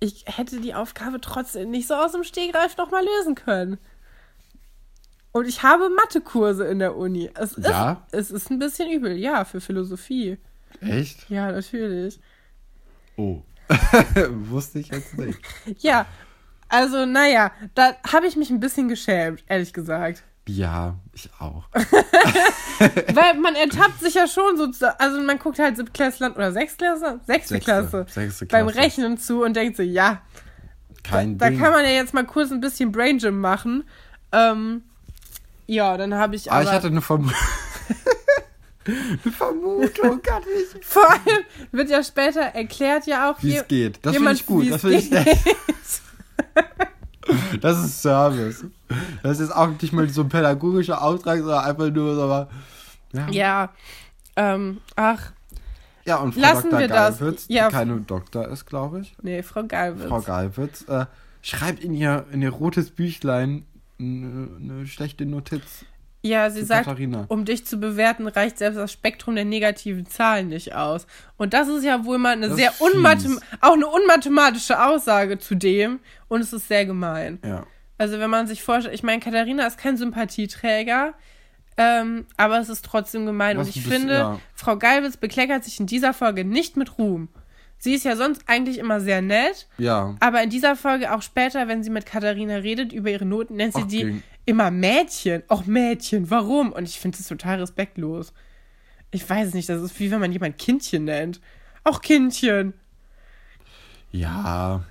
Ich 0.00 0.24
hätte 0.26 0.60
die 0.60 0.74
Aufgabe 0.74 1.20
trotzdem 1.20 1.70
nicht 1.70 1.88
so 1.88 1.94
aus 1.94 2.12
dem 2.12 2.24
Stegreif 2.24 2.76
nochmal 2.76 3.04
lösen 3.18 3.34
können. 3.34 3.78
Und 5.32 5.48
ich 5.48 5.62
habe 5.64 5.88
Mathekurse 5.90 6.64
in 6.66 6.78
der 6.78 6.96
Uni. 6.96 7.28
Es 7.34 7.54
ist, 7.54 7.66
Ja? 7.66 8.06
es 8.12 8.30
ist 8.30 8.50
ein 8.50 8.60
bisschen 8.60 8.90
übel, 8.90 9.16
ja, 9.16 9.44
für 9.44 9.60
Philosophie. 9.60 10.38
Echt? 10.80 11.28
Ja, 11.28 11.50
natürlich. 11.50 12.20
Oh. 13.16 13.42
Wusste 14.48 14.78
ich 14.78 14.88
jetzt 14.88 15.16
nicht. 15.18 15.38
Ja, 15.78 16.06
also 16.68 17.06
naja, 17.06 17.50
da 17.74 17.94
habe 18.12 18.26
ich 18.26 18.36
mich 18.36 18.50
ein 18.50 18.60
bisschen 18.60 18.88
geschämt, 18.88 19.42
ehrlich 19.48 19.72
gesagt. 19.72 20.22
Ja, 20.46 20.96
ich 21.14 21.30
auch. 21.38 21.64
Weil 21.72 23.34
man 23.40 23.54
ertappt 23.54 24.00
sich 24.00 24.14
ja 24.14 24.26
schon 24.26 24.56
so, 24.58 24.86
also 24.98 25.20
man 25.22 25.38
guckt 25.38 25.58
halt 25.58 25.76
Siebtklässlern 25.76 26.32
oder 26.34 26.52
Sechstklässler, 26.52 27.20
Sechste 27.26 27.54
Sechste, 27.54 27.60
Klasse, 27.60 28.06
sechste 28.10 28.46
beim 28.46 28.66
Klasse. 28.66 28.78
Rechnen 28.82 29.16
zu 29.16 29.42
und 29.42 29.54
denkt 29.56 29.76
so, 29.78 29.82
ja, 29.82 30.20
Kein 31.02 31.38
da 31.38 31.48
Ding. 31.48 31.58
kann 31.58 31.72
man 31.72 31.84
ja 31.84 31.92
jetzt 31.92 32.12
mal 32.12 32.26
kurz 32.26 32.50
ein 32.52 32.60
bisschen 32.60 32.92
Brain 32.92 33.18
Gym 33.18 33.40
machen. 33.40 33.84
Ähm, 34.32 34.82
ja, 35.66 35.96
dann 35.96 36.12
habe 36.14 36.36
ich 36.36 36.50
Aber 36.50 36.60
aber, 36.60 36.68
Ah, 36.68 36.72
ich 36.72 36.76
hatte 36.76 36.86
eine 36.88 37.00
Vermutung. 37.00 37.34
eine 38.86 39.32
Vermutung, 39.32 40.22
kann 40.22 40.42
ich. 40.42 40.84
vor 40.84 41.08
allem 41.10 41.44
wird 41.72 41.90
ja 41.90 42.02
später 42.02 42.40
erklärt 42.40 43.06
ja 43.06 43.30
auch, 43.30 43.42
Wie 43.42 43.56
es 43.56 43.66
geht. 43.68 43.98
Das 44.02 44.14
finde 44.16 44.32
ich 44.32 44.46
gut. 44.46 44.70
Das 44.70 44.80
finde 44.80 44.96
ich 44.98 45.10
nett. 45.10 45.26
Das 47.60 47.82
ist 47.82 48.02
Service. 48.02 48.66
Das 49.22 49.40
ist 49.40 49.50
auch 49.50 49.68
nicht 49.80 49.92
mal 49.92 50.08
so 50.10 50.22
ein 50.22 50.28
pädagogischer 50.28 51.00
Auftrag, 51.02 51.38
sondern 51.38 51.64
einfach 51.64 51.90
nur 51.90 52.14
so. 52.14 52.22
Aber, 52.22 52.50
ja. 53.12 53.28
Ja, 53.30 53.72
ähm, 54.36 54.80
ach, 54.94 55.32
ja, 56.04 56.16
und 56.16 56.34
Frau 56.34 56.40
Lassen 56.42 56.70
Dr. 56.70 56.80
wir 56.80 56.88
das. 56.88 57.18
Geilwitz, 57.18 57.46
Ja. 57.48 57.68
die 57.68 57.74
keine 57.74 58.00
Doktor 58.00 58.48
ist, 58.48 58.66
glaube 58.66 59.00
ich. 59.00 59.14
nee, 59.22 59.42
Frau 59.42 59.64
Geilwitz. 59.64 60.08
Frau 60.08 60.20
Geilwitz, 60.20 60.84
äh, 60.88 61.06
schreibt 61.40 61.82
in 61.82 61.94
ihr, 61.94 62.26
in 62.30 62.42
ihr 62.42 62.50
rotes 62.50 62.90
Büchlein 62.90 63.64
eine, 63.98 64.48
eine 64.60 64.86
schlechte 64.86 65.24
Notiz. 65.24 65.86
Ja, 66.26 66.48
sie 66.48 66.62
sagt, 66.62 66.86
Katharina. 66.86 67.26
um 67.28 67.44
dich 67.44 67.66
zu 67.66 67.76
bewerten, 67.78 68.26
reicht 68.26 68.56
selbst 68.56 68.78
das 68.78 68.90
Spektrum 68.92 69.34
der 69.34 69.44
negativen 69.44 70.06
Zahlen 70.06 70.48
nicht 70.48 70.74
aus. 70.74 71.06
Und 71.36 71.52
das 71.52 71.68
ist 71.68 71.84
ja 71.84 72.04
wohl 72.06 72.16
mal 72.16 72.32
eine 72.32 72.48
Das 72.48 72.56
sehr 72.56 72.72
unmathem 72.80 73.38
auch 73.60 73.74
eine 73.74 73.86
unmathematische 73.86 74.82
Aussage 74.82 75.38
zu 75.38 75.54
dem. 75.54 76.00
Und 76.28 76.40
es 76.40 76.52
ist 76.54 76.68
sehr 76.68 76.86
gemein. 76.86 77.38
Ja. 77.44 77.66
Also 77.98 78.18
wenn 78.18 78.30
man 78.30 78.46
sich 78.46 78.62
vorstellt, 78.62 78.94
ich 78.94 79.02
meine, 79.02 79.20
Katharina 79.20 79.66
ist 79.66 79.76
kein 79.78 79.96
Sympathieträger, 79.98 81.12
ähm, 81.76 82.26
aber 82.36 82.58
es 82.58 82.68
ist 82.68 82.84
trotzdem 82.84 83.26
gemein. 83.26 83.56
Was 83.58 83.66
Und 83.68 83.76
ich 83.76 83.82
bisschen, 83.84 84.00
finde, 84.00 84.14
ja. 84.14 84.40
Frau 84.54 84.76
Geilwitz 84.76 85.16
bekleckert 85.16 85.64
sich 85.64 85.78
in 85.80 85.86
dieser 85.86 86.14
Folge 86.14 86.44
nicht 86.44 86.76
mit 86.76 86.98
Ruhm. 86.98 87.28
Sie 87.78 87.92
ist 87.94 88.04
ja 88.04 88.16
sonst 88.16 88.42
eigentlich 88.46 88.78
immer 88.78 89.00
sehr 89.00 89.20
nett, 89.20 89.66
Ja. 89.76 90.14
aber 90.20 90.42
in 90.42 90.48
dieser 90.48 90.74
Folge 90.74 91.12
auch 91.12 91.20
später, 91.20 91.68
wenn 91.68 91.82
sie 91.82 91.90
mit 91.90 92.06
Katharina 92.06 92.56
redet 92.56 92.92
über 92.94 93.10
ihre 93.10 93.26
Noten, 93.26 93.56
nennt 93.56 93.74
sie 93.74 93.82
Ach, 93.82 93.88
die 93.88 94.22
immer 94.44 94.70
Mädchen. 94.70 95.42
Auch 95.48 95.66
Mädchen, 95.66 96.30
warum? 96.30 96.72
Und 96.72 96.84
ich 96.84 96.98
finde 96.98 97.18
das 97.18 97.28
total 97.28 97.60
respektlos. 97.60 98.32
Ich 99.10 99.28
weiß 99.28 99.48
es 99.48 99.54
nicht, 99.54 99.68
das 99.68 99.82
ist 99.82 99.98
wie 100.00 100.10
wenn 100.10 100.20
man 100.20 100.32
jemand 100.32 100.58
Kindchen 100.58 101.04
nennt. 101.04 101.40
Auch 101.84 102.00
Kindchen. 102.00 102.74
Ja. 104.10 104.84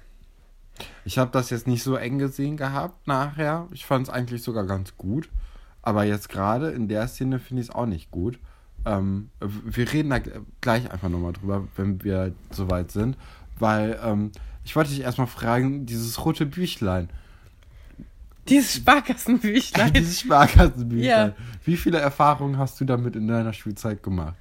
Ich 1.06 1.18
habe 1.18 1.32
das 1.32 1.50
jetzt 1.50 1.68
nicht 1.68 1.84
so 1.84 1.96
eng 1.96 2.20
gesehen 2.20 2.58
gehabt 2.58 3.08
nachher. 3.08 3.68
Ich 3.72 3.86
fand 3.86 4.08
es 4.08 4.14
eigentlich 4.14 4.44
sogar 4.44 4.66
ganz 4.66 4.98
gut. 4.98 5.30
Aber 5.82 6.06
jetzt 6.06 6.30
gerade 6.30 6.72
in 6.72 6.88
der 6.88 7.08
Szene 7.08 7.40
finde 7.40 7.62
ich 7.62 7.70
es 7.70 7.76
auch 7.76 7.86
nicht 7.86 8.10
gut. 8.12 8.40
Ähm, 8.86 9.30
wir 9.40 9.92
reden 9.92 10.10
da 10.10 10.20
gleich 10.62 10.90
einfach 10.92 11.10
nochmal 11.10 11.34
drüber, 11.34 11.68
wenn 11.76 12.04
wir 12.04 12.34
soweit 12.52 12.92
sind. 12.92 13.18
Weil 13.60 14.00
ähm, 14.04 14.32
ich 14.64 14.76
wollte 14.76 14.92
dich 14.92 15.02
erstmal 15.02 15.28
fragen, 15.28 15.86
dieses 15.86 16.24
rote 16.24 16.46
Büchlein, 16.46 17.10
Dieses 18.50 18.76
Sparkassenbüchlein. 18.76 19.94
dieses 19.94 20.20
Sparkassenbüchlein, 20.22 21.30
Ja. 21.30 21.34
wie 21.66 21.78
viele 21.78 22.00
Erfahrungen 22.00 22.58
hast 22.58 22.80
du 22.82 22.86
damit 22.86 23.16
in 23.16 23.28
deiner 23.28 23.54
Schulzeit 23.54 24.04
gemacht? 24.04 24.36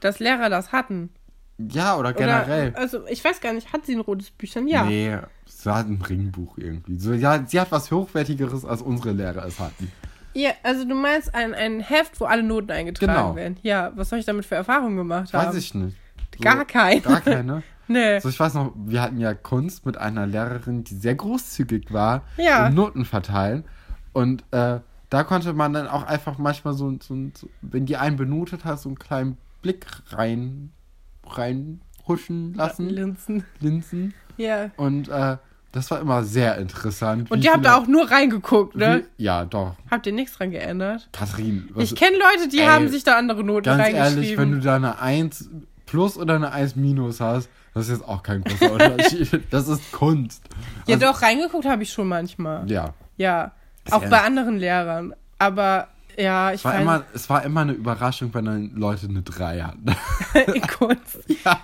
Dass 0.00 0.18
Lehrer 0.18 0.50
das 0.50 0.72
hatten. 0.72 1.10
Ja, 1.58 1.96
oder 1.96 2.12
generell? 2.12 2.68
Oder, 2.70 2.78
also, 2.78 3.06
ich 3.06 3.24
weiß 3.24 3.40
gar 3.40 3.54
nicht, 3.54 3.72
hat 3.72 3.86
sie 3.86 3.94
ein 3.94 4.00
rotes 4.00 4.30
Büchlein? 4.30 4.68
Ja. 4.68 4.84
Nee, 4.84 5.16
sie 5.46 5.74
hat 5.74 5.86
ein 5.88 6.02
Ringbuch 6.02 6.58
irgendwie. 6.58 6.98
So, 6.98 7.14
ja, 7.14 7.42
sie 7.46 7.58
hat 7.58 7.72
was 7.72 7.90
Hochwertigeres, 7.90 8.66
als 8.66 8.82
unsere 8.82 9.12
Lehrer 9.12 9.46
es 9.46 9.58
hatten. 9.58 9.90
ja. 10.34 10.50
Also, 10.62 10.84
du 10.84 10.94
meinst 10.94 11.34
ein, 11.34 11.54
ein 11.54 11.80
Heft, 11.80 12.20
wo 12.20 12.26
alle 12.26 12.42
Noten 12.42 12.70
eingetragen 12.72 13.10
Genau. 13.12 13.36
werden. 13.36 13.56
Ja, 13.62 13.90
was 13.96 14.10
soll 14.10 14.18
ich 14.18 14.26
damit 14.26 14.44
für 14.44 14.54
Erfahrungen 14.56 14.96
gemacht 14.98 15.32
haben? 15.32 15.48
Weiß 15.48 15.54
ich 15.56 15.72
nicht. 15.74 15.96
So, 16.36 16.42
Gar 16.42 16.66
keine. 16.66 17.00
Gar 17.00 17.20
keine. 17.22 17.62
Nee. 17.88 18.18
So, 18.20 18.28
ich 18.28 18.38
weiß 18.40 18.54
noch, 18.54 18.72
wir 18.76 19.00
hatten 19.02 19.18
ja 19.18 19.34
Kunst 19.34 19.86
mit 19.86 19.96
einer 19.96 20.26
Lehrerin, 20.26 20.84
die 20.84 20.94
sehr 20.96 21.14
großzügig 21.14 21.92
war 21.92 22.22
Ja. 22.36 22.68
Noten 22.70 23.04
verteilen. 23.04 23.64
Und 24.12 24.44
äh, 24.50 24.80
da 25.10 25.24
konnte 25.24 25.52
man 25.52 25.72
dann 25.72 25.86
auch 25.86 26.02
einfach 26.04 26.38
manchmal 26.38 26.74
so, 26.74 26.90
so, 27.00 27.14
so, 27.34 27.48
wenn 27.62 27.86
die 27.86 27.96
einen 27.96 28.16
benotet 28.16 28.64
hat, 28.64 28.80
so 28.80 28.88
einen 28.88 28.98
kleinen 28.98 29.36
Blick 29.62 29.86
rein, 30.10 30.72
reinhuschen 31.26 32.54
lassen, 32.54 32.88
Linsen. 32.88 33.44
linsen. 33.60 34.14
Ja. 34.36 34.70
Und 34.76 35.08
äh, 35.08 35.36
das 35.72 35.90
war 35.90 36.00
immer 36.00 36.24
sehr 36.24 36.56
interessant. 36.58 37.30
Und 37.30 37.44
ihr 37.44 37.52
habt 37.52 37.64
da 37.64 37.76
auch 37.76 37.86
nur 37.86 38.10
reingeguckt, 38.10 38.76
ne? 38.76 39.04
Wie, 39.16 39.24
ja, 39.24 39.44
doch. 39.44 39.74
Habt 39.90 40.06
ihr 40.06 40.12
nichts 40.12 40.36
dran 40.38 40.50
geändert? 40.50 41.08
Katrin, 41.12 41.68
was, 41.74 41.84
Ich 41.84 41.94
kenne 41.94 42.16
Leute, 42.16 42.48
die 42.48 42.60
Ey, 42.60 42.66
haben 42.66 42.88
sich 42.88 43.04
da 43.04 43.18
andere 43.18 43.44
Noten 43.44 43.64
ganz 43.64 43.82
reingeschrieben. 43.82 44.16
ehrlich, 44.16 44.38
wenn 44.38 44.52
du 44.52 44.60
da 44.60 44.76
eine 44.76 44.98
1 45.00 45.50
plus 45.84 46.16
oder 46.16 46.34
eine 46.34 46.52
1 46.52 46.76
minus 46.76 47.20
hast, 47.20 47.48
das 47.76 47.88
ist 47.88 47.98
jetzt 47.98 48.08
auch 48.08 48.22
kein 48.22 48.42
großer 48.42 48.72
Unterschied. 48.72 49.42
Das 49.50 49.68
ist 49.68 49.92
Kunst. 49.92 50.42
ja, 50.86 50.94
Also, 50.94 51.06
doch, 51.06 51.20
reingeguckt 51.20 51.66
habe 51.66 51.82
ich 51.82 51.92
schon 51.92 52.08
manchmal. 52.08 52.70
Ja. 52.70 52.94
Ja. 53.18 53.52
Ist 53.84 53.92
Auch 53.92 54.02
bei 54.06 54.22
anderen 54.22 54.56
Lehrern. 54.56 55.14
Aber 55.38 55.88
ja, 56.16 56.52
ich 56.52 56.60
Es 56.60 56.64
war, 56.64 56.72
weiß 56.72 56.80
immer, 56.80 57.04
es 57.12 57.28
war 57.28 57.44
immer 57.44 57.60
eine 57.60 57.72
Überraschung, 57.72 58.32
wenn 58.32 58.46
dann 58.46 58.70
Leute 58.74 59.08
eine 59.08 59.20
3 59.20 59.60
hatten. 59.60 59.94
in 60.54 60.62
Kunst. 60.68 61.18
ja. 61.44 61.60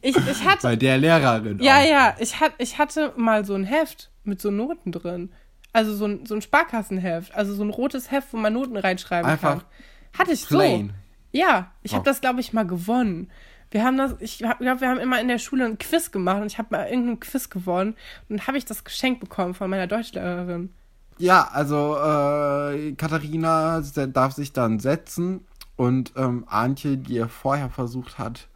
Ich, 0.00 0.16
ich 0.16 0.44
hatte. 0.44 0.62
Bei 0.62 0.74
der 0.74 0.98
Lehrerin. 0.98 1.60
Ja, 1.60 1.78
auch. 1.78 1.88
ja, 1.88 2.16
ich, 2.18 2.40
hat, 2.40 2.54
ich 2.58 2.78
hatte 2.78 3.12
mal 3.16 3.44
so 3.44 3.54
ein 3.54 3.62
Heft 3.62 4.10
mit 4.24 4.40
so 4.40 4.50
Noten 4.50 4.90
drin. 4.90 5.30
Also 5.72 5.94
so 5.94 6.06
ein, 6.06 6.26
so 6.26 6.34
ein 6.34 6.42
Sparkassenheft. 6.42 7.36
Also 7.36 7.54
so 7.54 7.62
ein 7.62 7.70
rotes 7.70 8.10
Heft, 8.10 8.32
wo 8.32 8.36
man 8.36 8.52
Noten 8.52 8.76
reinschreiben 8.76 9.30
Einfach 9.30 9.58
kann. 9.58 10.18
Hatte 10.18 10.32
ich 10.32 10.44
Plain. 10.44 10.88
so. 10.88 11.38
Ja, 11.38 11.70
ich 11.84 11.94
habe 11.94 12.04
das, 12.04 12.20
glaube 12.20 12.40
ich, 12.40 12.52
mal 12.52 12.66
gewonnen. 12.66 13.30
Wir 13.72 13.84
haben 13.84 13.96
das, 13.96 14.14
ich 14.20 14.38
glaube, 14.38 14.80
wir 14.80 14.88
haben 14.88 15.00
immer 15.00 15.20
in 15.20 15.28
der 15.28 15.38
Schule 15.38 15.64
ein 15.64 15.78
Quiz 15.78 16.10
gemacht 16.10 16.42
und 16.42 16.46
ich 16.46 16.58
habe 16.58 16.68
mal 16.70 16.86
irgendein 16.86 17.20
Quiz 17.20 17.48
gewonnen 17.48 17.94
und 18.28 18.38
dann 18.38 18.46
habe 18.46 18.58
ich 18.58 18.66
das 18.66 18.84
geschenkt 18.84 19.20
bekommen 19.20 19.54
von 19.54 19.70
meiner 19.70 19.86
Deutschlehrerin. 19.86 20.70
Ja, 21.18 21.48
also 21.52 21.96
äh, 21.96 22.92
Katharina 22.92 23.80
darf 23.80 24.34
sich 24.34 24.52
dann 24.52 24.78
setzen 24.78 25.40
und 25.76 26.12
ähm, 26.16 26.44
Antje, 26.48 26.98
die 26.98 27.16
er 27.16 27.28
vorher 27.28 27.70
versucht 27.70 28.18
hat, 28.18 28.48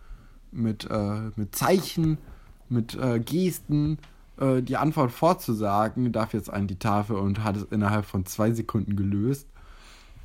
mit, 0.53 0.89
äh, 0.91 1.31
mit 1.37 1.57
Zeichen, 1.57 2.19
mit 2.69 2.95
äh, 2.95 3.19
Gesten 3.19 3.99
äh, 4.39 4.63
die 4.63 4.77
Antwort 4.77 5.13
vorzusagen, 5.13 6.13
darf 6.13 6.35
jetzt 6.35 6.53
an 6.53 6.67
die 6.67 6.79
Tafel 6.79 7.17
und 7.17 7.43
hat 7.43 7.57
es 7.57 7.63
innerhalb 7.65 8.05
von 8.05 8.27
zwei 8.27 8.51
Sekunden 8.53 8.97
gelöst. 8.97 9.49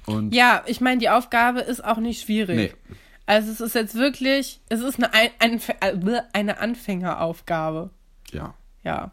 Und 0.05 0.33
Ja, 0.33 0.63
ich 0.65 0.81
meine, 0.81 0.99
die 0.99 1.09
Aufgabe 1.09 1.61
ist 1.61 1.83
auch 1.83 1.97
nicht 1.97 2.21
schwierig. 2.21 2.55
Nee. 2.55 2.95
Also 3.31 3.49
es 3.49 3.61
ist 3.61 3.75
jetzt 3.75 3.95
wirklich, 3.95 4.59
es 4.67 4.81
ist 4.81 5.01
eine, 5.01 5.13
ein, 5.13 5.61
ein, 5.79 6.21
eine 6.33 6.59
Anfängeraufgabe. 6.59 7.89
Ja. 8.33 8.55
Ja. 8.83 9.11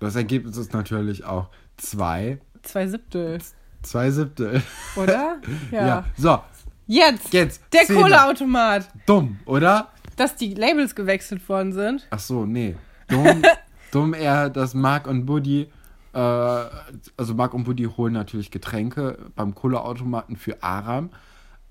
Das 0.00 0.16
Ergebnis 0.16 0.56
ist 0.56 0.72
natürlich 0.72 1.22
auch 1.22 1.50
zwei, 1.76 2.38
Zwei 2.62 2.86
Siebtel, 2.86 3.40
zwei 3.82 4.10
Siebtel. 4.10 4.62
oder? 4.96 5.36
Ja. 5.70 6.06
So, 6.16 6.40
Jetzt! 6.86 7.30
Jetzt, 7.34 7.60
Der 7.74 7.84
Szene. 7.84 8.00
Kohleautomat! 8.00 8.88
dumm, 9.04 9.38
oder? 9.44 9.88
Dass 10.16 10.36
die 10.36 10.54
Labels 10.54 10.94
gewechselt 10.94 11.46
worden 11.46 11.74
sind. 11.74 12.06
Ach 12.08 12.18
so, 12.18 12.46
nee. 12.46 12.74
Dumm, 13.08 13.42
dumm 13.92 14.14
eher, 14.14 14.48
dass 14.48 14.72
Mark 14.72 15.06
und 15.08 15.26
Buddy, 15.26 15.70
äh, 16.14 16.18
also 16.18 17.34
Mark 17.34 17.52
und 17.52 17.64
Buddy 17.64 17.84
holen 17.84 18.14
natürlich 18.14 18.50
Getränke 18.50 19.18
beim 19.36 19.54
Kohleautomaten 19.54 20.36
für 20.36 20.62
Aram. 20.62 21.10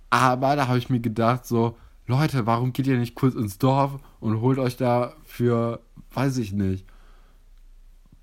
Aber 0.09 0.55
da 0.55 0.67
habe 0.67 0.77
ich 0.77 0.89
mir 0.89 0.99
gedacht, 0.99 1.45
so, 1.45 1.77
Leute, 2.05 2.45
warum 2.45 2.73
geht 2.73 2.87
ihr 2.87 2.97
nicht 2.97 3.15
kurz 3.15 3.35
ins 3.35 3.57
Dorf 3.57 3.99
und 4.19 4.41
holt 4.41 4.59
euch 4.59 4.77
da 4.77 5.13
für, 5.25 5.81
weiß 6.13 6.37
ich 6.37 6.53
nicht, 6.53 6.85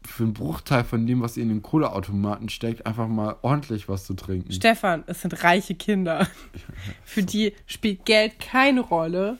für 0.06 0.24
einen 0.24 0.34
Bruchteil 0.34 0.84
von 0.84 1.06
dem, 1.06 1.22
was 1.22 1.36
ihr 1.36 1.42
in 1.42 1.48
den 1.48 1.62
Kohleautomaten 1.62 2.48
steckt, 2.48 2.86
einfach 2.86 3.08
mal 3.08 3.36
ordentlich 3.42 3.88
was 3.88 4.04
zu 4.04 4.14
trinken. 4.14 4.52
Stefan, 4.52 5.04
es 5.06 5.22
sind 5.22 5.42
reiche 5.42 5.74
Kinder. 5.74 6.28
Für 7.04 7.22
die 7.22 7.54
spielt 7.66 8.04
Geld 8.04 8.38
keine 8.38 8.80
Rolle. 8.80 9.38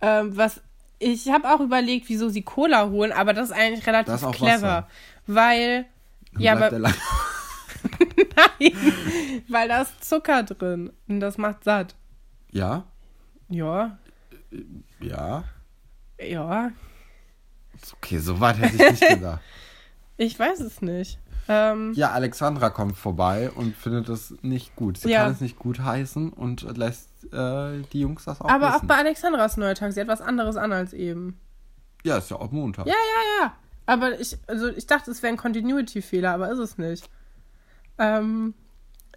Ähm, 0.00 0.36
was 0.36 0.60
ich 0.98 1.28
habe 1.28 1.52
auch 1.52 1.60
überlegt, 1.60 2.08
wieso 2.08 2.28
sie 2.28 2.42
Cola 2.42 2.88
holen, 2.88 3.12
aber 3.12 3.34
das 3.34 3.50
ist 3.50 3.56
eigentlich 3.56 3.86
relativ 3.86 4.30
clever, 4.30 4.62
Wasser. 4.62 4.88
weil 5.26 5.86
Dann 6.32 6.42
ja, 6.42 6.52
aber 6.52 6.90
nein, 8.36 8.72
weil 9.48 9.68
da 9.68 9.82
ist 9.82 10.04
Zucker 10.04 10.42
drin 10.42 10.92
und 11.08 11.20
das 11.20 11.38
macht 11.38 11.64
satt. 11.64 11.94
ja, 12.50 12.84
Ja, 13.48 13.98
ja. 15.00 15.44
ja, 16.18 16.70
Okay, 17.98 18.18
so 18.18 18.40
weit 18.40 18.58
hätte 18.58 18.76
ich 18.76 18.90
nicht 19.00 19.08
gedacht. 19.16 19.40
ich 20.16 20.38
weiß 20.38 20.60
es 20.60 20.80
nicht. 20.80 21.18
Ähm, 21.48 21.92
Ja, 21.94 22.10
Alexandra 22.10 22.70
kommt 22.70 22.96
vorbei 22.96 23.50
und 23.50 23.76
findet 23.76 24.08
es 24.08 24.34
nicht 24.42 24.74
gut. 24.76 24.98
Sie 24.98 25.10
Ja. 25.10 25.24
kann 25.24 25.32
es 25.32 25.40
nicht 25.40 25.58
gut 25.58 25.78
heißen 25.80 26.32
und 26.32 26.62
lässt 26.76 27.08
äh, 27.32 27.82
die 27.92 28.00
Jungs 28.00 28.24
das 28.24 28.40
auch 28.40 28.48
aber 28.48 28.70
auch 28.70 28.74
wissen. 28.76 28.86
bei 28.88 28.96
Alexandras 28.96 29.56
Neutag, 29.56 29.92
sie 29.92 30.00
hat 30.00 30.08
was 30.08 30.20
anderes 30.20 30.56
an 30.56 30.72
als 30.72 30.92
eben. 30.92 31.38
ja, 32.04 32.16
ist 32.18 32.30
ja 32.30 32.36
auch 32.38 32.50
Montag. 32.50 32.86
Ja, 32.86 32.94
ja, 32.94 33.44
ja. 33.44 33.52
Aber 33.84 34.18
ich, 34.18 34.36
also 34.48 34.68
ich 34.68 34.86
dachte, 34.86 35.10
es 35.12 35.22
wäre 35.22 35.32
ein 35.32 35.36
Continuity-Fehler, 35.36 36.32
aber 36.32 36.50
ist 36.50 36.58
es 36.58 36.78
nicht. 36.78 37.08
Ähm, 37.98 38.54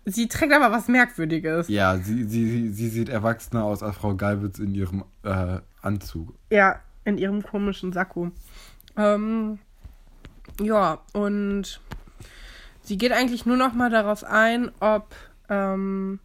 sie 0.05 0.27
trägt 0.27 0.53
aber 0.53 0.71
was 0.71 0.87
Merkwürdiges. 0.87 1.67
Ja, 1.67 1.97
sie, 1.97 2.23
sie, 2.23 2.49
sie, 2.49 2.69
sie 2.69 2.89
sieht 2.89 3.09
erwachsener 3.09 3.63
aus 3.63 3.83
als 3.83 3.97
Frau 3.97 4.15
Geilwitz 4.15 4.59
in 4.59 4.73
ihrem 4.73 5.03
äh, 5.23 5.59
Anzug. 5.81 6.33
Ja, 6.49 6.79
in 7.05 7.17
ihrem 7.17 7.43
komischen 7.43 7.93
Sakko. 7.93 8.31
Ähm, 8.97 9.59
ja, 10.61 10.99
und 11.13 11.79
sie 12.81 12.97
geht 12.97 13.11
eigentlich 13.11 13.45
nur 13.45 13.57
noch 13.57 13.73
mal 13.73 13.89
darauf 13.89 14.23
ein, 14.23 14.71
ob, 14.79 15.15
ähm, 15.49 16.19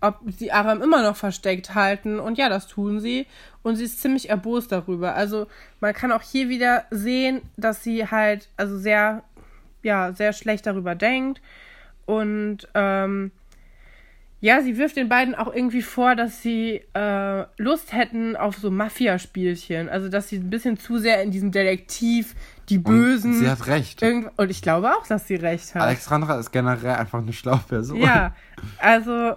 ob 0.00 0.20
sie 0.26 0.52
Aram 0.52 0.82
immer 0.82 1.02
noch 1.02 1.16
versteckt 1.16 1.74
halten. 1.74 2.18
Und 2.18 2.38
ja, 2.38 2.48
das 2.48 2.66
tun 2.66 3.00
sie. 3.00 3.26
Und 3.62 3.76
sie 3.76 3.84
ist 3.84 4.00
ziemlich 4.00 4.30
erbost 4.30 4.72
darüber. 4.72 5.14
Also 5.14 5.46
man 5.80 5.92
kann 5.92 6.12
auch 6.12 6.22
hier 6.22 6.48
wieder 6.48 6.84
sehen, 6.90 7.42
dass 7.56 7.82
sie 7.82 8.06
halt 8.06 8.48
also 8.56 8.78
sehr, 8.78 9.22
ja, 9.82 10.12
sehr 10.12 10.32
schlecht 10.32 10.66
darüber 10.66 10.94
denkt. 10.94 11.42
Und 12.08 12.66
ähm, 12.74 13.32
ja, 14.40 14.62
sie 14.62 14.78
wirft 14.78 14.96
den 14.96 15.10
beiden 15.10 15.34
auch 15.34 15.52
irgendwie 15.52 15.82
vor, 15.82 16.14
dass 16.14 16.40
sie 16.40 16.80
äh, 16.94 17.44
Lust 17.58 17.92
hätten 17.92 18.34
auf 18.34 18.56
so 18.56 18.70
Mafia-Spielchen. 18.70 19.90
Also, 19.90 20.08
dass 20.08 20.30
sie 20.30 20.36
ein 20.38 20.48
bisschen 20.48 20.78
zu 20.78 20.96
sehr 20.96 21.22
in 21.22 21.30
diesem 21.32 21.52
Detektiv, 21.52 22.34
die 22.70 22.78
Und 22.78 22.84
Bösen. 22.84 23.34
sie 23.34 23.50
hat 23.50 23.66
recht. 23.66 24.02
und 24.02 24.50
ich 24.50 24.62
glaube 24.62 24.90
auch, 24.92 25.06
dass 25.06 25.28
sie 25.28 25.34
recht 25.34 25.74
hat. 25.74 25.82
Alexandra 25.82 26.38
ist 26.38 26.50
generell 26.50 26.94
einfach 26.94 27.18
eine 27.18 27.34
schlaue 27.34 27.60
Person. 27.68 27.98
Ja, 28.00 28.34
also 28.78 29.34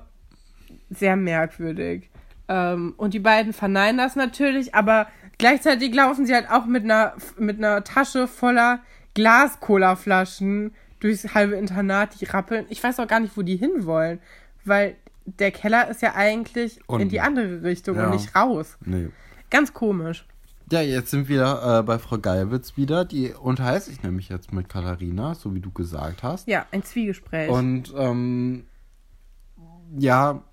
sehr 0.89 1.17
merkwürdig. 1.17 2.09
Ähm, 2.47 2.93
und 2.95 3.13
die 3.13 3.19
beiden 3.19 3.51
verneinen 3.51 3.97
das 3.97 4.15
natürlich, 4.15 4.75
aber 4.75 5.07
gleichzeitig 5.37 5.93
laufen 5.93 6.25
sie 6.25 6.33
halt 6.33 6.49
auch 6.49 6.65
mit 6.65 6.85
einer, 6.85 7.15
mit 7.37 7.57
einer 7.57 7.83
Tasche 7.83 8.29
voller 8.29 8.79
Glas-Cola-Flaschen 9.13 10.73
durchs 11.01 11.33
halbe 11.35 11.55
Internat, 11.55 12.19
die 12.21 12.25
rappeln. 12.25 12.65
Ich 12.69 12.81
weiß 12.81 12.99
auch 12.99 13.07
gar 13.07 13.19
nicht, 13.19 13.35
wo 13.35 13.41
die 13.41 13.57
hinwollen, 13.57 14.19
weil 14.63 14.95
der 15.25 15.51
Keller 15.51 15.89
ist 15.89 16.01
ja 16.01 16.15
eigentlich 16.15 16.77
in 16.77 16.83
Unten. 16.87 17.09
die 17.09 17.19
andere 17.21 17.61
Richtung 17.63 17.97
Ja. 17.97 18.05
und 18.05 18.13
nicht 18.13 18.33
raus. 18.35 18.77
Nee. 18.85 19.09
Ganz 19.49 19.73
komisch. 19.73 20.25
Ja, 20.71 20.81
jetzt 20.81 21.11
sind 21.11 21.27
wir 21.27 21.61
äh, 21.79 21.83
bei 21.83 21.99
Frau 21.99 22.17
Geilwitz 22.17 22.77
wieder. 22.77 23.03
Die 23.03 23.33
unterhält 23.33 23.83
sich 23.83 24.01
nämlich 24.03 24.29
jetzt 24.29 24.53
mit 24.53 24.69
Katharina, 24.69 25.35
so 25.35 25.53
wie 25.53 25.59
du 25.59 25.69
gesagt 25.71 26.23
hast. 26.23 26.47
Ja, 26.47 26.65
ein 26.71 26.81
Zwiegespräch. 26.83 27.49
Und 27.49 27.93
ähm, 27.97 28.63
ja, 29.97 30.43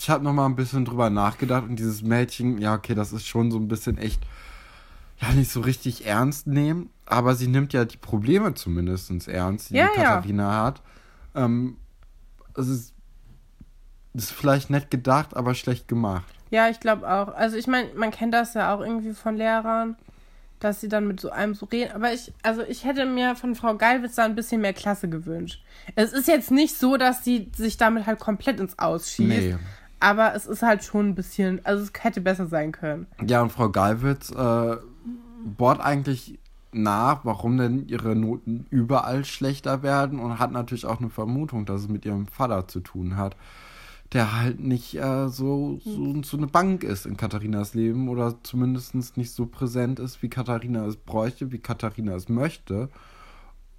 ich 0.00 0.10
habe 0.10 0.22
noch 0.24 0.32
mal 0.32 0.46
ein 0.46 0.56
bisschen 0.56 0.84
drüber 0.84 1.10
nachgedacht 1.10 1.64
und 1.64 1.76
dieses 1.76 2.02
Mädchen, 2.02 2.58
ja, 2.58 2.74
okay, 2.74 2.94
das 2.94 3.12
ist 3.12 3.26
schon 3.26 3.50
so 3.50 3.58
ein 3.58 3.68
bisschen 3.68 3.98
echt, 3.98 4.22
ja, 5.28 5.34
nicht 5.34 5.50
so 5.50 5.60
richtig 5.60 6.06
ernst 6.06 6.46
nehmen, 6.46 6.90
aber 7.06 7.34
sie 7.34 7.48
nimmt 7.48 7.72
ja 7.72 7.84
die 7.84 7.96
Probleme 7.96 8.54
zumindest 8.54 9.10
ernst, 9.28 9.70
die, 9.70 9.74
Ja, 9.74 9.88
die 9.94 10.00
ja. 10.00 10.14
Katharina 10.14 10.64
hat. 10.64 10.82
Ähm, 11.34 11.76
es 12.56 12.68
ist, 12.68 12.94
ist 14.14 14.32
vielleicht 14.32 14.70
nett 14.70 14.90
gedacht, 14.90 15.36
aber 15.36 15.54
schlecht 15.54 15.88
gemacht. 15.88 16.24
Ja, 16.50 16.68
ich 16.68 16.78
glaube 16.80 17.10
auch. 17.10 17.34
Also 17.34 17.56
ich 17.56 17.66
meine, 17.66 17.88
man 17.94 18.10
kennt 18.10 18.32
das 18.32 18.54
ja 18.54 18.74
auch 18.74 18.80
irgendwie 18.80 19.12
von 19.12 19.36
Lehrern, 19.36 19.96
dass 20.60 20.80
sie 20.80 20.88
dann 20.88 21.06
mit 21.08 21.20
so 21.20 21.30
einem 21.30 21.54
so 21.54 21.66
reden. 21.66 21.92
Aber 21.92 22.12
ich, 22.12 22.32
also 22.42 22.62
ich 22.62 22.84
hätte 22.84 23.06
mir 23.06 23.34
von 23.34 23.54
Frau 23.54 23.76
Geilwitz 23.76 24.14
da 24.14 24.24
ein 24.24 24.36
bisschen 24.36 24.60
mehr 24.60 24.72
Klasse 24.72 25.08
gewünscht. 25.08 25.62
Es 25.96 26.12
ist 26.12 26.28
jetzt 26.28 26.50
nicht 26.50 26.78
so, 26.78 26.96
dass 26.96 27.24
sie 27.24 27.50
sich 27.56 27.76
damit 27.76 28.06
halt 28.06 28.20
komplett 28.20 28.60
ins 28.60 28.78
Ausschießt. 28.78 29.28
Nee. 29.28 29.56
Aber 30.00 30.34
es 30.34 30.46
ist 30.46 30.62
halt 30.62 30.84
schon 30.84 31.08
ein 31.08 31.14
bisschen, 31.14 31.64
also 31.64 31.82
es 31.82 31.92
hätte 32.02 32.20
besser 32.20 32.46
sein 32.46 32.72
können. 32.72 33.06
Ja, 33.26 33.42
und 33.42 33.50
Frau 33.50 33.68
Galwitz 33.70 34.30
äh, 34.30 34.76
bohrt 35.44 35.80
eigentlich 35.80 36.38
nach, 36.72 37.24
warum 37.24 37.56
denn 37.56 37.86
ihre 37.88 38.16
Noten 38.16 38.66
überall 38.70 39.24
schlechter 39.24 39.82
werden 39.82 40.18
und 40.18 40.38
hat 40.38 40.50
natürlich 40.50 40.86
auch 40.86 40.98
eine 40.98 41.10
Vermutung, 41.10 41.66
dass 41.66 41.82
es 41.82 41.88
mit 41.88 42.04
ihrem 42.04 42.26
Vater 42.26 42.66
zu 42.66 42.80
tun 42.80 43.16
hat, 43.16 43.36
der 44.12 44.38
halt 44.40 44.60
nicht 44.60 44.96
äh, 44.96 45.28
so, 45.28 45.78
so, 45.84 46.22
so 46.22 46.36
eine 46.36 46.46
Bank 46.46 46.82
ist 46.82 47.06
in 47.06 47.16
Katharinas 47.16 47.74
Leben 47.74 48.08
oder 48.08 48.42
zumindest 48.42 49.16
nicht 49.16 49.32
so 49.32 49.46
präsent 49.46 50.00
ist, 50.00 50.22
wie 50.22 50.28
Katharina 50.28 50.86
es 50.86 50.96
bräuchte, 50.96 51.52
wie 51.52 51.58
Katharina 51.58 52.14
es 52.14 52.28
möchte. 52.28 52.88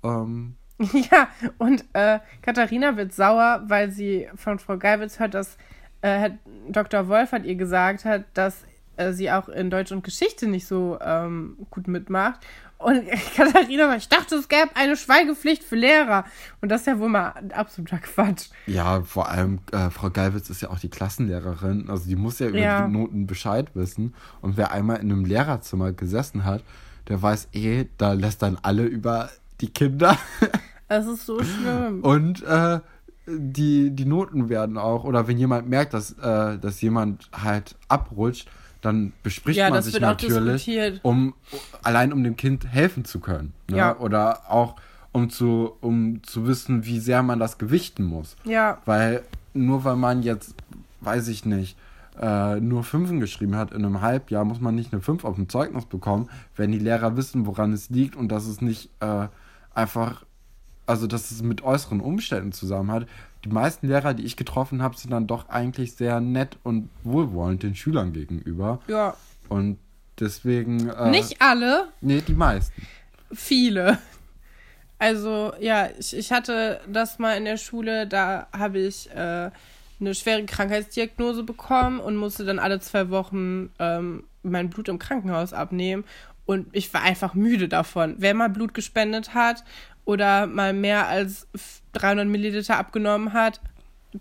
Ähm, 0.03 0.55
Ja, 1.11 1.29
und 1.57 1.85
äh, 1.93 2.19
Katharina 2.41 2.97
wird 2.97 3.13
sauer, 3.13 3.63
weil 3.67 3.91
sie 3.91 4.27
von 4.35 4.59
Frau 4.59 4.77
Geilwitz 4.77 5.19
hört, 5.19 5.33
dass 5.33 5.57
äh, 6.01 6.31
Dr. 6.69 7.07
Wolfert 7.07 7.45
ihr 7.45 7.55
gesagt 7.55 8.05
hat, 8.05 8.25
dass 8.33 8.65
äh, 8.97 9.13
sie 9.13 9.31
auch 9.31 9.49
in 9.49 9.69
Deutsch 9.69 9.91
und 9.91 10.03
Geschichte 10.03 10.47
nicht 10.47 10.67
so 10.67 10.97
ähm, 11.01 11.57
gut 11.69 11.87
mitmacht. 11.87 12.39
Und 12.77 13.03
Katharina 13.35 13.87
sagt, 13.87 14.01
ich 14.01 14.09
dachte, 14.09 14.35
es 14.35 14.47
gäbe 14.49 14.69
eine 14.75 14.97
Schweigepflicht 14.97 15.63
für 15.63 15.75
Lehrer. 15.75 16.25
Und 16.61 16.69
das 16.69 16.81
ist 16.81 16.87
ja 16.87 16.99
wohl 16.99 17.09
mal 17.09 17.33
absoluter 17.53 17.97
Quatsch. 17.99 18.49
ja, 18.67 19.01
vor 19.03 19.29
allem 19.29 19.59
äh, 19.71 19.89
Frau 19.89 20.09
Galwitz 20.09 20.49
ist 20.49 20.61
ja 20.61 20.69
auch 20.69 20.79
die 20.79 20.89
Klassenlehrerin, 20.89 21.89
also 21.89 22.07
die 22.07 22.15
muss 22.17 22.39
ja 22.39 22.47
über 22.47 22.57
Ja. 22.57 22.85
die 22.85 22.91
Noten 22.93 23.27
Bescheid 23.27 23.67
wissen. 23.75 24.13
Und 24.41 24.57
wer 24.57 24.71
einmal 24.71 24.97
in 24.97 25.11
einem 25.11 25.23
Lehrerzimmer 25.25 25.93
gesessen 25.93 26.43
hat, 26.43 26.63
der 27.07 27.21
weiß 27.21 27.49
eh, 27.53 27.85
da 27.97 28.13
lässt 28.13 28.41
dann 28.41 28.57
alle 28.61 28.83
über 28.83 29.29
die 29.61 29.69
Kinder 29.69 30.17
Es 30.87 31.07
ist 31.07 31.25
so 31.25 31.41
schlimm. 31.41 32.01
und 32.03 32.43
äh, 32.43 32.79
die, 33.27 33.89
die 33.89 34.05
Noten 34.05 34.49
werden 34.49 34.77
auch, 34.77 35.03
oder 35.03 35.27
wenn 35.27 35.37
jemand 35.39 35.67
merkt, 35.67 35.93
dass, 35.95 36.11
äh, 36.19 36.59
dass 36.59 36.81
jemand 36.81 37.29
halt 37.33 37.75
abrutscht, 37.87 38.47
dann 38.85 39.13
bespricht 39.23 39.57
Ja, 39.57 39.65
man 39.65 39.73
das 39.73 39.85
sich 39.85 39.99
natürlich, 39.99 40.99
um 41.03 41.33
allein 41.83 42.13
um 42.13 42.23
dem 42.23 42.35
Kind 42.35 42.67
helfen 42.67 43.05
zu 43.05 43.19
können. 43.19 43.53
Ne? 43.69 43.77
Ja. 43.77 43.97
Oder 43.97 44.49
auch 44.49 44.75
um 45.11 45.29
zu, 45.29 45.71
um 45.81 46.21
zu 46.23 46.45
wissen, 46.45 46.85
wie 46.85 46.99
sehr 46.99 47.23
man 47.23 47.39
das 47.39 47.57
gewichten 47.57 48.03
muss. 48.03 48.35
Ja, 48.43 48.81
Weil 48.85 49.23
nur 49.53 49.83
weil 49.85 49.95
man 49.95 50.21
jetzt, 50.21 50.55
weiß 51.01 51.29
ich 51.29 51.45
nicht, 51.45 51.77
äh, 52.21 52.59
nur 52.59 52.83
Fünfen 52.83 53.19
geschrieben 53.19 53.55
hat 53.55 53.71
in 53.71 53.85
einem 53.85 54.01
Halbjahr, 54.01 54.43
muss 54.45 54.59
man 54.59 54.75
nicht 54.75 54.93
eine 54.93 55.01
Fünf 55.01 55.23
auf 55.23 55.35
dem 55.35 55.49
Zeugnis 55.49 55.85
bekommen, 55.85 56.29
wenn 56.55 56.71
die 56.71 56.79
Lehrer 56.79 57.15
wissen, 57.17 57.45
woran 57.45 57.73
es 57.73 57.89
liegt 57.89 58.15
und 58.15 58.29
dass 58.29 58.45
es 58.45 58.61
nicht 58.61 58.89
äh, 58.99 59.27
einfach, 59.73 60.24
also 60.85 61.07
dass 61.07 61.31
es 61.31 61.41
mit 61.41 61.63
äußeren 61.63 61.99
Umständen 62.01 62.51
zusammen 62.51 62.91
hat. 62.91 63.07
Die 63.43 63.49
meisten 63.49 63.87
Lehrer, 63.87 64.13
die 64.13 64.23
ich 64.23 64.37
getroffen 64.37 64.81
habe, 64.81 64.97
sind 64.97 65.11
dann 65.11 65.27
doch 65.27 65.49
eigentlich 65.49 65.93
sehr 65.93 66.19
nett 66.19 66.57
und 66.63 66.89
wohlwollend 67.03 67.63
den 67.63 67.75
Schülern 67.75 68.13
gegenüber. 68.13 68.79
ja. 68.87 69.15
Und 69.47 69.77
deswegen. 70.19 70.89
Äh, 70.89 71.11
Nicht 71.11 71.39
alle, 71.39 71.89
Nee, 72.01 72.21
die 72.21 72.33
meisten. 72.33 72.81
viele. 73.31 73.99
Also, 74.97 75.53
ja, 75.59 75.89
ich, 75.99 76.15
ich 76.15 76.31
hatte 76.31 76.79
das 76.87 77.19
mal 77.19 77.37
in 77.37 77.45
der 77.45 77.57
Schule, 77.57 78.07
da 78.07 78.47
habe 78.51 78.79
ich 78.79 79.09
äh, 79.11 79.51
eine 79.99 80.15
schwere 80.15 80.43
Krankheitsdiagnose 80.45 81.43
bekommen 81.43 81.99
und 81.99 82.15
musste 82.15 82.43
dann 82.45 82.59
alle 82.59 82.79
zwei 82.79 83.09
Wochen 83.09 83.69
ähm, 83.77 84.23
mein 84.41 84.69
Blut 84.69 84.87
im 84.89 84.97
Krankenhaus 84.99 85.53
abnehmen. 85.53 86.05
Und 86.45 86.67
ich 86.73 86.93
war 86.93 87.01
einfach 87.01 87.33
müde 87.33 87.67
davon. 87.67 88.15
Wer 88.19 88.33
mal 88.33 88.49
Blut 88.49 88.73
gespendet 88.73 89.33
hat 89.33 89.63
oder 90.05 90.47
mal 90.47 90.73
mehr 90.73 91.07
als 91.07 91.47
300 91.93 92.27
Milliliter 92.27 92.77
abgenommen 92.77 93.33
hat, 93.33 93.61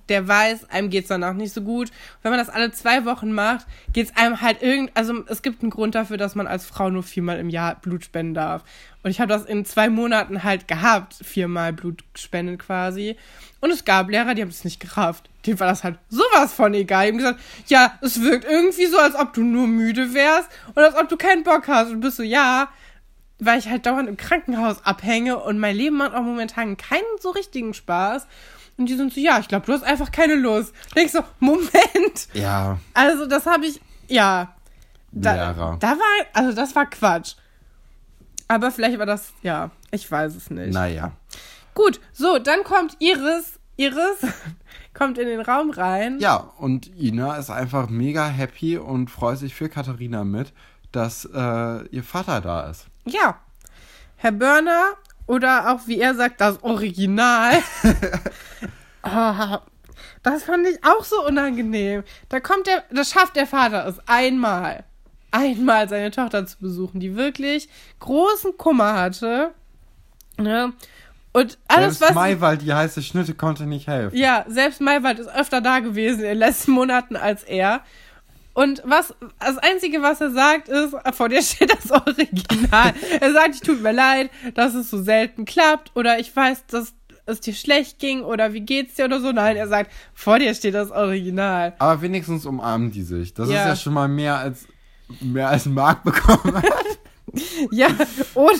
der 0.08 0.26
weiß, 0.26 0.70
einem 0.70 0.90
geht's 0.90 1.08
danach 1.08 1.34
nicht 1.34 1.52
so 1.52 1.62
gut. 1.62 1.90
Wenn 2.22 2.30
man 2.30 2.38
das 2.38 2.48
alle 2.48 2.72
zwei 2.72 3.04
Wochen 3.04 3.32
macht, 3.32 3.66
geht's 3.92 4.16
einem 4.16 4.40
halt 4.40 4.62
irgend, 4.62 4.90
also 4.94 5.24
es 5.26 5.42
gibt 5.42 5.62
einen 5.62 5.70
Grund 5.70 5.94
dafür, 5.94 6.16
dass 6.16 6.34
man 6.34 6.46
als 6.46 6.66
Frau 6.66 6.90
nur 6.90 7.02
viermal 7.02 7.38
im 7.38 7.48
Jahr 7.50 7.76
Blut 7.76 8.04
spenden 8.04 8.34
darf. 8.34 8.62
Und 9.02 9.10
ich 9.10 9.20
habe 9.20 9.32
das 9.32 9.44
in 9.44 9.66
zwei 9.66 9.90
Monaten 9.90 10.44
halt 10.44 10.66
gehabt, 10.66 11.14
viermal 11.22 11.72
Blut 11.74 12.02
gespendet 12.14 12.60
quasi. 12.60 13.16
Und 13.60 13.70
es 13.70 13.84
gab 13.84 14.08
Lehrer, 14.08 14.34
die 14.34 14.42
haben 14.42 14.48
das 14.48 14.64
nicht 14.64 14.80
gerafft. 14.80 15.28
Denen 15.46 15.60
war 15.60 15.66
das 15.66 15.84
halt 15.84 15.98
sowas 16.08 16.54
von 16.54 16.72
egal. 16.72 17.04
Die 17.04 17.12
haben 17.12 17.18
gesagt, 17.18 17.40
ja, 17.66 17.98
es 18.00 18.22
wirkt 18.22 18.46
irgendwie 18.46 18.86
so, 18.86 18.98
als 18.98 19.14
ob 19.14 19.34
du 19.34 19.42
nur 19.42 19.66
müde 19.66 20.14
wärst 20.14 20.48
und 20.74 20.82
als 20.82 20.96
ob 20.96 21.08
du 21.08 21.16
keinen 21.16 21.44
Bock 21.44 21.68
hast. 21.68 21.90
Und 21.90 22.00
bist 22.00 22.16
so, 22.16 22.22
ja, 22.22 22.68
weil 23.38 23.58
ich 23.58 23.68
halt 23.68 23.86
dauernd 23.86 24.08
im 24.08 24.16
Krankenhaus 24.16 24.84
abhänge 24.84 25.38
und 25.38 25.58
mein 25.58 25.76
Leben 25.76 25.96
macht 25.96 26.14
auch 26.14 26.22
momentan 26.22 26.76
keinen 26.76 27.02
so 27.20 27.30
richtigen 27.30 27.74
Spaß. 27.74 28.26
Und 28.76 28.86
die 28.88 28.96
sind 28.96 29.12
so, 29.12 29.20
ja, 29.20 29.38
ich 29.38 29.48
glaube, 29.48 29.66
du 29.66 29.72
hast 29.72 29.84
einfach 29.84 30.10
keine 30.10 30.34
Lust. 30.34 30.74
Denk 30.94 31.06
ich 31.06 31.12
so, 31.12 31.22
Moment. 31.38 32.28
Ja. 32.32 32.78
Also, 32.92 33.26
das 33.26 33.46
habe 33.46 33.66
ich, 33.66 33.80
ja. 34.08 34.54
Da, 35.12 35.34
Lehrer. 35.34 35.76
da 35.78 35.90
war, 35.90 36.26
also 36.32 36.52
das 36.52 36.74
war 36.74 36.86
Quatsch. 36.86 37.36
Aber 38.48 38.70
vielleicht 38.70 38.98
war 38.98 39.06
das, 39.06 39.32
ja, 39.42 39.70
ich 39.90 40.10
weiß 40.10 40.34
es 40.34 40.50
nicht. 40.50 40.72
Naja. 40.72 41.12
Gut, 41.74 42.00
so, 42.12 42.38
dann 42.38 42.64
kommt 42.64 42.96
Iris, 43.00 43.58
Iris 43.76 44.18
kommt 44.94 45.18
in 45.18 45.26
den 45.28 45.40
Raum 45.40 45.70
rein. 45.70 46.18
Ja, 46.18 46.36
und 46.58 46.90
Ina 46.98 47.36
ist 47.36 47.50
einfach 47.50 47.88
mega 47.88 48.26
happy 48.26 48.76
und 48.76 49.08
freut 49.08 49.38
sich 49.38 49.54
für 49.54 49.68
Katharina 49.68 50.24
mit, 50.24 50.52
dass 50.92 51.24
äh, 51.24 51.86
ihr 51.88 52.04
Vater 52.04 52.40
da 52.40 52.68
ist. 52.70 52.86
Ja. 53.04 53.38
Herr 54.16 54.32
Börner 54.32 54.94
oder 55.26 55.72
auch 55.72 55.86
wie 55.86 56.00
er 56.00 56.14
sagt, 56.14 56.40
das 56.40 56.62
Original. 56.62 57.62
Ah, 59.06 59.60
das 60.22 60.44
fand 60.44 60.66
ich 60.66 60.82
auch 60.82 61.04
so 61.04 61.26
unangenehm. 61.26 62.04
Da 62.30 62.40
kommt 62.40 62.66
der, 62.66 62.84
das 62.90 63.10
schafft 63.10 63.36
der 63.36 63.46
Vater 63.46 63.86
es 63.86 63.98
einmal. 64.08 64.84
Einmal 65.30 65.90
seine 65.90 66.10
Tochter 66.10 66.46
zu 66.46 66.56
besuchen, 66.58 67.00
die 67.00 67.14
wirklich 67.14 67.68
großen 68.00 68.56
Kummer 68.56 68.94
hatte. 68.94 69.52
Ne? 70.38 70.72
Und 71.34 71.58
alles, 71.68 71.98
Selbst 71.98 72.00
was. 72.00 72.14
Maywald, 72.14 72.62
die 72.62 72.72
heiße 72.72 73.02
Schnitte, 73.02 73.34
konnte 73.34 73.66
nicht 73.66 73.88
helfen. 73.88 74.16
Ja, 74.16 74.46
selbst 74.48 74.80
Maywald 74.80 75.18
ist 75.18 75.28
öfter 75.28 75.60
da 75.60 75.80
gewesen 75.80 76.20
in 76.20 76.26
den 76.26 76.38
letzten 76.38 76.70
Monaten 76.70 77.16
als 77.16 77.42
er. 77.42 77.82
Und 78.54 78.82
was, 78.84 79.14
das 79.40 79.58
Einzige, 79.58 80.00
was 80.02 80.20
er 80.20 80.30
sagt, 80.30 80.68
ist, 80.68 80.94
vor 81.12 81.28
dir 81.28 81.42
steht 81.42 81.72
das 81.72 81.90
Original. 81.90 82.94
er 83.20 83.32
sagt, 83.32 83.54
ich 83.56 83.60
tut 83.60 83.82
mir 83.82 83.92
leid, 83.92 84.30
dass 84.54 84.74
es 84.74 84.90
so 84.90 85.02
selten 85.02 85.44
klappt, 85.44 85.90
oder 85.94 86.18
ich 86.18 86.34
weiß, 86.34 86.66
dass 86.66 86.94
es 87.26 87.40
dir 87.40 87.54
schlecht 87.54 87.98
ging, 87.98 88.22
oder 88.22 88.52
wie 88.52 88.60
geht's 88.60 88.94
dir, 88.94 89.06
oder 89.06 89.20
so. 89.20 89.32
Nein, 89.32 89.56
er 89.56 89.66
sagt, 89.68 89.90
vor 90.14 90.38
dir 90.38 90.54
steht 90.54 90.74
das 90.74 90.90
Original. 90.90 91.74
Aber 91.78 92.00
wenigstens 92.02 92.46
umarmen 92.46 92.90
die 92.90 93.02
sich. 93.02 93.34
Das 93.34 93.48
Ja. 93.50 93.60
ist 93.62 93.66
ja 93.68 93.76
schon 93.76 93.92
mal 93.94 94.08
mehr 94.08 94.38
als 94.38 94.66
mehr 95.20 95.48
als 95.50 95.66
Marc 95.66 96.02
bekommen 96.04 96.56
hat. 96.56 96.64
Ja, 97.72 97.88
oder 98.34 98.52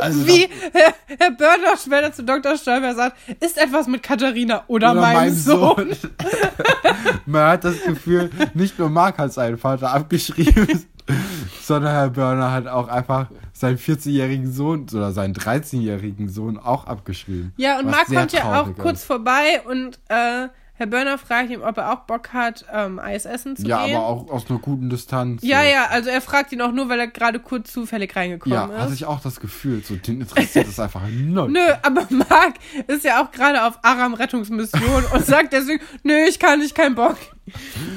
Also 0.00 0.26
wie 0.26 0.48
Herr, 0.72 0.94
Herr 1.18 1.30
Börner 1.32 1.76
später 1.76 2.12
zu 2.12 2.22
Dr. 2.24 2.56
Stolper 2.56 2.94
sagt, 2.94 3.16
ist 3.40 3.58
etwas 3.58 3.86
mit 3.86 4.02
Katharina 4.02 4.64
oder, 4.66 4.92
Oder 4.92 5.00
meinem 5.00 5.14
mein 5.14 5.34
Sohn. 5.34 5.92
Sohn. 5.94 6.10
Man 7.26 7.42
hat 7.44 7.64
das 7.64 7.82
Gefühl, 7.82 8.30
nicht 8.54 8.78
nur 8.78 8.90
Marc 8.90 9.18
hat 9.18 9.32
seinen 9.32 9.58
Vater 9.58 9.92
abgeschrieben, 9.92 10.84
sondern 11.62 11.92
Herr 11.92 12.10
Börner 12.10 12.52
hat 12.52 12.66
auch 12.66 12.88
einfach 12.88 13.28
seinen 13.52 13.78
14-jährigen 13.78 14.52
Sohn 14.52 14.86
oder 14.92 15.12
seinen 15.12 15.34
13-jährigen 15.34 16.28
Sohn 16.28 16.58
auch 16.58 16.86
abgeschrieben. 16.86 17.52
Ja, 17.56 17.78
und 17.78 17.86
Marc 17.86 18.06
sehr 18.06 18.18
kommt 18.20 18.32
ja 18.32 18.44
auch 18.44 18.64
traurig 18.64 18.78
kurz 18.78 19.00
ist. 19.00 19.06
vorbei 19.06 19.62
und 19.64 19.98
äh, 20.08 20.48
Herr 20.82 20.88
Börner 20.88 21.16
fragt 21.16 21.48
ihn, 21.50 21.62
ob 21.62 21.76
er 21.76 21.92
auch 21.92 22.00
Bock 22.06 22.32
hat, 22.32 22.64
ähm, 22.72 22.98
Eis 22.98 23.24
essen 23.24 23.54
zu 23.56 23.64
Ja, 23.64 23.86
gehen. 23.86 23.94
aber 23.94 24.04
auch 24.04 24.28
aus 24.30 24.50
einer 24.50 24.58
guten 24.58 24.90
Distanz. 24.90 25.40
Ja, 25.44 25.60
so. 25.62 25.68
ja, 25.68 25.86
also 25.90 26.10
er 26.10 26.20
fragt 26.20 26.50
ihn 26.50 26.60
auch 26.60 26.72
nur, 26.72 26.88
weil 26.88 26.98
er 26.98 27.06
gerade 27.06 27.38
kurz 27.38 27.72
zufällig 27.72 28.16
reingekommen 28.16 28.52
Ja, 28.52 28.68
hatte 28.68 28.88
ist. 28.88 28.94
ich 28.96 29.04
auch 29.04 29.20
das 29.20 29.38
Gefühl, 29.38 29.80
so 29.84 29.94
den 29.94 30.22
interessiert 30.22 30.66
es 30.66 30.80
einfach 30.80 31.02
null. 31.08 31.50
Nö, 31.52 31.60
aber 31.82 32.04
Marc 32.10 32.54
ist 32.88 33.04
ja 33.04 33.22
auch 33.22 33.30
gerade 33.30 33.64
auf 33.64 33.78
Aram-Rettungsmission 33.82 35.04
und 35.14 35.24
sagt 35.24 35.52
deswegen, 35.52 35.80
nö, 36.02 36.14
ich 36.28 36.40
kann 36.40 36.58
nicht, 36.58 36.74
kein 36.74 36.96
Bock. 36.96 37.16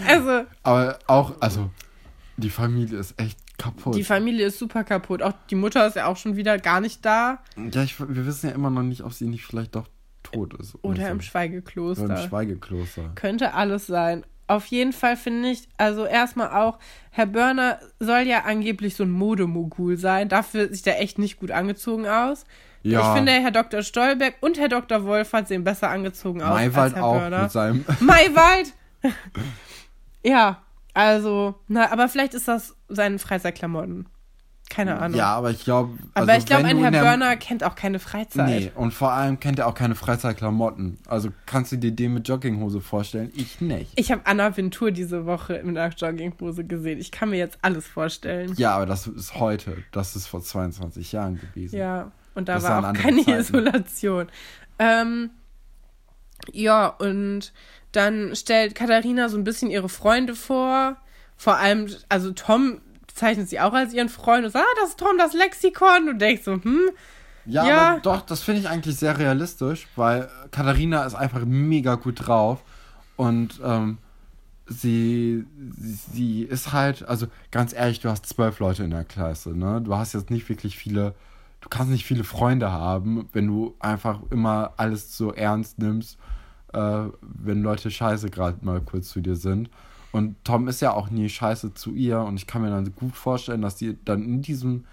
Also, 0.08 0.44
Aber 0.62 1.00
auch, 1.08 1.34
also, 1.40 1.72
die 2.38 2.52
Familie 2.52 3.00
ist 3.00 3.20
echt 3.20 3.40
kaputt. 3.58 3.96
die 3.96 4.04
Familie 4.04 4.46
ist 4.46 4.60
super 4.60 4.84
kaputt. 4.84 5.24
Auch 5.24 5.34
die 5.50 5.56
Mutter 5.56 5.88
ist 5.88 5.96
ja 5.96 6.06
auch 6.06 6.18
schon 6.18 6.36
wieder 6.36 6.60
gar 6.60 6.82
nicht 6.82 7.04
da. 7.04 7.40
ja, 7.72 7.82
ich, 7.82 8.00
wir 8.00 8.28
wissen 8.28 8.48
ja 8.50 8.54
immer 8.54 8.70
noch 8.70 8.84
nicht, 8.84 9.02
ob 9.04 9.12
sie 9.14 9.26
nicht 9.26 9.44
vielleicht 9.46 9.76
doch 9.76 9.88
tot 10.26 10.54
ist. 10.56 10.78
Oder 10.82 11.06
so. 11.06 11.12
im 11.12 11.22
Schweigekloster. 11.22 12.06
Oder 12.06 12.22
im 12.22 12.28
Schweigekloster. 12.30 13.12
Könnte 13.16 13.54
alles 13.54 13.88
sein. 13.88 14.26
Auf 14.48 14.68
jeden 14.68 14.94
Fall 14.94 15.18
finde 15.18 15.50
ich, 15.50 15.68
also 15.78 16.06
erstmal 16.06 16.50
auch, 16.50 16.78
Herr 17.10 17.26
Börner 17.26 17.80
soll 18.00 18.22
ja 18.22 18.44
angeblich 18.46 18.96
so 18.96 19.04
ein 19.04 19.10
Modemogul 19.10 19.98
sein. 19.98 20.30
Dafür 20.30 20.72
sieht 20.72 20.86
er 20.86 21.02
echt 21.02 21.18
nicht 21.18 21.40
gut 21.40 21.50
angezogen 21.50 22.08
aus. 22.08 22.46
Ja. 22.84 23.00
Ich 23.00 23.18
finde, 23.18 23.32
Herr 23.32 23.50
Dr. 23.50 23.82
Stolberg 23.82 24.36
und 24.42 24.60
Herr 24.60 24.70
Dr. 24.70 25.04
Wolfert 25.06 25.48
sehen 25.48 25.64
besser 25.64 25.90
angezogen 25.90 26.44
aus 26.44 26.54
Maywald 26.54 26.78
als 26.78 26.96
Herr 26.96 27.04
auch 27.04 27.20
Börner. 27.20 27.42
mit 27.44 27.52
seinem. 27.52 27.86
Maywald! 28.00 28.74
ja, 30.24 30.62
also, 30.94 31.56
na, 31.68 31.92
aber 31.92 32.08
vielleicht 32.08 32.36
ist 32.36 32.48
das 32.48 32.76
seine 32.88 33.18
Freizeitklamotten. 33.18 34.08
Keine 34.70 35.00
Ahnung. 35.00 35.18
Ja, 35.18 35.28
aber 35.36 35.52
ich 35.52 35.64
glaube. 35.64 35.98
aber 36.16 36.38
ich 36.38 36.46
glaube, 36.46 36.66
ein 36.66 36.78
Herr 36.80 36.92
Börner 36.92 37.36
kennt 37.38 37.64
auch 37.64 37.76
keine 37.76 38.00
Freizeit. 38.00 38.48
Nee, 38.48 38.72
und 38.76 38.94
vor 38.94 39.12
allem 39.12 39.40
kennt 39.40 39.60
er 39.60 39.68
auch 39.68 39.76
keine 39.76 39.96
Freizeitklamotten. 39.96 40.98
Also 41.08 41.30
kannst 41.46 41.72
du 41.72 41.78
dir 41.78 41.92
den 41.92 42.16
mit 42.16 42.28
Jogginghose 42.28 42.82
vorstellen? 42.82 43.32
Ich 43.36 43.62
nicht. 43.62 43.92
Ich 43.96 44.12
habe 44.12 44.22
Anna 44.26 44.58
Ventur 44.58 44.92
diese 44.92 45.26
Woche 45.26 45.54
in 45.56 45.76
der 45.76 45.90
Jogginghose 45.90 46.66
gesehen. 46.66 47.00
Ich 47.00 47.12
kann 47.12 47.30
mir 47.30 47.38
jetzt 47.38 47.60
alles 47.62 47.88
vorstellen. 47.88 48.54
Ja, 48.58 48.76
aber 48.76 48.86
das 48.86 49.08
ist 49.08 49.36
heute. 49.36 49.78
Das 49.92 50.16
ist 50.16 50.28
vor 50.28 50.42
22 50.42 51.12
Jahren 51.12 51.40
gewesen. 51.40 51.78
Ja, 51.78 52.12
und 52.34 52.50
da 52.50 52.56
Das 52.56 52.64
war 52.64 52.90
auch 52.90 52.94
keine 52.94 53.24
Zeiten. 53.24 53.40
Isolation. 53.40 54.28
Ähm, 54.80 55.30
ja, 56.52 56.88
und 56.88 57.54
dann 57.92 58.36
stellt 58.36 58.76
Katharina 58.76 59.30
so 59.30 59.38
ein 59.38 59.44
bisschen 59.44 59.70
ihre 59.70 59.90
Freunde 59.90 60.36
vor. 60.36 60.98
Vor 61.38 61.58
allem, 61.58 61.88
also 62.10 62.32
Tom 62.32 62.82
zeichnet 63.16 63.50
sie 63.50 63.60
auch 63.60 63.74
als 63.74 63.94
ihren 63.94 64.10
Freund 64.10 64.46
und 64.46 64.52
sagt, 64.52 64.66
ah, 64.66 64.80
das 64.82 64.90
ist 64.92 65.00
Tom, 65.00 65.18
das 65.18 65.34
Lexikon. 65.34 66.10
Und 66.10 66.20
denkst 66.20 66.44
so, 66.44 66.54
hm, 66.54 66.90
Ja, 67.46 67.68
Ja. 67.68 67.92
aber 67.92 68.02
doch, 68.02 68.22
das 68.22 68.42
finde 68.42 68.62
ich 68.62 68.70
eigentlich 68.70 68.98
sehr 68.98 69.18
realistisch, 69.18 69.88
weil 69.96 70.30
Katharina 70.52 71.04
ist 71.06 71.16
einfach 71.16 71.44
mega 71.46 71.96
gut 71.96 72.28
drauf 72.28 72.64
und 73.16 73.60
ähm, 73.64 73.98
sie, 74.68 75.46
sie, 75.78 75.94
sie 76.12 76.42
ist 76.44 76.74
halt, 76.74 77.08
also 77.08 77.28
ganz 77.52 77.72
ehrlich, 77.74 78.00
du 78.00 78.10
hast 78.10 78.26
zwölf 78.26 78.60
Leute 78.60 78.84
in 78.84 78.92
der 78.92 79.04
Klasse, 79.06 79.52
ne? 79.58 79.82
Du 79.82 79.96
hast 79.96 80.14
jetzt 80.14 80.30
nicht 80.32 80.50
wirklich 80.50 80.76
viele, 80.78 81.14
du 81.62 81.70
kannst 81.70 81.92
nicht 81.92 82.06
viele 82.06 82.24
Freunde 82.24 82.72
haben, 82.72 83.30
wenn 83.32 83.48
du 83.48 83.76
einfach 83.80 84.20
immer 84.32 84.74
alles 84.78 85.16
so 85.16 85.32
ernst 85.32 85.78
nimmst, 85.80 86.18
äh, 86.74 87.04
wenn 87.22 87.62
Leute 87.62 87.92
scheiße 87.92 88.30
gerade 88.30 88.58
mal 88.66 88.82
kurz 88.82 89.10
zu 89.10 89.22
dir 89.22 89.36
sind. 89.36 89.70
Und 90.16 90.38
Tom 90.46 90.70
ist 90.70 90.82
ja 90.82 90.94
auch 90.94 91.10
nie 91.10 91.28
scheiße 91.28 91.74
zu 91.74 91.92
ihr 91.92 92.22
und 92.22 92.38
ich 92.38 92.48
kann 92.48 92.62
mir 92.62 92.70
dann 92.70 92.96
gut 92.96 93.18
vorstellen, 93.18 93.62
dass 93.62 93.80
sie 93.80 93.98
dann 94.06 94.24
in 94.24 94.42
diesem 94.42 94.86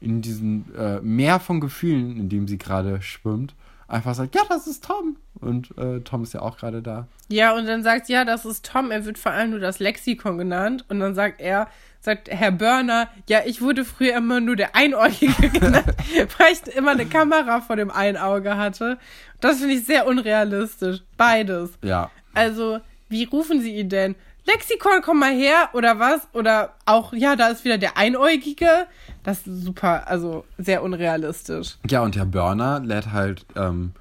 in 0.00 0.20
diesem 0.20 0.64
äh, 0.76 1.00
Meer 1.00 1.38
von 1.38 1.60
Gefühlen, 1.60 2.16
in 2.16 2.28
dem 2.28 2.48
sie 2.48 2.58
gerade 2.58 3.00
schwimmt, 3.00 3.54
einfach 3.86 4.16
sagt, 4.16 4.34
ja, 4.34 4.42
das 4.48 4.66
ist 4.66 4.84
Tom. 4.84 5.16
Und 5.40 5.78
äh, 5.78 6.00
Tom 6.00 6.24
ist 6.24 6.34
ja 6.34 6.42
auch 6.42 6.56
gerade 6.56 6.82
da. 6.82 7.06
Ja, 7.28 7.54
und 7.54 7.66
dann 7.66 7.84
sagt 7.84 8.06
sie, 8.06 8.14
ja, 8.14 8.24
das 8.24 8.44
ist 8.44 8.66
Tom, 8.66 8.90
er 8.90 9.04
wird 9.04 9.16
vor 9.16 9.30
allem 9.30 9.50
nur 9.50 9.60
das 9.60 9.78
Lexikon 9.78 10.38
genannt. 10.38 10.84
Und 10.88 10.98
dann 10.98 11.14
sagt 11.14 11.40
er, 11.40 11.68
sagt 12.00 12.28
Herr 12.28 12.50
Börner, 12.50 13.08
ja, 13.28 13.42
ich 13.46 13.62
wurde 13.62 13.84
früher 13.84 14.16
immer 14.16 14.40
nur 14.40 14.56
der 14.56 14.74
Einäugige 14.74 15.48
genannt, 15.52 15.94
weil 16.38 16.52
ich 16.52 16.74
immer 16.74 16.90
eine 16.90 17.06
Kamera 17.06 17.60
vor 17.60 17.76
dem 17.76 17.92
einen 17.92 18.16
Auge 18.16 18.56
hatte. 18.56 18.98
Das 19.40 19.58
finde 19.58 19.74
ich 19.74 19.86
sehr 19.86 20.08
unrealistisch. 20.08 21.02
Beides. 21.16 21.78
Ja. 21.82 22.10
Also, 22.34 22.80
wie 23.08 23.24
rufen 23.24 23.60
sie 23.60 23.76
ihn 23.76 23.88
denn? 23.88 24.16
Lexikon, 24.46 25.00
komm 25.02 25.20
mal 25.20 25.32
her, 25.32 25.70
oder 25.72 25.98
was? 25.98 26.20
Oder 26.34 26.74
auch, 26.86 27.12
ja, 27.14 27.34
da 27.36 27.48
ist 27.48 27.64
wieder 27.64 27.78
der 27.78 27.96
Einäugige. 27.96 28.86
Das 29.22 29.46
ist 29.46 29.62
super, 29.64 30.06
also 30.06 30.44
sehr 30.58 30.82
unrealistisch. 30.82 31.76
Ja, 31.88 32.02
und 32.02 32.14
Herr 32.16 32.26
Börner 32.26 32.80
lädt 32.80 33.12
halt 33.12 33.46
ähm, 33.56 33.92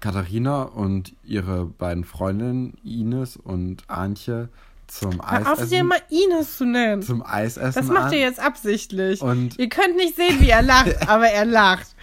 Katharina 0.00 0.62
und 0.62 1.14
ihre 1.24 1.64
beiden 1.66 2.04
Freundinnen, 2.04 2.74
Ines 2.84 3.36
und 3.36 3.84
Antje, 3.88 4.48
zum 4.88 5.22
Hör 5.26 5.52
auf, 5.52 5.58
sie 5.58 5.62
Eisessen, 5.76 5.78
immer 5.78 5.94
Ines 6.10 6.58
zu 6.58 6.66
nennen. 6.66 7.00
zum 7.00 7.24
Eisessen 7.24 7.80
Das 7.80 7.86
macht 7.90 8.06
an. 8.08 8.12
er 8.12 8.18
jetzt 8.18 8.40
absichtlich. 8.40 9.22
Und- 9.22 9.58
Ihr 9.58 9.70
könnt 9.70 9.96
nicht 9.96 10.16
sehen, 10.16 10.38
wie 10.40 10.50
er 10.50 10.60
lacht, 10.62 10.96
aber 11.08 11.28
er 11.28 11.46
lacht. 11.46 11.94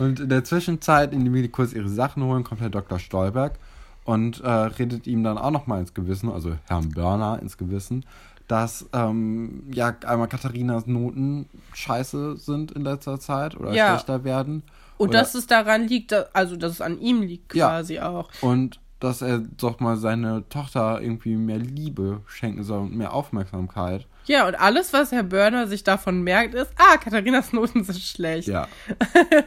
Und 0.00 0.18
in 0.18 0.28
der 0.28 0.42
Zwischenzeit, 0.42 1.12
indem 1.12 1.32
die 1.34 1.48
kurz 1.48 1.72
ihre 1.72 1.88
Sachen 1.88 2.24
holen, 2.24 2.42
kommt 2.42 2.60
Herr 2.60 2.70
Dr. 2.70 2.98
Stolberg 2.98 3.52
und 4.04 4.40
äh, 4.40 4.48
redet 4.50 5.06
ihm 5.06 5.24
dann 5.24 5.38
auch 5.38 5.50
nochmal 5.50 5.80
ins 5.80 5.94
Gewissen, 5.94 6.30
also 6.30 6.56
Herrn 6.66 6.90
Börner 6.90 7.38
ins 7.40 7.56
Gewissen, 7.56 8.04
dass 8.48 8.86
ähm, 8.92 9.64
ja 9.72 9.94
einmal 10.06 10.28
Katharinas 10.28 10.86
Noten 10.86 11.46
scheiße 11.72 12.36
sind 12.36 12.72
in 12.72 12.82
letzter 12.82 13.18
Zeit 13.18 13.56
oder 13.56 13.72
Ja. 13.72 13.88
schlechter 13.94 14.24
werden. 14.24 14.62
Und 14.98 15.08
oder, 15.08 15.20
dass 15.20 15.34
es 15.34 15.46
daran 15.46 15.88
liegt, 15.88 16.12
also 16.36 16.56
dass 16.56 16.72
es 16.72 16.80
an 16.80 17.00
ihm 17.00 17.22
liegt 17.22 17.54
Ja. 17.54 17.68
quasi 17.68 18.00
auch. 18.00 18.28
Und 18.42 18.80
dass 19.00 19.22
er 19.22 19.38
doch 19.38 19.80
mal 19.80 19.96
seine 19.96 20.48
Tochter 20.48 21.00
irgendwie 21.00 21.36
mehr 21.36 21.58
Liebe 21.58 22.20
schenken 22.26 22.62
soll 22.62 22.80
und 22.80 22.96
mehr 22.96 23.12
Aufmerksamkeit. 23.12 24.06
Ja, 24.26 24.46
und 24.46 24.54
alles, 24.54 24.92
was 24.92 25.12
Herr 25.12 25.22
Börner 25.22 25.66
sich 25.66 25.84
davon 25.84 26.22
merkt, 26.22 26.54
ist, 26.54 26.70
ah, 26.76 26.96
Katharinas 26.96 27.52
Noten 27.52 27.84
sind 27.84 28.00
schlecht. 28.00 28.48
Ja. 28.48 28.68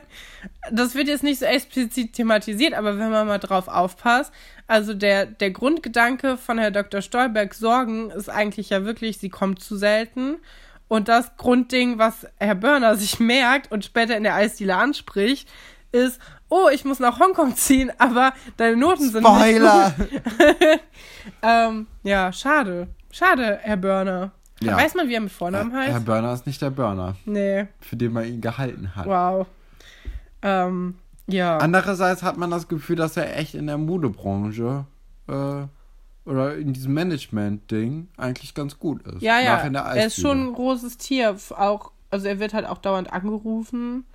Das 0.72 0.96
wird 0.96 1.08
jetzt 1.08 1.24
nicht 1.24 1.40
so 1.40 1.46
explizit 1.46 2.14
thematisiert, 2.14 2.74
aber 2.74 2.98
wenn 3.00 3.10
man 3.10 3.28
mal 3.28 3.38
drauf 3.38 3.68
aufpasst, 3.68 4.32
also 4.68 4.94
der, 4.94 5.26
der 5.26 5.52
Grundgedanke 5.52 6.38
von 6.38 6.58
Herr 6.58 6.72
Dr. 6.72 7.02
Stolberg 7.02 7.54
Sorgen 7.54 8.12
ist 8.12 8.30
eigentlich 8.30 8.70
ja 8.70 8.86
wirklich, 8.86 9.18
sie 9.18 9.30
kommt 9.30 9.62
zu 9.62 9.78
selten. 9.78 10.38
Und 10.88 11.08
das 11.10 11.36
Grundding, 11.38 11.98
was 11.98 12.28
Herr 12.38 12.56
Börner 12.56 12.96
sich 12.96 13.20
merkt 13.20 13.72
und 13.72 13.84
später 13.84 14.16
in 14.16 14.24
der 14.24 14.36
Eisdiele 14.36 14.76
anspricht, 14.76 15.50
ist, 15.92 16.20
oh, 16.50 16.70
ich 16.72 16.86
muss 16.86 17.00
nach 17.00 17.20
Hongkong 17.20 17.56
ziehen, 17.56 17.92
aber 17.98 18.34
deine 18.58 18.78
Noten 18.78 19.10
sind 19.10 19.26
Spoiler! 19.26 19.96
nicht 19.98 20.12
gut. 20.12 20.80
ähm, 21.42 21.88
ja, 22.04 22.32
schade. 22.32 22.88
Schade, 23.12 23.60
Herr 23.62 23.78
Börner. 23.78 24.32
Ja. 24.62 24.76
Weiß 24.76 24.96
man, 24.96 25.08
wie 25.08 25.14
er 25.14 25.22
mit 25.22 25.32
Vornamen 25.32 25.74
heißt? 25.74 25.92
Herr 25.92 26.00
Börner 26.00 26.34
ist 26.34 26.48
nicht 26.48 26.62
der 26.62 26.72
Burner, 26.72 27.16
nee. 27.26 27.68
für 27.80 27.96
den 27.96 28.14
man 28.14 28.26
ihn 28.26 28.42
gehalten 28.42 28.96
hat. 28.96 29.06
Wow. 29.06 29.48
Ähm, 30.42 30.96
ja. 31.28 31.58
Andererseits 31.58 32.24
hat 32.24 32.38
man 32.38 32.50
das 32.50 32.68
Gefühl, 32.68 32.96
dass 32.96 33.18
er 33.18 33.38
echt 33.38 33.54
in 33.54 33.68
der 33.68 33.78
Modebranche 33.78 34.86
äh, 35.28 35.64
oder 36.26 36.58
in 36.58 36.74
diesem 36.74 36.94
Management-Ding 36.94 38.08
eigentlich 38.18 38.54
ganz 38.54 38.80
gut 38.80 39.02
ist. 39.04 39.22
Ja, 39.22 39.40
ja. 39.40 39.58
Er 39.58 40.08
ist 40.08 40.20
schon 40.20 40.48
ein 40.48 40.54
großes 40.54 40.98
Tier. 40.98 41.36
Auch, 41.52 41.92
also 42.10 42.28
er 42.28 42.40
wird 42.40 42.54
halt 42.54 42.66
auch 42.66 42.80
dauernd 42.80 43.12
angerufen. 43.14 44.06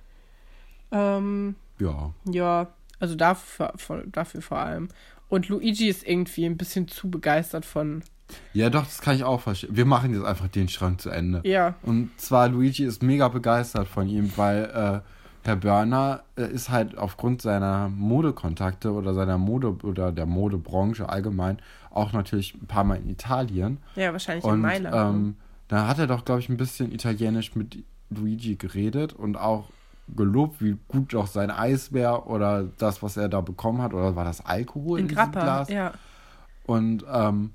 Ähm, 0.91 1.55
Ja. 1.79 2.11
ja, 2.25 2.67
also 2.99 3.15
dafür, 3.15 3.73
dafür 4.07 4.41
vor 4.41 4.59
allem. 4.59 4.89
Und 5.29 5.49
Luigi 5.49 5.87
ist 5.87 6.05
irgendwie 6.07 6.45
ein 6.45 6.57
bisschen 6.57 6.87
zu 6.87 7.09
begeistert 7.09 7.65
von. 7.65 8.03
Ja, 8.53 8.69
doch, 8.69 8.83
das 8.83 9.01
kann 9.01 9.15
ich 9.15 9.23
auch 9.23 9.41
verstehen. 9.41 9.75
Wir 9.75 9.85
machen 9.85 10.13
jetzt 10.13 10.25
einfach 10.25 10.47
den 10.47 10.67
Schrank 10.69 11.01
zu 11.01 11.09
Ende. 11.09 11.41
Ja. 11.43 11.75
Und 11.83 12.09
zwar 12.17 12.49
Luigi 12.49 12.83
ist 12.83 13.03
mega 13.03 13.27
begeistert 13.27 13.87
von 13.87 14.07
ihm, 14.07 14.31
weil 14.35 14.63
äh, 14.65 14.99
Herr 15.45 15.55
Börner 15.57 16.23
äh, 16.37 16.47
ist 16.47 16.69
halt 16.69 16.97
aufgrund 16.97 17.41
seiner 17.41 17.89
Modekontakte 17.89 18.91
oder 18.91 19.13
seiner 19.13 19.37
Mode 19.37 19.75
oder 19.83 20.11
der 20.11 20.25
Modebranche 20.25 21.09
allgemein 21.09 21.57
auch 21.91 22.13
natürlich 22.13 22.55
ein 22.55 22.67
paar 22.67 22.83
Mal 22.83 22.95
in 22.97 23.09
Italien. 23.09 23.77
Ja, 23.95 24.11
wahrscheinlich 24.13 24.45
in 24.45 24.51
Und 24.51 24.61
Mailand. 24.61 24.95
ne? 24.95 25.01
ähm, 25.01 25.35
da 25.67 25.87
hat 25.87 25.99
er 25.99 26.07
doch, 26.07 26.25
glaube 26.25 26.39
ich, 26.41 26.49
ein 26.49 26.57
bisschen 26.57 26.91
Italienisch 26.91 27.55
mit 27.55 27.83
Luigi 28.09 28.55
geredet 28.55 29.13
und 29.13 29.37
auch 29.37 29.69
gelobt, 30.15 30.61
wie 30.61 30.77
gut 30.87 31.13
doch 31.13 31.27
sein 31.27 31.49
Eis 31.51 31.93
wäre 31.93 32.25
oder 32.25 32.63
das, 32.77 33.01
was 33.01 33.17
er 33.17 33.29
da 33.29 33.41
bekommen 33.41 33.81
hat. 33.81 33.93
Oder 33.93 34.15
war 34.15 34.25
das 34.25 34.45
Alkohol 34.45 34.99
in, 34.99 35.05
in 35.05 35.09
diesem 35.09 35.31
Grappa, 35.31 35.41
Glas? 35.43 35.69
ja. 35.69 35.93
Und 36.65 37.05
ähm, 37.11 37.51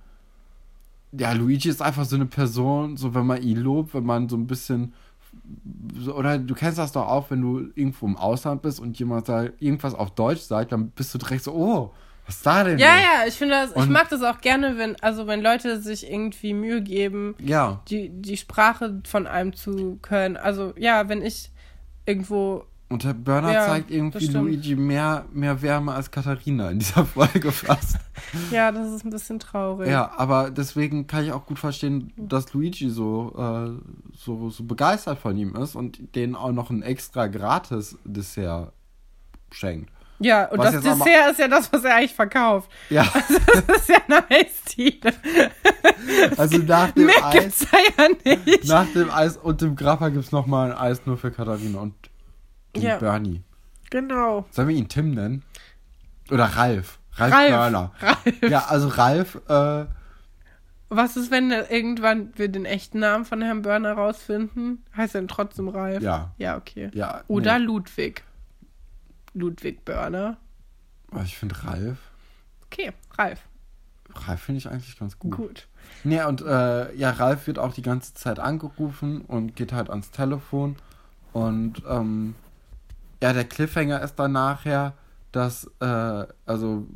ja, 1.13 1.33
Luigi 1.33 1.69
ist 1.69 1.81
einfach 1.83 2.05
so 2.05 2.17
eine 2.17 2.27
Person, 2.27 2.97
so 2.97 3.15
wenn 3.15 3.27
man 3.27 3.43
ihn 3.43 3.59
lobt, 3.59 3.95
wenn 3.95 4.05
man 4.05 4.29
so 4.29 4.37
ein 4.37 4.47
bisschen 4.47 4.93
oder 6.15 6.39
du 6.39 6.55
kennst 6.55 6.79
das 6.79 6.93
doch 6.93 7.07
auch, 7.07 7.31
wenn 7.31 7.41
du 7.41 7.59
irgendwo 7.75 8.07
im 8.07 8.17
Ausland 8.17 8.61
bist 8.63 8.81
und 8.81 8.99
jemand 8.99 9.27
sagt, 9.27 9.61
irgendwas 9.63 9.95
auf 9.95 10.11
Deutsch 10.15 10.41
sagt, 10.43 10.73
dann 10.73 10.91
bist 10.91 11.15
du 11.15 11.19
direkt 11.19 11.45
so, 11.45 11.53
oh, 11.55 11.93
was 12.27 12.37
ist 12.37 12.47
da 12.47 12.65
denn? 12.65 12.79
Ja, 12.79 12.95
los? 12.95 13.03
ja, 13.05 13.27
ich 13.29 13.35
finde 13.35 13.55
das, 13.55 13.71
ich 13.71 13.77
Und- 13.77 13.91
mag 13.91 14.09
das 14.11 14.23
auch 14.23 14.41
gerne, 14.41 14.77
wenn, 14.77 14.97
also 15.01 15.27
wenn 15.27 15.41
Leute 15.41 15.81
sich 15.81 16.11
irgendwie 16.11 16.53
Mühe 16.53 16.83
geben, 16.83 17.35
Ja, 17.43 17.81
die, 17.89 18.11
die 18.11 18.37
Sprache 18.37 19.01
von 19.07 19.27
einem 19.27 19.55
zu 19.55 19.99
können. 20.03 20.37
Also 20.37 20.75
ja, 20.77 21.09
wenn 21.09 21.23
ich 21.23 21.51
irgendwo 22.05 22.65
und 22.91 23.05
der 23.05 23.13
Burner 23.15 23.53
Ja, 23.53 23.67
zeigt 23.67 23.91
irgendwie. 23.91 24.27
Luigi 24.29 24.75
mehr, 24.77 25.27
mehr 25.33 25.61
Wärme 25.63 25.93
als 25.93 26.11
Katharina 26.11 26.71
in 26.71 26.79
dieser 26.79 27.05
Folge 27.07 27.53
fast. 27.53 27.97
Ja, 28.51 28.71
das 28.73 28.93
ist 28.93 29.05
ein 29.05 29.11
bisschen 29.11 29.39
traurig. 29.39 29.89
ja, 29.89 30.11
aber 30.17 30.51
deswegen 30.51 31.07
kann 31.07 31.25
ich 31.25 31.33
auch 31.33 31.47
gut 31.47 31.59
verstehen, 31.59 32.13
dass 32.17 32.53
Luigi 32.53 32.91
so, 32.91 33.33
äh, 33.39 33.71
so, 34.17 34.51
so 34.51 34.65
begeistert 34.65 35.19
von 35.19 35.37
ihm 35.37 35.55
ist 35.57 35.75
und 35.75 36.15
denen 36.15 36.35
auch 36.35 36.53
noch 36.53 36.69
ein 36.71 36.83
extra 36.83 37.27
gratis 37.29 37.97
Dessert 38.05 38.73
schenkt. 39.51 39.91
Ja, 40.19 40.47
und 40.47 40.59
Was 40.59 40.73
das 40.75 40.85
aber- 40.85 41.05
Dessert 41.05 41.31
ist 41.31 41.39
ja 41.39 41.49
das, 41.49 41.73
was 41.73 41.85
er 41.85 41.95
eigentlich 41.95 42.15
verkauft. 42.15 42.71
Ja, 42.91 43.07
Das 43.15 43.79
ist 43.79 43.89
ja 43.89 43.97
eine 44.09 44.29
Eisdiele. 44.31 45.13
also 46.37 46.59
nach 46.59 46.91
dem 46.91 47.07
Mehr 47.07 47.25
Eis, 47.27 47.33
gibt's 47.35 47.67
da 47.71 47.79
ja 48.05 48.09
nicht. 48.45 48.67
nach 48.67 48.87
dem 48.93 49.11
Eis 49.11 49.37
und 49.37 49.61
dem 49.63 49.77
Grappa 49.77 50.09
gibt 50.09 50.25
es 50.25 50.33
nochmal 50.33 50.73
ein 50.73 50.77
Eis 50.79 51.03
nur 51.07 51.17
für 51.17 51.31
Katharina 51.31 51.79
und 51.81 51.95
den 52.75 52.83
Ja. 52.83 52.97
Bernie. 52.99 53.43
Genau. 53.91 54.47
Sollen 54.51 54.69
wir 54.69 54.77
ihn 54.77 54.89
Tim 54.89 55.13
nennen? 55.13 55.43
Oder 56.31 56.45
Ralf? 56.45 56.99
Ralf, 57.15 57.33
Ralf. 57.35 57.51
Börner. 57.51 57.93
Ralf. 58.01 58.43
Ja, 58.43 58.65
also 58.67 58.89
Ralf, 58.89 59.37
äh, 59.49 59.87
Was 60.91 61.17
ist, 61.17 61.31
wenn 61.31 61.51
irgendwann 61.51 62.31
wir 62.37 62.49
den 62.49 62.65
echten 62.65 62.99
Namen 63.01 63.25
von 63.25 63.43
Herrn 63.43 63.63
Börner 63.63 63.93
rausfinden? 63.95 64.85
Heißt 64.97 65.15
er 65.15 65.21
denn 65.23 65.29
trotzdem 65.29 65.69
Ralf? 65.69 66.03
ja, 66.03 66.33
Ja, 66.39 66.57
okay. 66.57 66.91
ja. 66.95 67.23
Oder 67.29 67.59
nee. 67.59 67.65
Ludwig. 67.67 68.23
Ludwig 69.35 69.85
Börner. 69.85 70.37
Ich 71.25 71.37
finde 71.39 71.63
Ralf, 71.65 71.99
Okay, 72.67 72.93
Ralf. 73.17 73.41
Ralf 74.15 74.41
finde 74.41 74.59
ich 74.59 74.69
eigentlich 74.71 74.99
ganz 74.99 75.19
gut. 75.19 75.37
Gut. 75.37 75.69
Nee, 76.05 76.23
und 76.23 76.43
äh, 76.43 76.95
ja, 76.95 77.11
Ralf 77.11 77.47
wird 77.47 77.59
auch 77.59 77.73
die 77.73 77.83
ganze 77.83 78.13
Zeit 78.15 78.39
angerufen 78.39 79.23
und 79.23 79.57
geht 79.57 79.73
halt 79.73 79.89
ans 79.91 80.11
Telefon. 80.11 80.77
Und 81.33 81.83
ähm, 81.89 82.35
ja, 83.23 83.33
der 83.33 83.45
Cliffhanger 83.45 84.03
ist 84.03 84.17
dann 84.17 84.33
nachher, 84.33 84.95
dass, 85.33 85.71
äh, 85.81 86.27
also, 86.47 86.87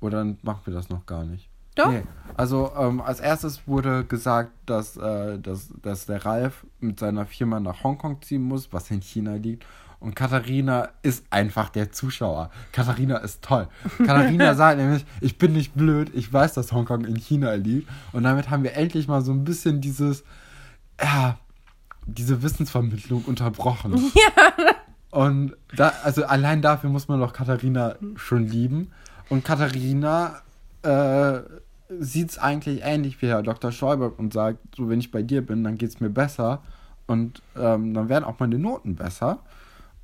oder 0.00 0.24
machen 0.42 0.60
wir 0.64 0.74
das 0.74 0.88
noch 0.88 1.06
gar 1.06 1.24
nicht? 1.24 1.48
Doch. 1.74 1.90
Nee, 1.90 2.02
also 2.36 2.72
ähm, 2.76 3.00
als 3.00 3.20
erstes 3.20 3.66
wurde 3.66 4.04
gesagt, 4.04 4.50
dass, 4.66 4.96
äh, 4.96 5.38
dass, 5.38 5.72
dass 5.80 6.06
der 6.06 6.24
Ralf 6.24 6.66
mit 6.80 6.98
seiner 6.98 7.24
Firma 7.24 7.60
nach 7.60 7.84
Hongkong 7.84 8.20
ziehen 8.22 8.42
muss, 8.42 8.72
was 8.72 8.90
in 8.90 9.00
China 9.00 9.34
liegt. 9.34 9.64
Und 10.00 10.14
Katharina 10.14 10.90
ist 11.02 11.24
einfach 11.30 11.70
der 11.70 11.90
Zuschauer. 11.90 12.50
Katharina 12.72 13.18
ist 13.18 13.42
toll. 13.42 13.68
Katharina 13.98 14.54
sagt 14.54 14.78
nämlich, 14.78 15.04
ich 15.20 15.38
bin 15.38 15.52
nicht 15.52 15.74
blöd, 15.74 16.10
ich 16.14 16.32
weiß, 16.32 16.54
dass 16.54 16.72
Hongkong 16.72 17.04
in 17.04 17.16
China 17.16 17.54
liegt. 17.54 17.88
Und 18.12 18.24
damit 18.24 18.50
haben 18.50 18.62
wir 18.62 18.74
endlich 18.74 19.08
mal 19.08 19.22
so 19.22 19.32
ein 19.32 19.44
bisschen 19.44 19.80
dieses, 19.80 20.24
ja, 21.00 21.38
diese 22.06 22.42
Wissensvermittlung 22.42 23.24
unterbrochen. 23.24 23.94
Ja. 24.14 24.52
Und 25.10 25.56
da, 25.74 25.92
also 26.04 26.24
allein 26.24 26.62
dafür 26.62 26.90
muss 26.90 27.08
man 27.08 27.20
doch 27.20 27.32
Katharina 27.32 27.96
schon 28.16 28.46
lieben. 28.46 28.92
Und 29.28 29.44
Katharina 29.44 30.42
äh, 30.82 31.40
sieht 31.88 32.30
es 32.30 32.38
eigentlich 32.38 32.82
ähnlich 32.82 33.20
wie 33.22 33.28
Herr 33.28 33.42
Dr. 33.42 33.72
Stolberg 33.72 34.18
und 34.18 34.32
sagt, 34.32 34.58
so 34.76 34.88
wenn 34.88 35.00
ich 35.00 35.10
bei 35.10 35.22
dir 35.22 35.44
bin, 35.44 35.64
dann 35.64 35.78
geht 35.78 35.90
es 35.90 36.00
mir 36.00 36.10
besser. 36.10 36.62
Und 37.06 37.42
ähm, 37.56 37.94
dann 37.94 38.08
werden 38.08 38.24
auch 38.24 38.38
meine 38.38 38.58
Noten 38.58 38.96
besser. 38.96 39.38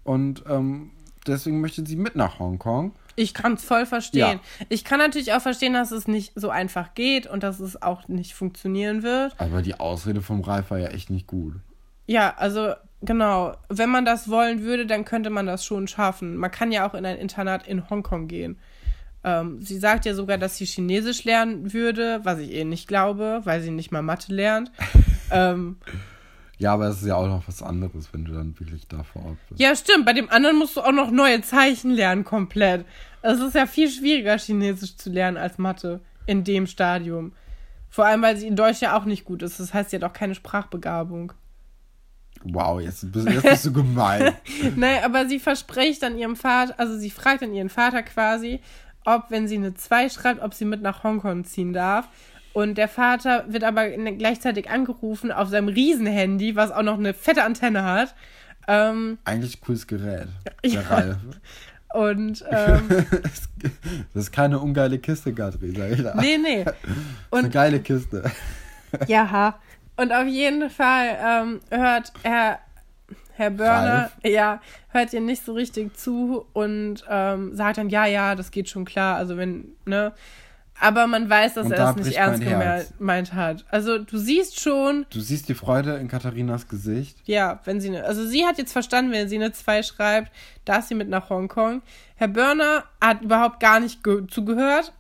Und 0.05 0.45
ähm, 0.49 0.91
deswegen 1.27 1.61
möchte 1.61 1.85
sie 1.85 1.97
mit 1.97 2.17
nach 2.17 2.39
Hongkong. 2.39 2.93
Ich 3.17 3.35
kann 3.35 3.55
es 3.55 3.65
voll 3.65 3.87
verstehen. 3.87 4.41
Ja. 4.59 4.67
Ich 4.71 4.85
kann 4.85 4.99
natürlich 4.99 5.33
auch 5.35 5.43
verstehen, 5.43 5.75
dass 5.75 5.93
es 5.93 6.09
nicht 6.09 6.33
so 6.35 6.51
einfach 6.51 6.95
geht 6.95 7.27
und 7.27 7.43
dass 7.43 7.61
es 7.61 7.81
auch 7.81 8.09
nicht 8.09 8.35
funktionieren 8.35 9.03
wird. 9.03 9.35
Aber 9.39 9.63
die 9.63 9.79
Ausrede 9.79 10.21
vom 10.21 10.41
Ralf 10.41 10.71
war 10.71 10.79
ja 10.79 10.89
echt 10.89 11.11
nicht 11.11 11.27
gut. 11.27 11.55
Ja, 12.07 12.35
also 12.37 12.75
genau. 13.05 13.57
Wenn 13.69 13.91
man 13.91 14.05
das 14.05 14.29
wollen 14.29 14.63
würde, 14.63 14.87
dann 14.87 15.05
könnte 15.05 15.31
man 15.31 15.47
das 15.47 15.65
schon 15.65 15.89
schaffen. 15.89 16.37
Man 16.37 16.51
kann 16.51 16.73
ja 16.73 16.89
auch 16.89 16.95
in 16.95 17.07
ein 17.07 17.19
Internat 17.19 17.67
in 17.67 17.89
Hongkong 17.89 18.29
gehen. 18.29 18.59
Ähm, 19.25 19.61
sie 19.61 19.79
sagt 19.79 20.05
ja 20.05 20.15
sogar, 20.15 20.37
dass 20.37 20.57
sie 20.59 20.67
Chinesisch 20.67 21.25
lernen 21.25 21.73
würde, 21.73 22.21
was 22.25 22.39
ich 22.39 22.53
eh 22.53 22.65
nicht 22.65 22.87
glaube, 22.87 23.41
weil 23.45 23.63
sie 23.63 23.71
nicht 23.71 23.91
mal 23.91 24.03
Mathe 24.03 24.35
lernt. 24.35 24.71
ähm, 25.31 25.77
Ja, 26.59 26.75
aber 26.75 26.89
es 26.89 27.01
ist 27.01 27.09
ja 27.09 27.17
auch 27.17 27.27
noch 27.27 27.49
was 27.49 27.63
anderes, 27.63 28.13
wenn 28.13 28.27
du 28.27 28.33
dann 28.33 28.59
wirklich 28.61 28.87
da 28.87 29.03
vor 29.03 29.25
Ort 29.25 29.39
bist. 29.49 29.61
ja, 29.61 29.75
stimmt. 29.75 30.05
Bei 30.05 30.13
dem 30.13 30.29
anderen 30.29 30.59
musst 30.59 30.77
du 30.77 30.83
auch 30.83 30.93
noch 30.93 31.11
neue 31.11 31.41
Zeichen 31.41 31.91
lernen, 31.91 32.25
komplett. 32.25 32.85
Es 33.23 33.41
ist 33.41 33.55
ja 33.55 33.67
viel 33.67 33.91
schwieriger, 33.91 34.37
Chinesisch 34.37 34.97
zu 34.97 35.11
lernen 35.11 35.39
als 35.39 35.57
Mathe 35.57 36.01
in 36.27 36.45
dem 36.45 36.67
Stadium. 36.67 37.33
Vor 37.89 38.05
allem, 38.05 38.23
weil 38.23 38.37
sie 38.37 38.47
in 38.47 38.57
Deutsch 38.57 38.83
ja 38.83 38.97
auch 38.99 39.05
nicht 39.05 39.25
gut 39.25 39.43
ist. 39.43 39.59
Das 39.59 39.73
heißt, 39.73 39.91
sie 39.91 39.97
hat 39.97 40.05
auch 40.05 40.13
keine 40.13 40.35
Sprachbegabung. 40.35 41.33
Wow, 42.45 42.81
jetzt 42.81 43.11
bist, 43.11 43.27
jetzt 43.29 43.43
bist 43.43 43.67
du 43.67 43.73
gemein. 43.73 44.35
Nein, 44.77 45.03
aber 45.03 45.27
sie 45.27 45.39
verspricht 45.39 46.03
dann 46.03 46.19
ihrem 46.19 46.37
Vater, 46.37 46.75
also 46.79 46.97
sie 46.97 47.11
fragt 47.11 47.43
dann 47.43 47.55
ihren 47.55 47.71
Vater 47.71 48.03
quasi, 48.03 48.61
ob, 49.05 49.31
wenn 49.31 49.49
sie 49.49 49.57
eine 49.57 49.75
2 49.75 50.11
schreibt, 50.11 50.43
ob 50.43 50.53
sie 50.55 50.67
mit 50.67 50.83
nach 50.83 51.05
Hongkong 51.05 51.45
ziehen 51.45 51.73
darf. 51.73 52.09
Und 52.53 52.79
der 52.79 52.89
Vater 52.89 53.47
wird 53.49 53.65
aber 53.65 53.89
gleichzeitig 53.89 54.71
angerufen 54.71 55.33
auf 55.33 55.49
seinem 55.49 55.69
Riesenhandy, 55.69 56.55
was 56.55 56.71
auch 56.71 56.83
noch 56.83 56.99
eine 56.99 57.13
fette 57.13 57.43
Antenne 57.43 57.83
hat. 57.83 58.15
Ähm, 58.69 59.19
Eigentlich 59.25 59.61
cooles 59.61 59.87
Gerät. 59.87 60.29
Ja. 60.65 60.81
Der 60.81 60.91
Ralf. 60.91 61.17
Und 61.95 62.45
ähm, 62.51 62.89
das 64.13 64.25
ist 64.25 64.33
keine 64.33 64.59
ungeile 64.59 64.99
Kiste, 64.99 65.33
Katrin, 65.33 65.75
sag 65.77 65.93
ich 65.93 66.03
da. 66.03 66.15
nee, 66.21 66.39
nee. 66.39 66.65
Das 66.65 66.75
ist 66.75 66.93
Und 67.31 67.39
eine 67.39 67.51
geile 67.51 67.81
Kiste. 67.81 68.31
Ja, 69.07 69.59
und 69.97 70.13
auf 70.13 70.27
jeden 70.27 70.71
Fall 70.71 71.19
ähm, 71.25 71.61
hört 71.71 72.13
Herr, 72.23 72.59
Herr 73.37 73.51
Börner, 73.51 74.11
ja, 74.23 74.61
hört 74.91 75.13
ihr 75.13 75.21
nicht 75.21 75.45
so 75.45 75.53
richtig 75.55 75.97
zu 75.97 76.47
und 76.53 77.05
ähm, 77.09 77.55
sagt 77.57 77.79
dann, 77.79 77.89
ja, 77.91 78.07
ja, 78.07 78.35
das 78.35 78.51
geht 78.51 78.69
schon 78.69 78.85
klar, 78.85 79.17
also 79.17 79.37
wenn, 79.37 79.73
ne, 79.87 80.13
aber 80.81 81.07
man 81.07 81.31
weiß, 81.31 81.55
dass 81.55 81.67
Und 81.67 81.73
er 81.73 81.79
da 81.79 81.91
es 81.91 81.97
nicht 81.97 82.17
ernst 82.17 82.43
gemeint 82.99 83.33
hat. 83.33 83.65
Also 83.71 83.99
du 83.99 84.19
siehst 84.19 84.59
schon, 84.59 85.07
Du 85.11 85.21
siehst 85.21 85.49
die 85.49 85.55
Freude 85.55 85.95
in 85.97 86.09
Katharinas 86.09 86.67
Gesicht. 86.69 87.17
ja, 87.27 87.61
wenn 87.65 87.81
sie, 87.81 87.91
ne, 87.91 88.05
also 88.05 88.25
sie 88.27 88.45
hat 88.45 88.59
jetzt 88.59 88.73
verstanden, 88.73 89.13
wenn 89.13 89.29
sie 89.29 89.37
eine 89.37 89.53
2 89.53 89.83
schreibt, 89.85 90.33
darf 90.65 90.85
sie 90.87 90.95
mit 90.97 91.09
nach 91.09 91.31
Hongkong. 91.31 91.83
Herr 92.17 92.29
Börner 92.29 92.85
hat 93.01 93.23
überhaupt 93.23 93.61
gar 93.61 93.79
nicht 93.81 94.03
ge- 94.03 94.27
zugehört 94.29 94.93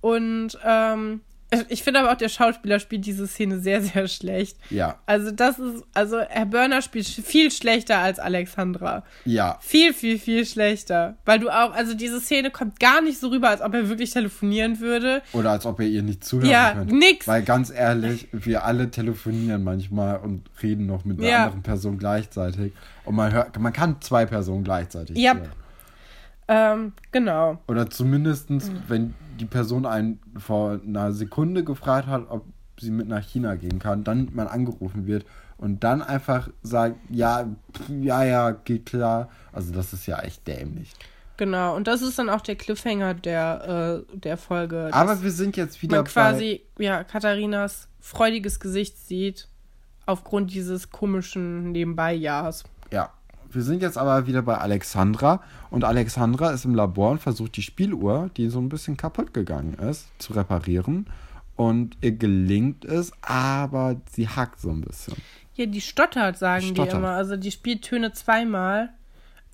und 0.00 0.58
ähm, 0.64 1.20
ich 1.68 1.82
finde 1.82 2.00
aber 2.00 2.12
auch, 2.12 2.16
der 2.16 2.28
Schauspieler 2.28 2.78
spielt 2.78 3.06
diese 3.06 3.26
Szene 3.26 3.60
sehr, 3.60 3.82
sehr 3.82 4.08
schlecht. 4.08 4.56
Ja, 4.70 4.98
Also 5.06 5.30
das 5.30 5.58
ist, 5.58 5.84
also 5.94 6.20
Herr 6.20 6.46
Börner 6.46 6.82
spielt 6.82 7.06
viel 7.06 7.50
schlechter 7.50 7.98
als 7.98 8.18
Alexandra. 8.18 9.04
ja. 9.24 9.58
Viel, 9.60 9.92
viel, 9.94 10.18
viel 10.18 10.44
schlechter. 10.46 11.16
Weil 11.24 11.38
du 11.38 11.48
auch, 11.50 11.72
also 11.72 11.94
diese 11.94 12.20
Szene 12.20 12.50
kommt 12.50 12.80
gar 12.80 13.00
nicht 13.02 13.18
so 13.18 13.28
rüber, 13.28 13.48
als 13.50 13.60
ob 13.60 13.74
er 13.74 13.88
wirklich 13.88 14.10
telefonieren 14.10 14.80
würde. 14.80 15.22
Oder 15.32 15.50
als 15.50 15.66
ob 15.66 15.80
ihr 15.80 15.86
ihr 15.88 16.02
nicht 16.02 16.24
zuhören 16.24 16.50
Ja, 16.50 16.72
könnt. 16.74 16.92
nix. 16.92 17.26
Weil 17.26 17.42
ganz 17.42 17.70
ehrlich, 17.70 18.28
wir 18.32 18.64
alle 18.64 18.90
telefonieren 18.90 19.64
manchmal 19.64 20.18
und 20.18 20.42
reden 20.62 20.86
noch 20.86 21.04
mit 21.04 21.18
einer 21.18 21.28
Ja. 21.28 21.44
anderen 21.44 21.62
Person 21.62 21.98
gleichzeitig. 21.98 22.72
Und 23.04 23.14
man 23.14 23.32
hört, 23.32 23.58
man 23.58 23.72
kann 23.72 24.00
zwei 24.00 24.26
Personen 24.26 24.64
gleichzeitig 24.64 25.16
Yep. 25.16 25.36
hören. 25.36 25.48
Ähm, 26.48 26.92
genau. 27.12 27.58
Oder 27.68 27.90
zumindestens, 27.90 28.70
Mhm. 28.70 28.82
wenn 28.88 29.14
die 29.40 29.46
Person 29.46 29.84
einen 29.86 30.20
vor 30.38 30.80
einer 30.86 31.12
Sekunde 31.12 31.64
gefragt 31.64 32.06
hat, 32.06 32.26
ob 32.30 32.44
sie 32.78 32.90
mit 32.90 33.08
nach 33.08 33.22
China 33.22 33.54
gehen 33.56 33.78
kann, 33.78 34.04
dann 34.04 34.30
man 34.32 34.46
angerufen 34.46 35.06
wird 35.06 35.24
und 35.58 35.82
dann 35.82 36.02
einfach 36.02 36.48
sagt, 36.62 36.96
ja, 37.10 37.46
ja, 37.88 38.22
ja, 38.24 38.50
geht 38.52 38.86
klar. 38.86 39.28
Also 39.52 39.72
das 39.72 39.92
ist 39.92 40.06
ja 40.06 40.20
echt 40.20 40.46
dämlich. 40.46 40.92
Genau. 41.38 41.74
Und 41.76 41.86
das 41.86 42.00
ist 42.02 42.18
dann 42.18 42.30
auch 42.30 42.40
der 42.40 42.56
Cliffhanger 42.56 43.14
der, 43.14 44.04
äh, 44.12 44.16
der 44.16 44.36
Folge. 44.36 44.88
Aber 44.92 45.22
wir 45.22 45.30
sind 45.30 45.56
jetzt 45.56 45.82
wieder 45.82 45.98
man 45.98 46.04
quasi, 46.06 46.62
ja, 46.78 47.04
Katharinas 47.04 47.88
freudiges 48.00 48.60
Gesicht 48.60 48.98
sieht 48.98 49.48
aufgrund 50.06 50.52
dieses 50.52 50.90
komischen 50.90 51.72
Nebenbei-Jahrs. 51.72 52.64
bei, 52.90 52.96
ja, 52.96 53.10
wir 53.56 53.62
sind 53.62 53.82
jetzt 53.82 53.98
aber 53.98 54.26
wieder 54.26 54.42
bei 54.42 54.58
Alexandra 54.58 55.40
und 55.70 55.82
Alexandra 55.82 56.50
ist 56.50 56.64
im 56.64 56.74
Labor 56.74 57.10
und 57.10 57.20
versucht 57.20 57.56
die 57.56 57.62
Spieluhr, 57.62 58.30
die 58.36 58.48
so 58.48 58.60
ein 58.60 58.68
bisschen 58.68 58.96
kaputt 58.96 59.34
gegangen 59.34 59.74
ist, 59.74 60.06
zu 60.18 60.34
reparieren 60.34 61.06
und 61.56 61.96
ihr 62.02 62.12
gelingt 62.12 62.84
es, 62.84 63.12
aber 63.22 63.96
sie 64.12 64.28
hackt 64.28 64.60
so 64.60 64.70
ein 64.70 64.82
bisschen. 64.82 65.14
Ja, 65.54 65.64
die 65.64 65.80
stottert, 65.80 66.38
sagen 66.38 66.66
die 66.66 66.68
Stottert. 66.68 66.94
immer. 66.94 67.10
Also 67.12 67.36
die 67.36 67.50
spielt 67.50 67.82
Töne 67.82 68.12
zweimal. 68.12 68.90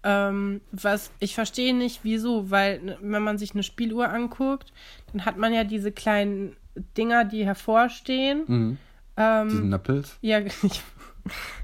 Ähm, 0.05 0.61
was 0.73 1.13
ich 1.21 1.37
verstehe 1.37 1.73
nicht, 1.73 2.01
wieso, 2.03 2.51
weil 2.51 2.83
ne, 2.83 2.99
wenn 3.01 3.23
man 3.23 3.39
sich 3.39 3.53
eine 3.55 3.63
Spieluhr 3.63 4.09
anguckt, 4.09 4.73
dann 5.13 5.25
hat 5.25 5.39
man 5.39 5.55
ja 5.55 5.63
diese 5.63 5.93
kleinen 5.93 6.57
Dinger, 6.97 7.25
die 7.25 7.45
hervorstehen. 7.45 8.43
Mhm. 8.49 8.79
Ähm, 9.17 9.49
Diesen 9.49 9.69
Nippels. 9.69 10.19
ja, 10.21 10.41
ich, 10.63 10.83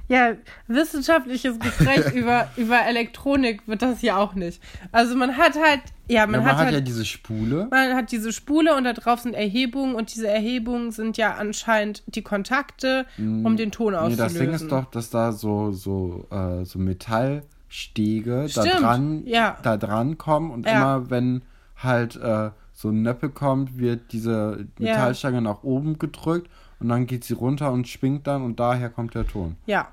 ja, 0.08 0.32
wissenschaftliches 0.66 1.58
Gespräch 1.58 2.12
über, 2.14 2.48
über 2.56 2.80
Elektronik 2.86 3.66
wird 3.66 3.82
das 3.82 4.00
ja 4.02 4.16
auch 4.16 4.34
nicht. 4.34 4.62
Also 4.92 5.16
man 5.16 5.36
hat 5.36 5.54
halt, 5.60 5.82
ja, 6.08 6.26
man, 6.26 6.34
ja, 6.34 6.40
man 6.40 6.46
hat, 6.46 6.56
hat, 6.56 6.64
halt 6.66 6.74
ja 6.74 6.80
diese 6.80 7.04
Spule. 7.04 7.68
man 7.70 7.94
hat 7.94 8.10
diese 8.10 8.32
Spule 8.32 8.74
und 8.76 8.84
da 8.84 8.92
drauf 8.94 9.20
sind 9.20 9.34
Erhebungen 9.34 9.94
und 9.94 10.14
diese 10.14 10.28
Erhebungen 10.28 10.92
sind 10.92 11.16
ja 11.18 11.34
anscheinend 11.34 12.02
die 12.06 12.22
Kontakte, 12.22 13.04
um 13.18 13.56
den 13.56 13.70
Ton 13.70 13.92
Nee, 13.92 13.98
auszulösen. 13.98 14.24
das 14.24 14.34
Ding 14.34 14.50
ist 14.52 14.72
doch, 14.72 14.84
dass 14.90 15.10
da 15.10 15.32
so, 15.32 15.72
so, 15.72 16.26
äh, 16.30 16.64
so 16.64 16.78
Metallstege 16.78 18.48
da 18.54 18.62
Stimmt, 18.62 18.80
dran, 18.80 19.22
ja. 19.26 19.58
da 19.62 19.76
dran 19.76 20.18
kommen 20.18 20.50
und 20.50 20.66
Ja. 20.66 20.72
immer 20.76 21.10
wenn 21.10 21.42
halt 21.76 22.16
äh, 22.16 22.50
so 22.72 22.90
ein 22.90 23.02
Nöppel 23.02 23.28
kommt, 23.30 23.78
wird 23.78 24.12
diese. 24.12 24.66
Metallstange 24.78 25.42
nach 25.42 25.62
oben 25.64 25.98
gedrückt 25.98 26.48
und 26.80 26.88
dann 26.88 27.06
geht 27.06 27.24
sie 27.24 27.34
runter 27.34 27.72
und 27.72 27.88
schwingt 27.88 28.26
dann 28.26 28.42
und 28.42 28.60
daher 28.60 28.90
kommt 28.90 29.14
der 29.14 29.26
Ton. 29.26 29.56
Ja. 29.66 29.92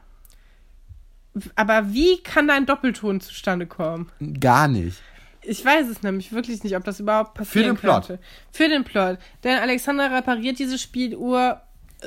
Aber 1.56 1.94
wie 1.94 2.22
kann 2.24 2.48
da 2.48 2.56
ein 2.56 2.66
Doppelton 2.66 3.20
zustande 3.20 3.66
kommen? 3.66 4.10
Gar 4.40 4.68
nicht. 4.68 5.02
Ich 5.42 5.64
weiß 5.64 5.88
es 5.90 6.02
nämlich 6.02 6.32
wirklich 6.32 6.64
nicht, 6.64 6.76
ob 6.76 6.84
das 6.84 7.00
überhaupt 7.00 7.34
passieren 7.36 7.76
den 7.76 7.78
Plot. 7.78 8.08
könnte. 8.08 8.24
Für 8.52 8.70
den 8.70 8.84
Plot. 8.84 9.20
Denn 9.44 9.60
Alexander 9.60 10.12
repariert 10.12 10.60
diese 10.60 10.78
Spieluhr, 10.78 11.62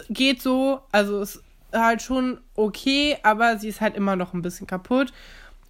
geht 0.09 0.43
so, 0.43 0.81
also 0.93 1.20
ist 1.20 1.43
halt 1.72 2.03
schon 2.03 2.41
okay, 2.55 3.16
aber 3.22 3.59
sie 3.59 3.68
ist 3.68 3.81
halt 3.81 3.97
immer 3.97 4.16
noch 4.16 4.33
ein 4.33 4.43
bisschen 4.43 4.66
kaputt. 4.66 5.12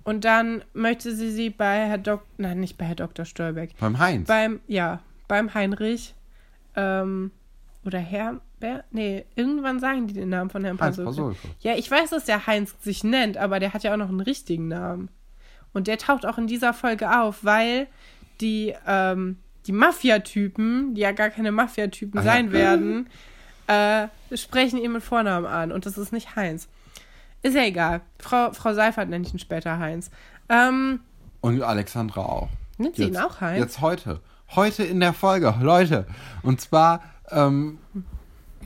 Und 0.05 0.25
dann 0.25 0.65
möchte 0.73 1.15
sie 1.15 1.31
sie 1.31 1.51
bei 1.51 1.87
Herr 1.87 1.99
Dok... 1.99 2.25
Nein, 2.39 2.61
nicht 2.61 2.79
bei 2.79 2.87
Herr 2.87 2.95
Dr. 2.95 3.25
Stolbeck. 3.25 3.75
Beim 3.79 3.99
Heinz. 3.99 4.27
Beim, 4.27 4.61
ja, 4.67 5.01
beim 5.27 5.53
Heinrich, 5.53 6.15
ähm, 6.77 7.31
oder 7.85 7.99
Herr, 7.99 8.41
wer? 8.61 8.85
Nee, 8.91 9.25
irgendwann 9.37 9.81
sagen 9.81 10.07
die 10.07 10.15
den 10.15 10.29
Namen 10.29 10.51
von 10.51 10.65
Herrn 10.65 10.79
Heinz 10.81 10.97
Pasulke. 10.97 11.11
Pasulke. 11.11 11.49
Ja, 11.61 11.75
ich 11.77 11.91
weiß, 11.91 12.11
dass 12.11 12.25
der 12.25 12.47
Heinz 12.47 12.75
sich 12.81 13.05
nennt, 13.05 13.37
aber 13.37 13.61
der 13.61 13.73
hat 13.75 13.83
ja 13.83 13.93
auch 13.93 13.97
noch 13.99 14.09
einen 14.09 14.21
richtigen 14.21 14.69
Namen. 14.69 15.09
Und 15.73 15.87
der 15.87 15.99
taucht 15.99 16.25
auch 16.27 16.39
in 16.39 16.47
dieser 16.47 16.73
Folge 16.73 17.21
auf, 17.21 17.45
weil 17.45 17.87
die, 18.41 18.75
ähm, 18.87 19.39
die 19.67 19.73
Mafia-Typen, 19.73 20.95
die 20.95 21.03
ja 21.03 21.13
gar 21.13 21.31
keine 21.31 21.53
Mafia-Typen 21.53 22.19
Ah, 22.21 22.23
ja. 22.25 22.33
sein 22.33 22.53
werden, 22.53 23.09
äh, 23.67 24.09
sprechen 24.37 24.79
ihn 24.79 24.93
mit 24.93 25.03
Vornamen 25.03 25.47
an. 25.47 25.73
Und 25.73 25.85
das 25.87 25.99
ist 25.99 26.13
nicht 26.13 26.37
Heinz. 26.37 26.69
Ist 27.43 27.55
ja 27.55 27.63
egal. 27.65 28.01
Frau, 28.19 28.53
Frau 28.53 28.73
Seifert 28.75 29.09
nenne 29.09 29.27
ich 29.27 29.33
ihn 29.33 29.39
später 29.39 29.79
Heinz. 29.79 30.11
Ähm, 30.49 31.01
Und 31.41 31.63
Alexandra 31.63 32.23
auch. 32.23 32.49
nennt 32.79 32.97
sie 32.97 33.05
ihn 33.05 33.17
auch 33.19 33.41
Heinz? 33.41 33.61
Jetzt 33.61 33.81
heute. 33.81 34.21
Heute 34.57 34.83
in 34.85 34.99
der 35.01 35.13
Folge, 35.13 35.55
Leute. 35.61 36.07
Und 36.43 36.61
zwar 36.63 37.03
ähm, 37.31 37.79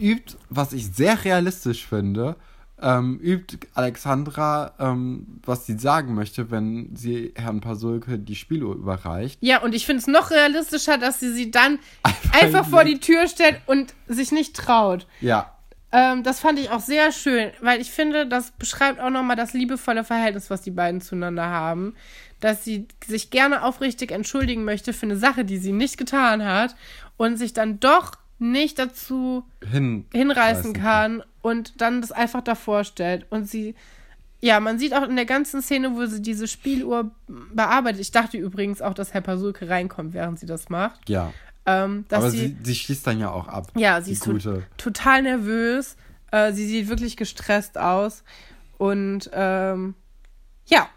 übt, 0.00 0.36
was 0.48 0.72
ich 0.72 0.92
sehr 0.94 1.24
realistisch 1.24 1.86
finde, 1.86 2.36
ähm, 2.80 3.20
übt 3.22 3.58
Alexandra, 3.74 4.72
ähm, 4.80 5.38
was 5.44 5.66
sie 5.66 5.78
sagen 5.78 6.14
möchte, 6.14 6.50
wenn 6.50 6.96
sie 6.96 7.32
Herrn 7.36 7.60
Pasulke 7.60 8.18
die 8.18 8.34
Spieluhr 8.34 8.74
überreicht. 8.74 9.38
Ja, 9.40 9.62
und 9.62 9.74
ich 9.74 9.86
finde 9.86 10.00
es 10.00 10.08
noch 10.08 10.30
realistischer, 10.32 10.98
dass 10.98 11.20
sie 11.20 11.32
sie 11.32 11.50
dann 11.50 11.78
Einfach 12.02 12.42
einfach 12.42 12.66
vor 12.68 12.84
die. 12.84 12.98
Tür 12.98 13.28
stellt 13.28 13.60
und 13.66 13.94
sich 14.08 14.32
nicht 14.32 14.56
traut. 14.56 15.06
Ja, 15.20 15.52
Ähm, 15.92 16.22
das 16.22 16.40
fand 16.40 16.58
ich 16.58 16.70
auch 16.70 16.80
sehr 16.80 17.12
schön, 17.12 17.50
weil 17.60 17.80
ich 17.80 17.90
finde, 17.90 18.26
das 18.26 18.50
beschreibt 18.52 18.98
auch 18.98 19.10
nochmal 19.10 19.36
das 19.36 19.52
liebevolle 19.52 20.04
Verhältnis, 20.04 20.48
was 20.48 20.62
die 20.62 20.70
beiden 20.70 21.00
zueinander 21.02 21.46
haben. 21.46 21.94
Dass 22.40 22.64
sie 22.64 22.88
sich 23.06 23.30
gerne 23.30 23.62
aufrichtig 23.62 24.10
entschuldigen 24.10 24.64
möchte 24.64 24.92
für 24.94 25.06
eine 25.06 25.16
Sache, 25.16 25.44
die 25.44 25.58
sie 25.58 25.72
nicht 25.72 25.98
getan 25.98 26.42
hat 26.44 26.74
und 27.16 27.36
sich 27.36 27.52
dann 27.52 27.78
doch 27.78 28.12
nicht 28.42 28.78
dazu 28.78 29.44
hin, 29.70 30.06
hinreißen 30.12 30.72
reißen 30.72 30.72
kann 30.74 31.22
und 31.40 31.80
dann 31.80 32.00
das 32.00 32.12
einfach 32.12 32.42
davor 32.42 32.84
stellt. 32.84 33.26
Und 33.30 33.48
sie, 33.48 33.74
ja, 34.40 34.60
man 34.60 34.78
sieht 34.78 34.94
auch 34.94 35.08
in 35.08 35.16
der 35.16 35.24
ganzen 35.24 35.62
Szene, 35.62 35.94
wo 35.94 36.04
sie 36.06 36.20
diese 36.20 36.48
Spieluhr 36.48 37.10
bearbeitet. 37.54 38.00
Ich 38.00 38.10
dachte 38.12 38.36
übrigens 38.36 38.82
auch, 38.82 38.94
dass 38.94 39.14
Herr 39.14 39.20
Pasulke 39.20 39.68
reinkommt, 39.68 40.12
während 40.14 40.38
sie 40.38 40.46
das 40.46 40.68
macht. 40.68 41.08
Ja, 41.08 41.32
Ähm, 41.64 42.04
aber 42.10 42.30
sie, 42.30 42.38
sie, 42.38 42.56
sie 42.62 42.74
schließt 42.74 43.06
dann 43.06 43.20
ja 43.20 43.30
auch 43.30 43.46
ab. 43.48 43.68
ja, 43.76 44.00
sie 44.02 44.12
ist 44.12 44.24
to 44.24 44.36
total 44.76 45.22
nervös. 45.22 45.96
Äh, 46.32 46.52
sie 46.52 46.66
sieht 46.66 46.88
wirklich 46.88 47.16
gestresst 47.16 47.78
aus. 47.78 48.24
Und 48.78 49.30
ähm, 49.32 49.94
ja, 50.66 50.88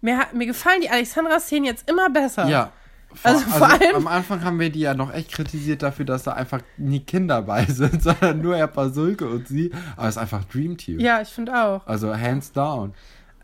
mir, 0.00 0.20
mir 0.32 0.46
gefallen 0.46 0.80
die 0.80 0.90
Alexandra-Szenen 0.90 1.64
jetzt 1.64 1.90
immer 1.90 2.08
besser. 2.10 2.46
Ja. 2.46 2.72
Vor, 3.16 3.30
Also 3.30 3.44
also 3.46 3.58
vor 3.58 3.68
allem- 3.70 3.96
am 3.96 4.06
Anfang 4.06 4.44
haben 4.44 4.60
wir 4.60 4.70
die 4.70 4.80
ja 4.80 4.94
noch 4.94 5.12
echt 5.12 5.32
kritisiert 5.32 5.82
dafür, 5.82 6.04
dass 6.04 6.22
da 6.24 6.32
einfach 6.32 6.60
nie 6.76 7.00
Kinder 7.00 7.42
bei 7.42 7.64
sind, 7.68 8.02
sondern 8.02 8.40
nur 8.42 8.56
Herr 8.56 8.68
Pasulke 8.68 9.28
und 9.28 9.48
sie. 9.48 9.72
Aber 9.96 10.08
es 10.08 10.16
ist 10.16 10.22
einfach 10.22 10.44
Dream 10.44 10.76
Team. 10.76 11.00
Ja, 11.00 11.20
ich 11.20 11.28
finde 11.28 11.54
auch. 11.54 11.86
Also 11.86 12.14
hands 12.16 12.52
down. 12.52 12.94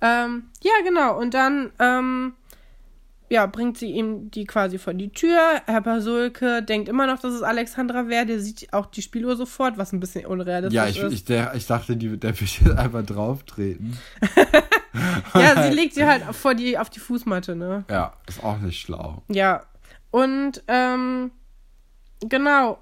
Ähm, 0.00 0.44
ja, 0.62 0.72
genau. 0.84 1.18
Und 1.18 1.32
dann 1.34 1.70
ähm, 1.78 2.34
ja, 3.30 3.46
bringt 3.46 3.78
sie 3.78 3.90
ihm 3.92 4.30
die 4.30 4.44
quasi 4.44 4.76
vor 4.78 4.92
die 4.92 5.08
Tür. 5.10 5.38
Herr 5.66 5.80
Pasulke 5.80 6.62
denkt 6.62 6.88
immer 6.90 7.06
noch, 7.06 7.18
dass 7.18 7.32
es 7.32 7.42
Alexandra 7.42 8.08
wäre. 8.08 8.26
Der 8.26 8.40
sieht 8.40 8.72
auch 8.74 8.86
die 8.86 9.00
Spieluhr 9.00 9.36
sofort, 9.36 9.78
was 9.78 9.92
ein 9.92 10.00
bisschen 10.00 10.26
unrealistisch 10.26 10.74
Ja, 10.76 10.86
ich, 10.86 10.98
ist. 10.98 11.12
ich, 11.14 11.24
der, 11.24 11.54
ich 11.54 11.66
dachte, 11.66 11.96
die, 11.96 12.18
der 12.18 12.38
will 12.40 12.46
jetzt 12.46 12.76
einfach 12.76 13.02
drauf 13.06 13.44
treten. 13.44 13.96
ja, 15.34 15.62
sie 15.62 15.74
legt 15.74 15.94
sie 15.94 16.04
halt 16.04 16.22
vor 16.34 16.54
die, 16.54 16.78
auf 16.78 16.90
die 16.90 17.00
Fußmatte, 17.00 17.56
ne? 17.56 17.84
Ja, 17.88 18.14
ist 18.26 18.42
auch 18.42 18.58
nicht 18.58 18.80
schlau. 18.80 19.22
Ja. 19.28 19.62
Und 20.10 20.62
ähm, 20.68 21.30
genau, 22.20 22.78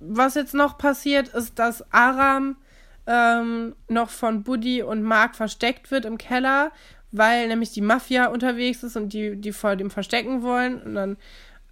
was 0.00 0.34
jetzt 0.34 0.54
noch 0.54 0.78
passiert, 0.78 1.28
ist, 1.28 1.58
dass 1.58 1.92
Aram 1.92 2.56
ähm, 3.06 3.74
noch 3.88 4.10
von 4.10 4.42
Buddy 4.42 4.82
und 4.82 5.02
Mark 5.02 5.36
versteckt 5.36 5.90
wird 5.90 6.04
im 6.04 6.18
Keller, 6.18 6.72
weil 7.10 7.48
nämlich 7.48 7.72
die 7.72 7.80
Mafia 7.80 8.26
unterwegs 8.26 8.82
ist 8.82 8.96
und 8.96 9.12
die, 9.12 9.36
die 9.36 9.52
vor 9.52 9.76
dem 9.76 9.90
verstecken 9.90 10.42
wollen. 10.42 10.82
Und 10.82 10.94
dann 10.94 11.16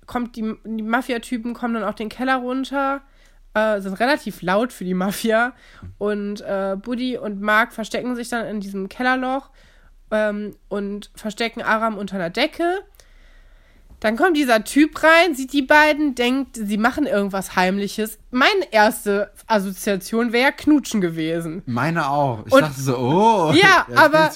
kommt 0.06 0.36
die, 0.36 0.54
die 0.64 0.82
Mafia-Typen 0.82 1.54
kommen 1.54 1.74
dann 1.74 1.84
auch 1.84 1.94
den 1.94 2.08
Keller 2.08 2.36
runter, 2.36 3.02
äh, 3.54 3.80
sind 3.80 3.94
relativ 3.94 4.42
laut 4.42 4.72
für 4.72 4.84
die 4.84 4.94
Mafia. 4.94 5.52
Und 5.98 6.40
äh, 6.42 6.76
Buddy 6.80 7.16
und 7.16 7.40
Mark 7.40 7.72
verstecken 7.72 8.16
sich 8.16 8.28
dann 8.28 8.46
in 8.46 8.60
diesem 8.60 8.88
Kellerloch 8.88 9.50
ähm, 10.10 10.54
und 10.68 11.10
verstecken 11.14 11.62
Aram 11.62 11.96
unter 11.98 12.16
einer 12.16 12.30
Decke. 12.30 12.80
Dann 14.00 14.16
kommt 14.16 14.34
dieser 14.34 14.64
Typ 14.64 15.02
rein, 15.02 15.34
sieht 15.34 15.52
die 15.52 15.60
beiden, 15.60 16.14
denkt, 16.14 16.56
sie 16.56 16.78
machen 16.78 17.04
irgendwas 17.04 17.54
Heimliches. 17.54 18.18
Meine 18.30 18.72
erste 18.72 19.30
Assoziation 19.46 20.32
wäre 20.32 20.44
ja 20.44 20.50
Knutschen 20.52 21.02
gewesen. 21.02 21.60
Meine 21.66 22.08
auch. 22.08 22.46
Ich 22.46 22.52
Und- 22.54 22.62
dachte 22.62 22.80
so, 22.80 22.96
oh, 22.96 23.52
Ja, 23.60 23.86
aber. 23.94 24.30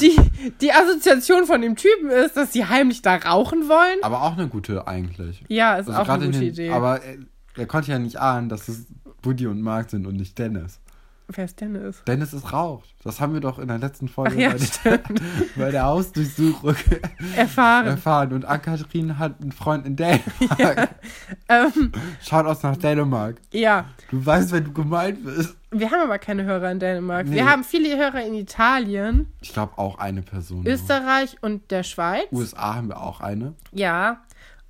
Die, 0.00 0.16
die 0.62 0.72
Assoziation 0.72 1.44
von 1.44 1.60
dem 1.60 1.76
Typen 1.76 2.08
ist, 2.08 2.38
dass 2.38 2.54
sie 2.54 2.64
heimlich 2.64 3.02
da 3.02 3.16
rauchen 3.16 3.68
wollen. 3.68 3.98
aber 4.02 4.22
auch 4.22 4.32
eine 4.32 4.48
gute 4.48 4.88
eigentlich. 4.88 5.44
Ja, 5.48 5.74
ist 5.76 5.88
Also 5.90 6.00
auch 6.00 6.08
eine 6.08 6.24
in 6.24 6.30
gute 6.30 6.40
den, 6.44 6.48
Idee. 6.54 6.70
Aber 6.70 7.02
er, 7.02 7.16
er 7.54 7.66
konnte 7.66 7.90
ja 7.90 7.98
nicht 7.98 8.16
ahnen, 8.18 8.48
dass 8.48 8.66
es 8.68 8.86
Buddy 9.20 9.46
und 9.46 9.60
Mark 9.60 9.90
sind 9.90 10.06
und 10.06 10.16
nicht 10.16 10.38
Dennis. 10.38 10.80
Wer 11.28 11.44
ist 11.44 11.60
Dennis? 11.60 12.02
Dennis 12.06 12.32
ist 12.32 12.52
raucht. 12.52 12.88
Das 13.02 13.20
haben 13.20 13.34
wir 13.34 13.40
doch 13.40 13.58
in 13.58 13.66
der 13.66 13.78
letzten 13.78 14.06
Folge 14.06 14.40
ja, 14.40 14.50
bei, 14.50 14.58
der, 14.84 15.00
bei 15.56 15.70
der 15.72 15.84
Hausdurchsuchung 15.84 16.76
Erfahren. 17.36 17.86
erfahren. 17.86 18.32
Und 18.32 18.44
Ann-Kathrin 18.44 19.18
hat 19.18 19.40
einen 19.40 19.50
Freund 19.50 19.86
in 19.86 19.96
Dänemark. 19.96 20.90
ähm, 21.48 21.90
Schaut 22.22 22.46
aus 22.46 22.62
nach 22.62 22.76
Dänemark. 22.76 23.36
ja, 23.52 23.86
Du 24.10 24.24
weißt, 24.24 24.52
wenn 24.52 24.64
du 24.66 24.72
gemeint 24.72 25.24
bist. 25.24 25.56
wir 25.72 25.90
haben 25.90 26.02
aber 26.02 26.18
keine 26.20 26.44
Hörer 26.44 26.70
in 26.70 26.78
Dänemark. 26.78 27.26
Nee. 27.26 27.34
Wir 27.36 27.50
haben 27.50 27.64
viele 27.64 27.96
Hörer 27.96 28.24
in 28.24 28.34
Italien, 28.34 29.32
Ich 29.40 29.52
glaube 29.52 29.76
auch 29.78 29.98
eine 29.98 30.22
Person. 30.22 30.62
nur. 30.62 30.72
Österreich 30.72 31.36
und 31.42 31.72
der 31.72 31.82
Schweiz. 31.82 32.26
USA 32.30 32.76
haben 32.76 32.88
wir 32.88 33.00
auch 33.00 33.20
eine. 33.20 33.54
Ja. 33.72 34.20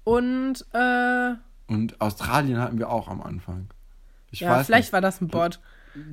Und, 0.05 0.65
äh, 0.73 1.35
Und 1.67 2.01
Australien 2.01 2.59
hatten 2.61 2.79
wir 2.79 2.89
auch 2.89 3.09
am 3.09 3.21
Anfang. 3.21 3.67
Ich 4.31 4.41
ja, 4.41 4.63
vielleicht 4.65 4.87
nicht. 4.89 4.93
war 4.95 5.01
das 5.03 5.21
ein 5.21 5.29
Bot. 5.29 5.61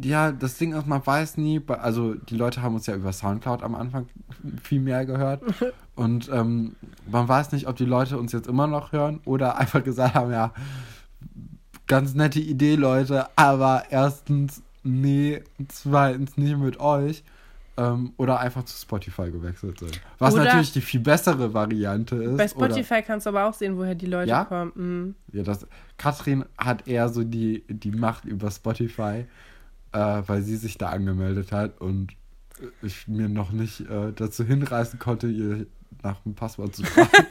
Ja, 0.02 0.32
das 0.32 0.58
Ding 0.58 0.74
ist, 0.74 0.88
man 0.88 1.06
weiß 1.06 1.38
nie, 1.38 1.62
also 1.68 2.14
die 2.16 2.36
Leute 2.36 2.62
haben 2.62 2.76
uns 2.76 2.86
ja 2.88 2.96
über 2.96 3.12
Soundcloud 3.14 3.64
am 3.64 3.76
Anfang 3.76 4.08
viel 4.62 4.80
mehr 4.82 5.06
gehört. 5.06 5.42
Und 5.96 6.30
ähm, 6.34 6.76
man 7.10 7.28
weiß 7.28 7.52
nicht, 7.52 7.68
ob 7.68 7.76
die 7.76 7.86
Leute 7.86 8.18
uns 8.18 8.32
jetzt 8.32 8.48
immer 8.48 8.68
noch 8.68 8.92
hören 8.92 9.20
oder 9.26 9.58
einfach 9.60 9.84
gesagt 9.84 10.16
haben, 10.16 10.32
ja, 10.32 10.54
ganz 11.88 12.14
nette 12.14 12.40
Idee, 12.40 12.76
Leute, 12.76 13.28
aber 13.36 13.84
erstens, 13.90 14.62
nee, 14.84 15.44
zweitens 15.68 16.38
nicht 16.38 16.58
mit 16.58 16.80
euch. 16.80 17.24
Ähm, 17.76 18.14
oder 18.18 18.40
einfach 18.40 18.64
zu 18.66 18.78
Spotify 18.80 19.32
gewechselt 19.32 19.80
sind. 19.80 20.00
Was 20.20 20.36
Oder- 20.36 20.44
natürlich 20.44 20.74
die 20.74 20.82
viel 20.82 21.00
bessere 21.00 21.56
Variante 21.56 22.16
ist. 22.18 22.38
Bei 22.38 22.44
oder- 22.46 22.48
Spotify 22.70 23.02
kannst 23.02 23.26
du 23.26 23.32
aber 23.32 23.46
auch 23.46 23.54
sehen, 23.56 23.78
woher 23.78 23.96
die 23.96 24.06
Leute 24.06 24.30
Ja? 24.30 24.46
kommen. 24.46 24.72
Mhm. 24.76 25.16
Ja, 25.36 25.42
das, 25.42 25.66
Katrin 25.98 26.46
hat 26.56 26.88
eher 26.88 27.10
so 27.10 27.24
die, 27.24 27.64
die 27.68 27.90
Macht 27.90 28.26
über 28.26 28.52
Spotify, 28.52 29.26
äh, 29.94 30.22
weil 30.28 30.42
sie 30.42 30.58
sich 30.58 30.78
da 30.78 30.90
angemeldet 30.90 31.52
hat 31.52 31.80
und 31.82 32.10
ich 32.82 33.08
mir 33.08 33.30
noch 33.30 33.52
nicht 33.52 33.82
äh, 33.82 34.12
dazu 34.16 34.44
hinreißen 34.44 35.00
konnte, 35.00 35.28
ihr 35.28 35.66
nach 36.04 36.20
dem 36.22 36.36
Passwort 36.36 36.76
zu 36.76 36.84
fragen. 36.84 37.10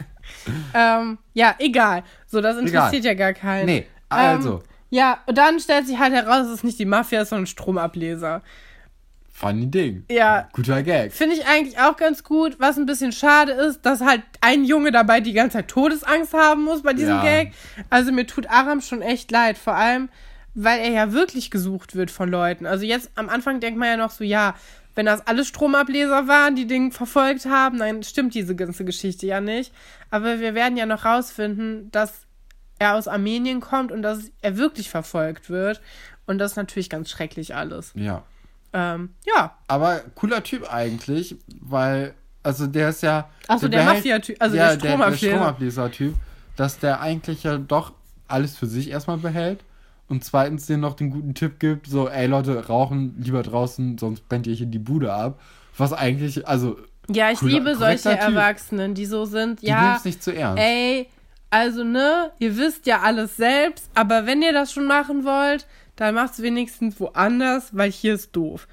Ähm, 0.72 1.18
ja, 1.34 1.56
egal. 1.58 2.04
So, 2.26 2.40
das 2.40 2.56
interessiert 2.56 3.04
ja 3.04 3.14
gar 3.14 3.32
keinen. 3.32 3.66
nee, 3.66 3.86
also, 4.08 4.58
Ähm, 4.58 4.62
ja, 4.90 5.18
und 5.26 5.36
dann 5.36 5.58
stellt 5.58 5.88
sich 5.88 5.98
halt 5.98 6.12
heraus, 6.14 6.46
es 6.46 6.52
ist 6.54 6.64
nicht 6.64 6.78
die 6.78 6.84
Mafia, 6.84 7.24
sondern 7.24 7.42
ein 7.42 7.46
Stromableser. 7.48 8.40
funny 9.32 9.66
Ding. 9.68 10.04
Ja, 10.10 10.48
Guter 10.52 10.84
Gag. 10.84 11.12
finde 11.12 11.34
ich 11.34 11.44
eigentlich 11.46 11.78
auch 11.80 11.96
ganz 11.96 12.22
gut. 12.22 12.60
Was 12.60 12.76
ein 12.76 12.86
bisschen 12.86 13.10
schade 13.10 13.50
ist, 13.52 13.84
dass 13.84 14.00
halt 14.00 14.22
ein 14.40 14.64
Junge 14.64 14.92
dabei 14.92 15.20
die 15.20 15.32
ganze 15.32 15.58
Zeit 15.58 15.68
Todesangst 15.68 16.34
haben 16.34 16.62
muss 16.62 16.82
bei 16.82 16.92
diesem 16.92 17.16
Ja. 17.16 17.22
Gag. 17.22 17.52
Also 17.90 18.12
mir 18.12 18.26
tut 18.26 18.48
Aram 18.48 18.80
schon 18.80 19.02
echt 19.02 19.30
leid. 19.32 19.58
Vor 19.58 19.74
allem, 19.74 20.08
weil 20.54 20.80
er 20.80 20.90
ja 20.90 21.12
wirklich 21.12 21.50
gesucht 21.50 21.94
wird 21.94 22.10
von 22.10 22.28
Leuten. 22.30 22.66
Also 22.66 22.84
jetzt 22.84 23.10
am 23.14 23.28
Anfang 23.28 23.60
denkt 23.60 23.78
man 23.78 23.88
ja 23.88 23.96
noch 23.96 24.10
so, 24.10 24.24
ja, 24.24 24.54
wenn 24.94 25.06
das 25.06 25.26
alles 25.26 25.48
Stromableser 25.48 26.28
waren, 26.28 26.54
die 26.54 26.66
den 26.66 26.92
verfolgt 26.92 27.46
haben, 27.46 27.78
dann 27.78 28.02
stimmt 28.02 28.34
diese 28.34 28.54
ganze 28.54 28.84
Geschichte 28.84 29.26
ja 29.26 29.40
nicht. 29.40 29.72
Aber 30.10 30.40
wir 30.40 30.54
werden 30.54 30.76
ja 30.76 30.84
noch 30.84 31.04
rausfinden, 31.06 31.90
dass 31.90 32.26
er 32.78 32.94
aus 32.96 33.08
Armenien 33.08 33.60
kommt 33.60 33.90
und 33.90 34.02
dass 34.02 34.30
er 34.42 34.58
wirklich 34.58 34.90
verfolgt 34.90 35.48
wird. 35.48 35.80
Und 36.26 36.38
das 36.38 36.52
ist 36.52 36.56
natürlich 36.56 36.90
ganz 36.90 37.08
schrecklich 37.08 37.54
alles. 37.54 37.92
Ja. 37.94 38.22
Ähm, 38.74 39.14
ja, 39.26 39.56
Aber 39.68 40.00
cooler 40.14 40.42
Typ 40.42 40.70
eigentlich, 40.72 41.36
weil, 41.60 42.14
also 42.42 42.66
der 42.66 42.90
ist 42.90 43.02
ja. 43.02 43.30
Ach 43.48 43.58
so, 43.58 43.68
der 43.68 43.80
behält- 43.80 43.96
Mafia-Typ, 43.96 44.36
also 44.40 44.56
ja, 44.56 44.68
der 44.68 44.76
der, 44.76 44.82
der 44.82 44.88
Stromableser. 44.90 45.36
Stromableser-Typ, 45.36 46.14
dass 46.56 46.78
der 46.78 47.00
eigentlich 47.00 47.42
ja 47.44 47.56
doch 47.58 47.92
alles 48.28 48.56
für 48.56 48.66
sich 48.66 48.90
erstmal 48.90 49.18
behält 49.18 49.60
und 50.12 50.22
zweitens 50.22 50.66
dir 50.66 50.76
noch 50.76 50.94
den 50.94 51.10
guten 51.10 51.34
Tipp 51.34 51.58
gibt, 51.58 51.86
so, 51.86 52.06
ey 52.08 52.26
Leute, 52.26 52.66
rauchen 52.68 53.16
lieber 53.18 53.42
draußen, 53.42 53.96
sonst 53.98 54.28
brennt 54.28 54.46
ihr 54.46 54.54
hier 54.54 54.66
die 54.66 54.78
Bude 54.78 55.12
ab. 55.12 55.40
Was 55.78 55.92
eigentlich, 55.94 56.46
also, 56.46 56.76
Ja, 57.08 57.30
ich 57.30 57.38
Cooler- 57.40 57.52
liebe 57.54 57.74
solche 57.76 58.10
Typ. 58.10 58.20
Erwachsenen, 58.20 58.94
die 58.94 59.06
so 59.06 59.24
sind, 59.24 59.62
die 59.62 59.66
ja, 59.66 59.88
nimmt's 59.88 60.04
nicht 60.04 60.22
zu 60.22 60.34
ernst. 60.34 60.62
ey, 60.62 61.08
also 61.50 61.82
ne, 61.82 62.30
ihr 62.38 62.56
wisst 62.58 62.86
ja 62.86 63.00
alles 63.00 63.36
selbst, 63.36 63.90
aber 63.94 64.26
wenn 64.26 64.42
ihr 64.42 64.52
das 64.52 64.72
schon 64.72 64.86
machen 64.86 65.24
wollt, 65.24 65.66
dann 65.96 66.14
macht's 66.14 66.40
wenigstens 66.42 67.00
woanders, 67.00 67.70
weil 67.76 67.90
hier 67.90 68.14
ist 68.14 68.36
doof. 68.36 68.68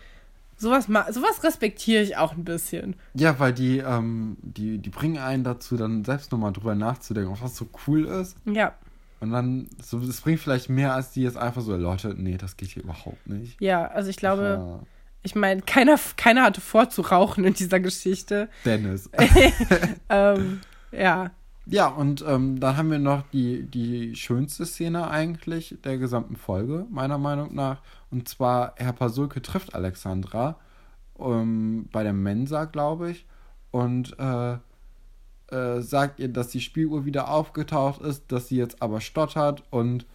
Sowas, 0.57 0.87
sowas 0.87 1.41
respektiere 1.43 2.03
ich 2.03 2.17
auch 2.17 2.33
ein 2.33 2.43
bisschen. 2.43 2.95
Ja, 3.13 3.39
weil 3.39 3.53
die, 3.53 3.77
ähm, 3.77 4.35
die, 4.41 4.77
die 4.77 4.89
bringen 4.89 5.17
einen 5.17 5.45
dazu, 5.45 5.77
dann 5.77 6.03
selbst 6.03 6.33
nochmal 6.33 6.51
drüber 6.51 6.75
nachzudenken, 6.75 7.33
was 7.41 7.55
so 7.55 7.67
cool 7.87 8.03
ist. 8.05 8.35
Ja, 8.45 8.73
Und 9.19 9.31
dann, 9.31 9.67
so, 9.81 9.99
das 9.99 10.21
bringt 10.21 10.39
vielleicht 10.39 10.69
mehr, 10.69 10.93
als 10.93 11.11
die 11.11 11.21
jetzt 11.23 11.37
einfach 11.37 11.61
so, 11.61 11.75
Leute, 11.75 12.15
nee, 12.17 12.37
das 12.37 12.55
geht 12.57 12.69
hier 12.69 12.83
überhaupt 12.83 13.27
nicht. 13.27 13.59
ja, 13.61 13.85
also 13.87 14.09
ich 14.09 14.15
glaube, 14.17 14.43
Ja. 14.59 14.79
ich 15.23 15.35
meine, 15.35 15.61
keiner, 15.61 15.97
keiner 16.15 16.43
hatte 16.43 16.61
vor 16.61 16.89
zu 16.89 17.01
rauchen 17.01 17.43
in 17.43 17.53
dieser 17.53 17.79
Geschichte. 17.79 18.49
Dennis. 18.63 19.09
ähm, 20.09 20.61
ja, 20.91 21.31
Ja, 21.65 21.87
und 21.87 22.23
ähm, 22.27 22.59
dann 22.59 22.77
haben 22.77 22.89
wir 22.91 22.99
noch 22.99 23.23
die, 23.33 23.63
die 23.63 24.15
schönste 24.15 24.65
Szene 24.65 25.09
eigentlich 25.09 25.75
der 25.83 25.97
gesamten 25.97 26.35
Folge, 26.37 26.85
meiner 26.89 27.17
Meinung 27.17 27.53
nach. 27.53 27.81
Und 28.11 28.27
zwar, 28.29 28.73
Herr 28.77 28.93
Pasulke 28.93 29.41
trifft 29.41 29.75
Alexandra 29.75 30.55
ähm, 31.19 31.87
bei 31.91 32.03
der 32.03 32.13
Mensa, 32.13 32.65
glaube 32.65 33.11
ich, 33.11 33.25
und 33.71 34.17
äh, 34.17 34.57
äh, 35.51 35.81
sagt 35.81 36.19
ihr, 36.19 36.27
dass 36.27 36.49
die 36.49 36.61
Spieluhr 36.61 37.05
wieder 37.05 37.29
aufgetaucht 37.29 38.01
ist, 38.01 38.31
dass 38.31 38.47
sie 38.47 38.57
jetzt 38.57 38.81
aber 38.81 39.01
stottert 39.01 39.63
und 39.71 40.05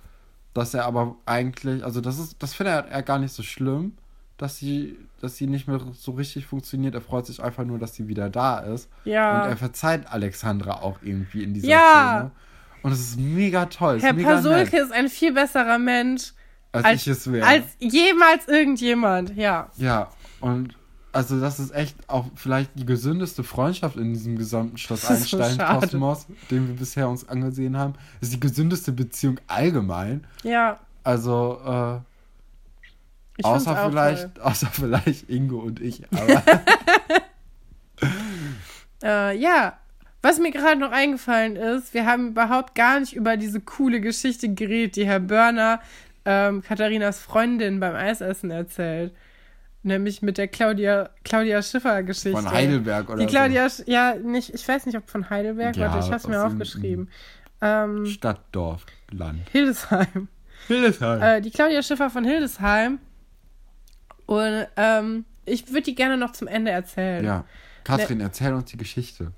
dass 0.53 0.74
er 0.74 0.85
aber 0.87 1.16
eigentlich, 1.26 1.82
also 1.85 2.01
das 2.01 2.18
ist, 2.18 2.37
das 2.41 2.55
findet 2.55 2.87
er 2.91 3.03
gar 3.03 3.18
nicht 3.18 3.32
so 3.35 3.43
schlimm, 3.43 3.93
dass 4.37 4.57
sie, 4.59 4.97
dass 5.20 5.37
sie 5.37 5.47
nicht 5.47 5.66
mehr 5.68 5.80
so 5.95 6.12
richtig 6.12 6.47
funktioniert. 6.47 6.95
Er 6.95 7.01
freut 7.01 7.26
sich 7.26 7.43
einfach 7.43 7.64
nur, 7.64 7.78
dass 7.78 7.95
sie 7.95 8.07
wieder 8.09 8.30
da 8.30 8.59
ist. 8.61 8.89
ja. 9.05 9.43
Und 9.45 9.49
er 9.51 9.57
verzeiht 9.57 10.07
Alexandra 10.12 10.82
auch 10.82 10.99
irgendwie 11.03 11.43
in 11.43 11.55
dieser 11.55 11.68
Ja. 11.68 12.16
Szene. 12.18 12.30
Und 12.82 12.93
es 12.93 13.01
ist 13.01 13.18
mega 13.18 13.66
toll. 13.66 13.99
Herr 14.01 14.12
mega 14.12 14.35
Pasulke 14.35 14.59
nett, 14.59 14.72
ist 14.74 14.93
ein 14.93 15.09
viel 15.09 15.32
besserer 15.32 15.78
Mensch 15.78 16.32
als, 16.72 16.85
als- 16.85 17.01
ich 17.03 17.09
es 17.09 17.32
wäre. 17.32 17.47
als 17.47 17.64
jemals 17.78 18.47
irgendjemand, 18.47 19.35
ja. 19.37 19.70
Ja, 19.76 20.11
und 20.41 20.76
also 21.14 21.40
das 21.40 21.60
ist 21.60 21.74
echt 21.74 21.96
auch 22.08 22.26
vielleicht 22.34 22.70
die 22.74 22.84
gesündeste 22.84 23.44
Freundschaft 23.44 23.96
in 23.96 24.12
diesem 24.12 24.36
gesamten 24.36 24.76
Schloss 24.76 25.08
ist 25.08 25.30
so 25.30 25.38
Einstein-Kosmos, 25.38 26.26
den 26.50 26.68
wir 26.68 26.74
bisher 26.74 27.08
uns 27.08 27.28
angesehen 27.28 27.76
haben. 27.78 27.94
Das 28.20 28.28
ist 28.28 28.34
die 28.34 28.40
gesündeste 28.40 28.92
Beziehung 28.92 29.38
allgemein. 29.46 30.26
Ja, 30.42 30.80
Also, 31.02 31.60
äh, 31.64 31.96
ich 33.36 33.44
außer 33.44 33.88
vielleicht, 33.88 34.40
außer 34.40 34.68
vielleicht 34.68 35.28
Ingo 35.30 35.58
und 35.58 35.80
ich. 35.80 36.02
Toll. 36.10 36.42
Äh, 39.02 39.36
ja, 39.38 39.78
was 40.22 40.38
mir 40.38 40.50
gerade 40.50 40.80
noch 40.80 40.92
eingefallen 40.92 41.56
ist, 41.56 41.92
wir 41.92 42.06
haben 42.06 42.28
überhaupt 42.28 42.74
gar 42.74 43.00
nicht 43.00 43.14
über 43.14 43.36
diese 43.36 43.60
coole 43.60 44.00
Geschichte 44.00 44.48
geredet, 44.48 44.96
die 44.96 45.06
Herr 45.06 45.20
Börner 45.20 45.80
ähm, 46.24 46.62
Katharinas 46.62 47.20
Freundin 47.20 47.80
beim 47.80 47.94
Eisessen 47.94 48.50
erzählt. 48.50 49.14
Nämlich 49.87 50.22
mit 50.22 50.39
der 50.39 50.49
Claudia, 50.49 51.11
Claudia 51.24 51.62
Schiffer-Geschichte. 51.62 52.32
von 52.41 52.51
Heidelberg 52.51 53.09
oder 53.11 53.18
Die 53.18 53.26
Claudia, 53.26 53.66
Sch- 53.66 53.85
ja, 53.87 54.14
nicht, 54.14 54.53
ich 54.55 54.66
weiß 54.66 54.87
nicht, 54.87 54.97
ob 54.97 55.09
von 55.11 55.28
Heidelberg, 55.30 55.76
Ja, 55.76 55.93
warte, 55.93 56.07
ich 56.07 56.11
hab's 56.12 56.26
mir 56.26 56.43
aufgeschrieben. 56.45 57.11
Ähm, 57.61 58.07
so. 58.07 58.11
Stadt, 58.12 58.41
Dorf, 58.53 58.87
Land. 59.11 59.47
Hildesheim. 59.53 60.28
Hildesheim. 60.68 61.22
Äh, 61.22 61.41
die 61.43 61.51
Claudia 61.51 61.82
Schiffer 61.82 62.09
von 62.09 62.24
Hildesheim. 62.24 62.99
Und 64.26 64.66
ähm, 64.76 65.24
ich 65.45 65.68
würde 65.68 65.82
die 65.82 65.95
gerne 65.95 66.16
noch 66.16 66.32
zum 66.32 66.49
Ende 66.49 66.70
erzählen. 66.70 67.24
ja. 67.24 67.45
Katrin, 67.85 68.20
erzähl 68.22 68.55
uns 68.55 68.70
die 68.70 68.78
Geschichte. 68.78 69.32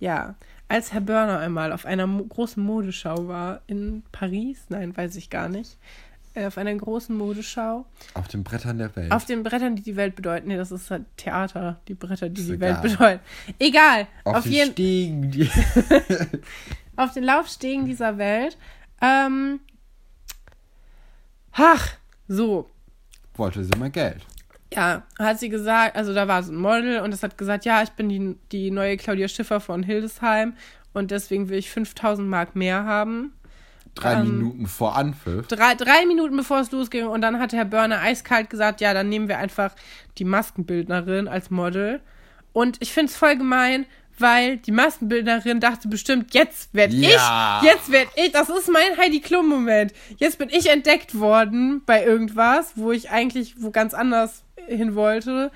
Ja, 0.00 0.34
als 0.66 0.94
Herr 0.94 1.02
Börner 1.02 1.40
einmal 1.40 1.72
auf 1.72 1.84
einer 1.84 2.06
mo 2.06 2.24
großen 2.24 2.62
Modeschau 2.64 3.28
war 3.28 3.60
in 3.66 4.02
Paris, 4.12 4.64
nein, 4.70 4.96
weiß 4.96 5.14
ich 5.16 5.28
gar 5.28 5.50
nicht, 5.50 5.76
auf 6.36 6.58
einer 6.58 6.74
großen 6.74 7.16
Modeschau. 7.16 7.86
Auf 8.14 8.28
den 8.28 8.42
Brettern 8.42 8.78
der 8.78 8.94
Welt. 8.96 9.12
Auf 9.12 9.24
den 9.24 9.42
Brettern, 9.42 9.76
die 9.76 9.82
die 9.82 9.96
Welt 9.96 10.16
bedeuten. 10.16 10.48
Nee, 10.48 10.56
das 10.56 10.72
ist 10.72 10.90
halt 10.90 11.04
Theater, 11.16 11.80
die 11.86 11.94
Bretter, 11.94 12.28
die 12.28 12.40
Ist 12.40 12.48
die 12.50 12.54
egal. 12.54 12.82
Welt 12.82 12.82
bedeuten. 12.82 13.20
Egal. 13.58 14.06
auf 14.24 14.36
Auf, 14.36 14.42
den 14.44 14.52
jeden, 14.52 14.72
Stiegen. 14.72 15.50
Auf 16.96 17.12
den 17.12 17.24
Laufstegen 17.24 17.86
dieser 17.86 18.18
Welt. 18.18 18.56
Ähm, 19.00 19.60
ach, 21.52 21.88
so. 22.28 22.70
wollte 23.34 23.64
sie 23.64 23.76
mal 23.78 23.90
Geld. 23.90 24.22
Ja, 24.72 25.02
hat 25.18 25.38
sie 25.38 25.48
gesagt, 25.48 25.96
also 25.96 26.14
da 26.14 26.26
war 26.26 26.42
so 26.42 26.52
ein 26.52 26.56
Model 26.56 27.00
und 27.00 27.10
das 27.12 27.22
hat 27.22 27.38
gesagt, 27.38 27.64
ja, 27.64 27.82
ich 27.82 27.90
bin 27.90 28.08
die, 28.08 28.36
die 28.50 28.70
neue 28.70 28.96
Claudia 28.96 29.28
Schiffer 29.28 29.60
von 29.60 29.82
Hildesheim 29.82 30.54
und 30.92 31.10
deswegen 31.10 31.48
will 31.48 31.58
ich 31.58 31.70
5000 31.70 32.28
Mark 32.28 32.56
mehr 32.56 32.84
haben. 32.84 33.32
Drei 33.94 34.14
Ähm, 34.14 34.38
Minuten 34.38 34.66
vor 34.66 34.96
Anpfiff. 34.96 35.46
Drei, 35.46 35.74
drei 35.74 36.06
Minuten 36.06 36.36
bevor 36.36 36.60
es 36.60 36.70
losging 36.72 37.06
und 37.06 37.20
dann 37.20 37.38
hat 37.38 37.52
Herr 37.52 37.64
Börner 37.64 38.00
eiskalt 38.00 38.50
gesagt, 38.50 38.80
ja, 38.80 38.92
dann 38.94 39.08
nehmen 39.08 39.28
wir 39.28 39.38
einfach 39.38 39.72
die 40.18 40.24
Maskenbildnerin 40.24 41.28
als 41.28 41.50
Model. 41.50 42.00
Und 42.52 42.76
ich 42.80 42.92
finde 42.92 43.10
es 43.10 43.16
voll 43.16 43.36
gemein, 43.36 43.86
weil 44.18 44.58
die 44.58 44.70
Maskenbildnerin 44.72 45.60
dachte 45.60 45.88
bestimmt, 45.88 46.34
jetzt 46.34 46.72
werd 46.72 46.92
Ja. 46.92 47.60
ich, 47.62 47.68
jetzt 47.68 47.90
werd 47.90 48.08
ich, 48.16 48.32
das 48.32 48.48
ist 48.48 48.70
mein 48.70 48.96
Heidi 48.96 49.20
Klum 49.20 49.48
Moment. 49.48 49.92
Jetzt 50.18 50.38
bin 50.38 50.48
ich 50.50 50.70
entdeckt 50.70 51.18
worden 51.18 51.82
bei 51.84 52.04
irgendwas, 52.04 52.72
wo 52.76 52.92
ich 52.92 53.10
eigentlich 53.10 53.60
wo 53.60 53.70
ganz 53.70 53.92
anders 53.94 54.42
hin 54.66 54.94
wollte. 54.94 55.50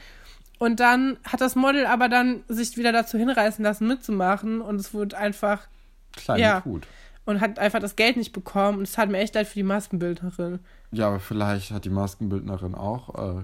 Und 0.59 0.80
dann 0.80 1.18
hat 1.24 1.41
das 1.41 1.55
Model 1.55 1.86
aber 1.86 2.09
dann 2.09 2.43
sich 2.49 2.76
wieder 2.76 2.91
dazu 2.91 3.16
hinreißen 3.16 3.64
lassen, 3.64 3.86
mitzumachen 3.86 4.61
und 4.61 4.76
es 4.76 4.93
wurde 4.93 5.16
einfach 5.16 5.68
Kleine 6.16 6.43
ja. 6.43 6.61
Tut. 6.61 6.86
Und 7.28 7.42
hat 7.42 7.58
einfach 7.58 7.78
das 7.80 7.94
Geld 7.94 8.16
nicht 8.16 8.32
bekommen 8.32 8.78
und 8.78 8.84
es 8.84 8.96
hat 8.96 9.10
mir 9.10 9.18
echt 9.18 9.34
leid 9.34 9.46
für 9.46 9.54
die 9.54 9.62
Maskenbildnerin. 9.62 10.60
Ja, 10.92 11.08
aber 11.08 11.20
vielleicht 11.20 11.70
hat 11.72 11.84
die 11.84 11.90
Maskenbildnerin 11.90 12.74
auch 12.74 13.38
äh, 13.38 13.42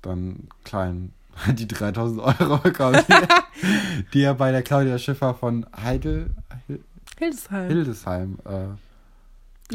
dann 0.00 0.48
klein 0.64 1.12
die 1.52 1.68
3000 1.68 2.20
Euro 2.40 2.56
bekommen, 2.56 3.02
die, 3.06 4.02
die 4.14 4.22
er 4.22 4.32
bei 4.34 4.50
der 4.50 4.62
Claudia 4.62 4.96
Schiffer 4.98 5.34
von 5.34 5.66
Heidel, 5.76 6.30
Hil- 6.68 6.80
Hildesheim. 7.18 7.68
Hildesheim 7.68 8.38
äh, 8.46 8.50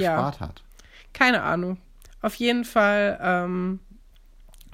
Ja. 0.02 0.16
gespart 0.16 0.40
hat. 0.40 0.64
Keine 1.14 1.44
Ahnung. 1.44 1.78
Auf 2.24 2.34
jeden 2.36 2.66
Fall, 2.66 3.20
ähm, 3.22 3.80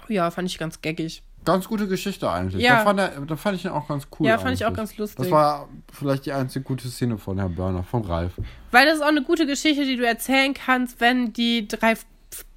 ja, 0.07 0.31
fand 0.31 0.47
ich 0.47 0.57
ganz 0.57 0.81
geckig. 0.81 1.21
Ganz 1.45 1.67
gute 1.67 1.87
Geschichte 1.87 2.29
eigentlich. 2.29 2.61
Ja. 2.61 2.77
Da, 2.77 2.83
fand 2.83 2.99
er, 2.99 3.09
da 3.25 3.35
fand 3.35 3.55
ich 3.57 3.65
ihn 3.65 3.71
auch 3.71 3.87
ganz 3.87 4.07
cool. 4.19 4.27
Ja, 4.27 4.37
fand 4.37 4.53
ich 4.55 4.63
auch 4.65 4.67
eigentlich. 4.67 4.77
ganz 4.77 4.97
lustig. 4.97 5.17
Das 5.17 5.31
war 5.31 5.69
vielleicht 5.91 6.25
die 6.25 6.33
einzige 6.33 6.63
gute 6.63 6.87
Szene 6.89 7.17
von 7.17 7.37
Herrn 7.39 7.55
Börner, 7.55 7.83
von 7.83 8.03
Ralf. 8.03 8.33
Weil 8.71 8.85
das 8.85 8.95
ist 8.97 9.01
auch 9.01 9.07
eine 9.07 9.23
gute 9.23 9.45
Geschichte, 9.47 9.85
die 9.85 9.95
du 9.95 10.05
erzählen 10.05 10.53
kannst, 10.53 10.99
wenn 11.01 11.33
die 11.33 11.67
drei 11.67 11.95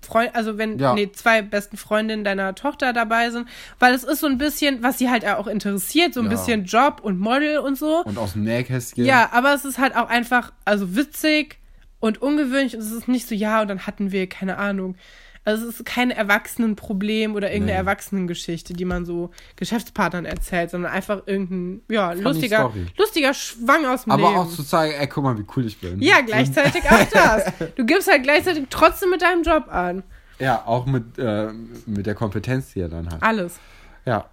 Freunde, 0.02 0.34
also 0.34 0.58
wenn 0.58 0.78
Ja. 0.78 0.94
nee, 0.94 1.10
zwei 1.12 1.40
besten 1.42 1.76
Freundinnen 1.76 2.24
deiner 2.24 2.54
Tochter 2.54 2.92
dabei 2.92 3.30
sind. 3.30 3.48
Weil 3.78 3.94
es 3.94 4.04
ist 4.04 4.20
so 4.20 4.26
ein 4.26 4.36
bisschen, 4.36 4.82
was 4.82 4.98
sie 4.98 5.08
halt 5.08 5.24
auch 5.26 5.46
interessiert, 5.46 6.12
so 6.12 6.20
ein 6.20 6.26
Ja. 6.26 6.30
bisschen 6.32 6.64
Job 6.64 7.00
und 7.02 7.18
Model 7.18 7.58
und 7.58 7.78
so. 7.78 8.02
Und 8.04 8.18
aus 8.18 8.32
dem 8.34 8.42
Nähkästchen. 8.42 9.06
Ja, 9.06 9.30
aber 9.32 9.54
es 9.54 9.64
ist 9.64 9.78
halt 9.78 9.96
auch 9.96 10.08
einfach, 10.08 10.52
also 10.64 10.96
witzig 10.96 11.58
und 12.00 12.20
ungewöhnlich. 12.20 12.74
Und 12.74 12.82
es 12.82 12.90
ist 12.90 13.06
nicht 13.08 13.28
so, 13.28 13.34
ja, 13.34 13.62
und 13.62 13.68
dann 13.68 13.86
hatten 13.86 14.10
wir, 14.12 14.28
keine 14.28 14.58
Ahnung. 14.58 14.96
Also 15.44 15.68
es 15.68 15.80
ist 15.80 15.84
kein 15.86 16.10
Erwachsenenproblem 16.12 17.34
oder 17.34 17.48
irgendeine 17.48 17.72
Nee. 17.72 17.78
Erwachsenengeschichte, 17.78 18.74
die 18.74 18.84
man 18.84 19.04
so 19.04 19.30
Geschäftspartnern 19.56 20.24
erzählt, 20.24 20.70
sondern 20.70 20.92
einfach 20.92 21.22
irgendein, 21.26 21.82
ja, 21.88 22.10
Funny 22.10 22.22
lustiger, 22.22 22.58
Story. 22.58 22.86
lustiger 22.96 23.34
Schwang 23.34 23.84
aus 23.86 24.04
dem 24.04 24.12
Aber 24.12 24.22
Leben. 24.28 24.36
auch 24.36 24.48
zu 24.48 24.62
zeigen, 24.62 24.94
ey, 24.94 25.06
guck 25.08 25.24
mal, 25.24 25.36
wie 25.36 25.44
cool 25.56 25.66
ich 25.66 25.78
bin. 25.80 26.00
ja, 26.00 26.20
gleichzeitig 26.20 26.84
auch 26.88 27.04
das. 27.12 27.52
Du 27.74 27.84
gibst 27.84 28.08
halt 28.10 28.22
gleichzeitig 28.22 28.66
trotzdem 28.70 29.10
mit 29.10 29.22
deinem 29.22 29.42
Job 29.42 29.66
an. 29.68 30.04
Ja, 30.38 30.62
auch 30.64 30.86
mit, 30.86 31.18
äh, 31.18 31.52
mit 31.86 32.06
der 32.06 32.14
Kompetenz, 32.14 32.72
die 32.74 32.80
er 32.80 32.88
dann 32.88 33.10
hat. 33.10 33.22
Alles. 33.22 33.58
Ja. 34.04 34.26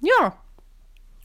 Ja. 0.00 0.36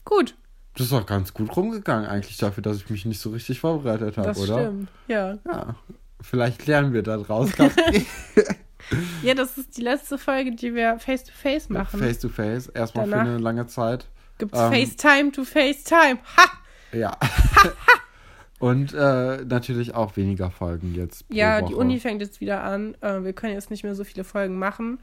Gut. 0.04 0.34
Das 0.74 0.86
ist 0.86 0.92
doch 0.92 1.06
ganz 1.06 1.32
gut 1.32 1.56
rumgegangen 1.56 2.06
eigentlich 2.08 2.36
dafür, 2.36 2.62
dass 2.62 2.78
ich 2.78 2.90
mich 2.90 3.04
nicht 3.04 3.20
so 3.20 3.30
richtig 3.30 3.60
vorbereitet 3.60 4.16
habe, 4.16 4.26
Das 4.28 4.38
oder? 4.40 4.58
stimmt. 4.58 4.88
Ja. 5.06 5.38
Ja. 5.46 5.76
Vielleicht 6.20 6.66
lernen 6.66 6.92
wir 6.92 7.02
da 7.04 7.16
draus. 7.16 7.50
Ja, 9.22 9.34
das 9.34 9.56
ist 9.58 9.76
die 9.76 9.82
letzte 9.82 10.18
Folge, 10.18 10.52
die 10.52 10.74
wir 10.74 10.98
face 10.98 11.24
to 11.24 11.32
face 11.32 11.68
machen. 11.68 11.98
face 12.00 12.18
to 12.18 12.28
face. 12.28 12.66
Erstmal 12.68 13.04
für 13.06 13.10
Danach- 13.12 13.26
eine 13.26 13.38
lange 13.38 13.66
Zeit. 13.66 14.06
Gibt's 14.38 14.58
Ähm, 14.58 14.72
FaceTime 14.72 15.32
to 15.32 15.44
FaceTime. 15.44 16.18
Ha! 16.36 16.50
Ja. 16.92 17.16
Und 18.60 18.94
äh, 18.94 19.44
natürlich 19.44 19.94
auch 19.94 20.16
weniger 20.16 20.50
Folgen 20.50 20.94
jetzt. 20.94 21.24
Ja, 21.28 21.60
die 21.60 21.74
Uni 21.74 21.98
fängt 22.00 22.20
jetzt 22.22 22.40
wieder 22.40 22.62
an. 22.62 22.94
Äh, 23.00 23.22
wir 23.24 23.32
können 23.32 23.52
jetzt 23.54 23.70
nicht 23.70 23.82
mehr 23.84 23.94
so 23.94 24.04
viele 24.04 24.24
Folgen 24.24 24.58
machen, 24.58 24.98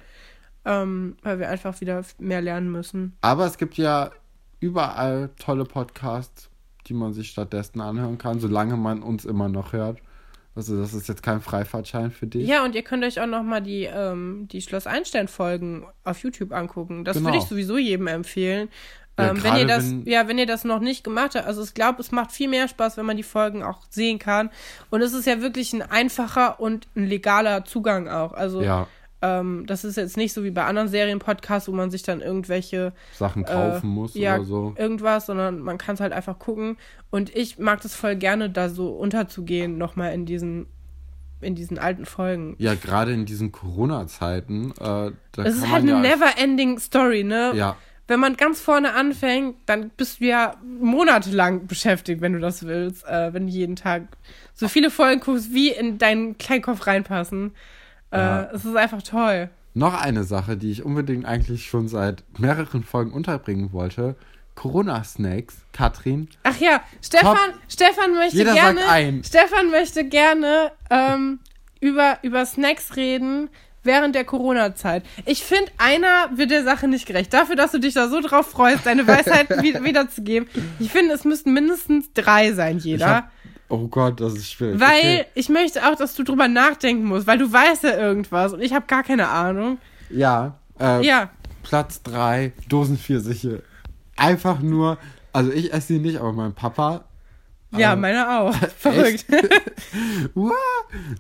ähm, 0.65 1.17
weil 1.21 1.37
wir 1.39 1.49
einfach 1.49 1.79
wieder 1.81 2.01
mehr 2.17 2.41
lernen 2.41 2.71
müssen. 2.71 3.15
Aber 3.21 3.45
es 3.45 3.57
gibt 3.57 3.77
ja 3.77 4.11
überall 4.59 5.29
tolle 5.37 5.65
Podcasts, 5.65 6.49
die 6.87 6.93
man 6.93 7.13
sich 7.13 7.29
stattdessen 7.29 7.81
anhören 7.81 8.17
kann, 8.17 8.39
solange 8.39 8.77
man 8.77 9.03
uns 9.03 9.25
immer 9.25 9.49
noch 9.49 9.73
hört. 9.73 9.99
Also 10.55 10.77
das 10.79 10.93
ist 10.93 11.07
jetzt 11.07 11.23
kein 11.23 11.39
Freifahrtschein 11.41 12.11
für 12.11 12.27
dich. 12.27 12.45
Ja, 12.47 12.65
und 12.65 12.75
ihr 12.75 12.81
könnt 12.83 13.03
euch 13.05 13.21
auch 13.21 13.25
noch 13.27 13.43
mal 13.43 13.61
die, 13.61 13.83
ähm, 13.85 14.47
die 14.51 14.61
Schloss 14.61 14.85
Einstein-Folgen 14.87 15.85
auf 16.03 16.19
YouTube 16.23 16.51
angucken. 16.51 17.05
Das 17.05 17.15
Genau. 17.17 17.29
würde 17.29 17.37
ich 17.39 17.45
sowieso 17.45 17.77
jedem 17.77 18.07
empfehlen. 18.07 18.69
Ja, 19.19 19.29
Ähm, 19.31 19.43
wenn 19.43 19.55
ihr 19.57 19.65
das, 19.67 19.89
wenn- 19.91 20.05
ja, 20.07 20.27
wenn 20.27 20.37
ihr 20.37 20.45
das 20.45 20.63
noch 20.63 20.79
nicht 20.79 21.03
gemacht 21.03 21.35
habt, 21.35 21.45
also 21.45 21.63
ich 21.63 21.73
glaube, 21.73 22.01
es 22.01 22.11
macht 22.11 22.31
viel 22.31 22.47
mehr 22.49 22.67
Spaß, 22.67 22.97
wenn 22.97 23.05
man 23.05 23.17
die 23.17 23.23
Folgen 23.23 23.61
auch 23.63 23.79
sehen 23.89 24.19
kann. 24.19 24.49
Und 24.89 25.01
es 25.01 25.13
ist 25.13 25.25
ja 25.27 25.41
wirklich 25.41 25.73
ein 25.73 25.81
einfacher 25.81 26.59
und 26.59 26.87
ein 26.95 27.05
legaler 27.07 27.63
Zugang 27.65 28.07
auch. 28.09 28.33
Also 28.33 28.61
Ja, 28.61 28.87
ähm, 29.21 29.65
das 29.67 29.83
ist 29.83 29.97
jetzt 29.97 30.17
nicht 30.17 30.33
so 30.33 30.43
wie 30.43 30.51
bei 30.51 30.65
anderen 30.65 30.87
Serienpodcasts, 30.87 31.67
wo 31.67 31.73
man 31.73 31.91
sich 31.91 32.03
dann 32.03 32.21
irgendwelche 32.21 32.93
Sachen 33.13 33.45
kaufen 33.45 33.87
äh, 33.87 33.93
muss 33.93 34.15
ja, 34.15 34.35
oder 34.35 34.45
so. 34.45 34.73
irgendwas, 34.77 35.27
sondern 35.27 35.59
man 35.59 35.77
kann 35.77 35.95
es 35.95 36.01
halt 36.01 36.13
einfach 36.13 36.39
gucken. 36.39 36.77
Und 37.11 37.35
ich 37.35 37.59
mag 37.59 37.81
das 37.81 37.95
voll 37.95 38.15
gerne, 38.15 38.49
da 38.49 38.69
so 38.69 38.89
unterzugehen, 38.89 39.77
nochmal 39.77 40.13
in 40.13 40.25
diesen, 40.25 40.65
in 41.39 41.53
diesen 41.53 41.77
alten 41.77 42.05
Folgen. 42.05 42.55
Ja, 42.57 42.73
gerade 42.73 43.13
in 43.13 43.25
diesen 43.25 43.51
Corona-Zeiten. 43.51 44.71
Äh, 44.71 45.11
da 45.31 45.43
Es 45.43 45.55
ist 45.55 45.69
halt 45.69 45.83
eine 45.83 45.91
ja, 45.91 45.99
never-ending 45.99 46.79
Story, 46.79 47.23
ne? 47.23 47.51
Ja, 47.53 47.77
Wenn 48.07 48.19
man 48.19 48.35
ganz 48.37 48.59
vorne 48.59 48.93
anfängt, 48.93 49.55
dann 49.67 49.91
bist 49.95 50.19
du 50.19 50.25
ja 50.25 50.55
monatelang 50.63 51.67
beschäftigt, 51.67 52.21
wenn 52.21 52.33
du 52.33 52.39
das 52.39 52.65
willst. 52.65 53.05
Äh, 53.05 53.33
wenn 53.33 53.45
du 53.45 53.53
jeden 53.53 53.75
Tag 53.75 54.03
so 54.55 54.67
viele 54.67 54.89
Folgen 54.89 55.21
guckst, 55.21 55.53
wie 55.53 55.69
in 55.69 55.99
deinen 55.99 56.39
Kleinkopf 56.39 56.87
reinpassen. 56.87 57.53
Äh. 58.11 58.53
Es 58.53 58.65
ist 58.65 58.75
einfach 58.75 59.01
toll. 59.01 59.49
noch 59.73 59.99
eine 59.99 60.23
Sache, 60.23 60.57
die 60.57 60.71
ich 60.71 60.83
unbedingt 60.83 61.25
eigentlich 61.25 61.65
schon 61.67 61.87
seit 61.87 62.23
mehreren 62.37 62.83
Folgen 62.83 63.11
unterbringen 63.13 63.71
wollte. 63.73 64.15
Corona-Snacks, 64.55 65.55
Katrin. 65.73 66.27
Ach 66.43 66.57
ja, 66.57 66.81
Stefan, 67.01 67.37
Stefan 67.67 68.13
möchte 68.13 68.37
Jeder 68.37 68.53
gerne, 68.53 68.79
sagt 68.81 68.91
ein. 68.91 69.23
Stefan 69.23 69.69
möchte 69.71 70.03
gerne 70.05 70.71
ähm, 70.89 71.39
über, 71.79 72.17
über 72.21 72.45
Snacks 72.45 72.95
reden 72.95 73.49
während 73.83 74.13
der 74.13 74.23
Corona-Zeit. 74.25 75.03
Ich 75.25 75.43
finde, 75.43 75.71
einer 75.77 76.29
wird 76.35 76.51
der 76.51 76.63
Sache 76.63 76.87
nicht 76.87 77.05
gerecht. 77.07 77.33
Dafür, 77.33 77.55
dass 77.55 77.71
du 77.71 77.79
dich 77.79 77.93
da 77.95 78.09
so 78.09 78.21
drauf 78.21 78.49
freust, 78.51 78.85
deine 78.85 79.07
Weisheit 79.07 79.49
wie- 79.63 79.83
wiederzugeben. 79.83 80.47
Ich 80.79 80.91
finde, 80.91 81.15
es 81.15 81.23
müssten 81.25 81.53
mindestens 81.53 82.13
drei 82.13 82.53
sein, 82.53 82.77
jeder. 82.77 83.31
Oh 83.71 83.87
Gott, 83.87 84.19
das 84.19 84.33
ist 84.33 84.51
schwierig. 84.51 84.79
weil 84.79 84.99
Okay. 84.99 85.25
ich 85.35 85.49
möchte 85.49 85.87
auch, 85.89 85.95
dass 85.95 86.13
du 86.15 86.23
drüber 86.23 86.47
nachdenken 86.47 87.05
musst, 87.05 87.25
weil 87.27 87.37
du 87.37 87.51
weißt 87.51 87.83
ja 87.83 87.97
irgendwas 87.97 88.53
und 88.53 88.61
ich 88.61 88.73
habe 88.73 88.85
gar 88.87 89.03
keine 89.03 89.27
Ahnung. 89.29 89.77
Ja, 90.09 90.59
äh, 90.79 91.05
Ja, 91.05 91.29
Platz 91.63 92.01
3, 92.03 92.53
Dosenpfirsiche. 92.69 93.63
Einfach 94.17 94.59
nur, 94.59 94.97
also 95.33 95.51
ich 95.51 95.73
esse 95.73 95.87
sie 95.93 95.99
nicht, 95.99 96.19
aber 96.19 96.33
mein 96.33 96.53
Papa. 96.53 97.05
ja, 97.75 97.93
äh, 97.93 97.95
meine 97.95 98.39
auch. 98.39 98.53
Verrückt. 98.77 99.25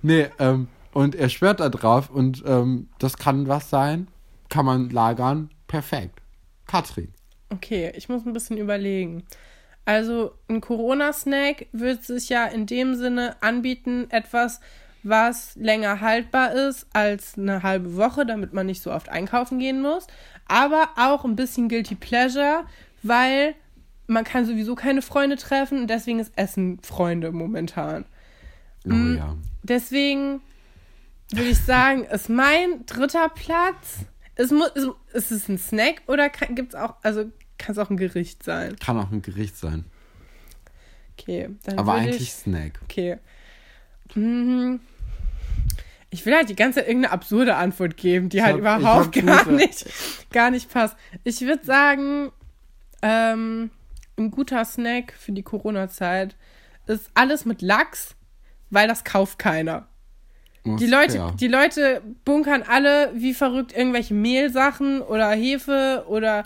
Nee, 0.01 0.27
ähm, 0.39 0.67
und 0.93 1.15
er 1.15 1.29
schwört 1.29 1.59
da 1.59 1.69
drauf 1.69 2.09
und 2.09 2.43
ähm, 2.45 2.89
das 2.99 3.17
kann 3.17 3.47
was 3.47 3.69
sein, 3.69 4.07
kann 4.49 4.65
man 4.65 4.89
lagern, 4.89 5.49
perfekt. 5.67 6.19
Katrin. 6.67 7.13
Okay, 7.49 7.91
ich 7.95 8.09
muss 8.09 8.25
ein 8.25 8.33
bisschen 8.33 8.57
überlegen. 8.57 9.23
Also 9.85 10.33
ein 10.47 10.61
Corona-Snack 10.61 11.67
wird 11.71 12.03
sich 12.03 12.29
ja 12.29 12.45
in 12.45 12.65
dem 12.65 12.95
Sinne 12.95 13.35
anbieten, 13.41 14.07
etwas, 14.09 14.59
was 15.03 15.55
länger 15.55 16.01
haltbar 16.01 16.53
ist 16.53 16.85
als 16.93 17.37
eine 17.37 17.63
halbe 17.63 17.95
Woche, 17.97 18.25
damit 18.25 18.53
man 18.53 18.67
nicht 18.67 18.83
so 18.83 18.91
oft 18.91 19.09
einkaufen 19.09 19.57
gehen 19.59 19.81
muss. 19.81 20.05
Aber 20.47 20.89
auch 20.97 21.25
ein 21.25 21.35
bisschen 21.35 21.69
Guilty 21.69 21.95
Pleasure, 21.95 22.65
weil 23.01 23.55
man 24.07 24.23
kann 24.23 24.45
sowieso 24.45 24.75
keine 24.75 25.01
Freunde 25.01 25.37
treffen 25.37 25.79
und 25.79 25.87
deswegen 25.89 26.19
ist 26.19 26.33
Essen 26.35 26.79
Freunde 26.83 27.31
momentan. 27.31 28.05
Oh 28.85 28.89
Mm. 28.89 29.17
ja. 29.17 29.35
Deswegen 29.63 30.41
würde 31.31 31.49
ich 31.49 31.59
sagen, 31.59 32.03
ist 32.05 32.29
mein 32.29 32.85
dritter 32.85 33.29
Platz. 33.29 33.99
Es 34.35 34.51
muss, 34.51 34.69
ist, 34.69 34.87
ist 35.13 35.31
es 35.31 35.47
ein 35.49 35.57
Snack 35.57 36.01
oder 36.07 36.29
gibt 36.29 36.73
es 36.73 36.79
auch, 36.79 36.95
also 37.03 37.25
kann 37.61 37.73
es 37.73 37.77
auch 37.77 37.89
ein 37.89 37.97
Gericht 37.97 38.43
sein? 38.43 38.75
Kann 38.77 38.97
auch 38.97 39.11
ein 39.11 39.21
Gericht 39.21 39.55
sein. 39.57 39.85
Okay, 41.19 41.49
dann 41.63 41.77
aber 41.77 41.93
eigentlich 41.93 42.21
ich, 42.21 42.33
Snack. 42.33 42.79
okay. 42.83 43.17
Mhm. 44.15 44.79
Ich 46.09 46.25
will 46.25 46.35
halt 46.35 46.49
die 46.49 46.55
ganze 46.55 46.79
Zeit 46.79 46.87
irgendeine 46.89 47.13
absurde 47.13 47.55
Antwort 47.55 47.95
geben, 47.95 48.27
die 48.29 48.41
halt 48.43 48.61
hab- 48.63 48.79
ich 48.79 48.81
überhaupt 48.85 49.11
gar 49.25 49.43
gute. 49.45 49.55
nicht, 49.55 49.85
gar 50.31 50.51
nicht 50.51 50.69
passt. 50.69 50.97
Ich 51.23 51.39
würde 51.41 51.63
sagen, 51.65 52.31
ähm, 53.01 53.69
ein 54.17 54.31
guter 54.31 54.65
Snack 54.65 55.13
für 55.17 55.31
die 55.31 55.43
Corona-Zeit 55.43 56.35
ist 56.87 57.09
alles 57.13 57.45
mit 57.45 57.61
Lachs, 57.61 58.15
weil 58.69 58.87
das 58.89 59.03
kauft 59.05 59.39
keiner. 59.39 59.87
Die 60.65 60.85
Leute, 60.85 61.15
Ja. 61.17 61.31
die 61.31 61.47
Leute 61.47 62.01
bunkern 62.25 62.63
alle 62.67 63.11
wie 63.15 63.33
verrückt 63.33 63.73
irgendwelche 63.75 64.13
Mehlsachen 64.13 65.01
oder 65.01 65.31
Hefe 65.31 66.03
oder 66.07 66.43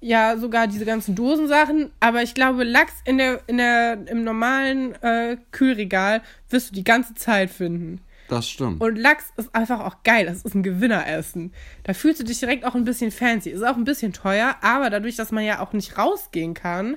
ja 0.00 0.36
sogar 0.36 0.66
diese 0.66 0.84
ganzen 0.84 1.14
Dosensachen. 1.14 1.90
Aber 2.00 2.22
ich 2.22 2.34
glaube, 2.34 2.64
Lachs 2.64 2.94
in 3.04 3.18
der, 3.18 3.40
in 3.46 3.58
der, 3.58 4.06
im 4.06 4.24
normalen 4.24 4.94
äh, 5.02 5.36
Kühlregal 5.52 6.22
wirst 6.48 6.70
du 6.70 6.74
die 6.74 6.84
ganze 6.84 7.14
Zeit 7.14 7.50
finden. 7.50 8.00
Das 8.28 8.48
stimmt. 8.48 8.80
Und 8.80 8.96
Lachs 8.96 9.32
ist 9.36 9.54
einfach 9.54 9.80
auch 9.80 10.04
geil. 10.04 10.26
Das 10.26 10.42
ist 10.42 10.54
ein 10.54 10.62
Gewinneressen. 10.62 11.52
Da 11.82 11.94
fühlst 11.94 12.20
du 12.20 12.24
dich 12.24 12.38
direkt 12.38 12.64
auch 12.64 12.76
ein 12.76 12.84
bisschen 12.84 13.10
fancy. 13.10 13.50
Ist 13.50 13.64
auch 13.64 13.76
ein 13.76 13.84
bisschen 13.84 14.12
teuer, 14.12 14.56
aber 14.62 14.88
dadurch, 14.88 15.16
dass 15.16 15.32
man 15.32 15.44
ja 15.44 15.60
auch 15.60 15.72
nicht 15.72 15.98
rausgehen 15.98 16.54
kann 16.54 16.96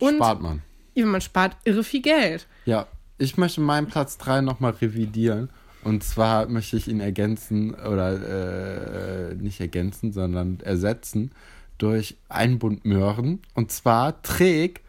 und 0.00 0.16
Spart 0.16 0.42
man. 0.42 0.62
Ja, 0.94 1.06
man 1.06 1.20
spart 1.20 1.56
irre 1.64 1.84
viel 1.84 2.02
Geld. 2.02 2.46
Ja, 2.66 2.86
ich 3.18 3.36
möchte 3.36 3.60
meinen 3.60 3.86
Platz 3.86 4.18
3 4.18 4.40
nochmal 4.40 4.72
revidieren. 4.72 5.50
Und 5.84 6.02
zwar 6.02 6.46
möchte 6.46 6.76
ich 6.76 6.88
ihn 6.88 7.00
ergänzen 7.00 7.74
oder 7.74 9.30
äh, 9.30 9.34
nicht 9.34 9.60
ergänzen, 9.60 10.12
sondern 10.12 10.58
ersetzen 10.60 11.30
durch 11.78 12.16
einen 12.28 12.58
Bund 12.58 12.84
Möhren. 12.84 13.40
Und 13.54 13.72
zwar 13.72 14.22
trägt 14.22 14.82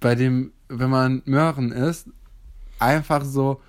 bei 0.00 0.14
dem, 0.14 0.52
wenn 0.68 0.90
man 0.90 1.22
Möhren 1.24 1.72
isst, 1.72 2.08
einfach 2.78 3.24
so, 3.24 3.60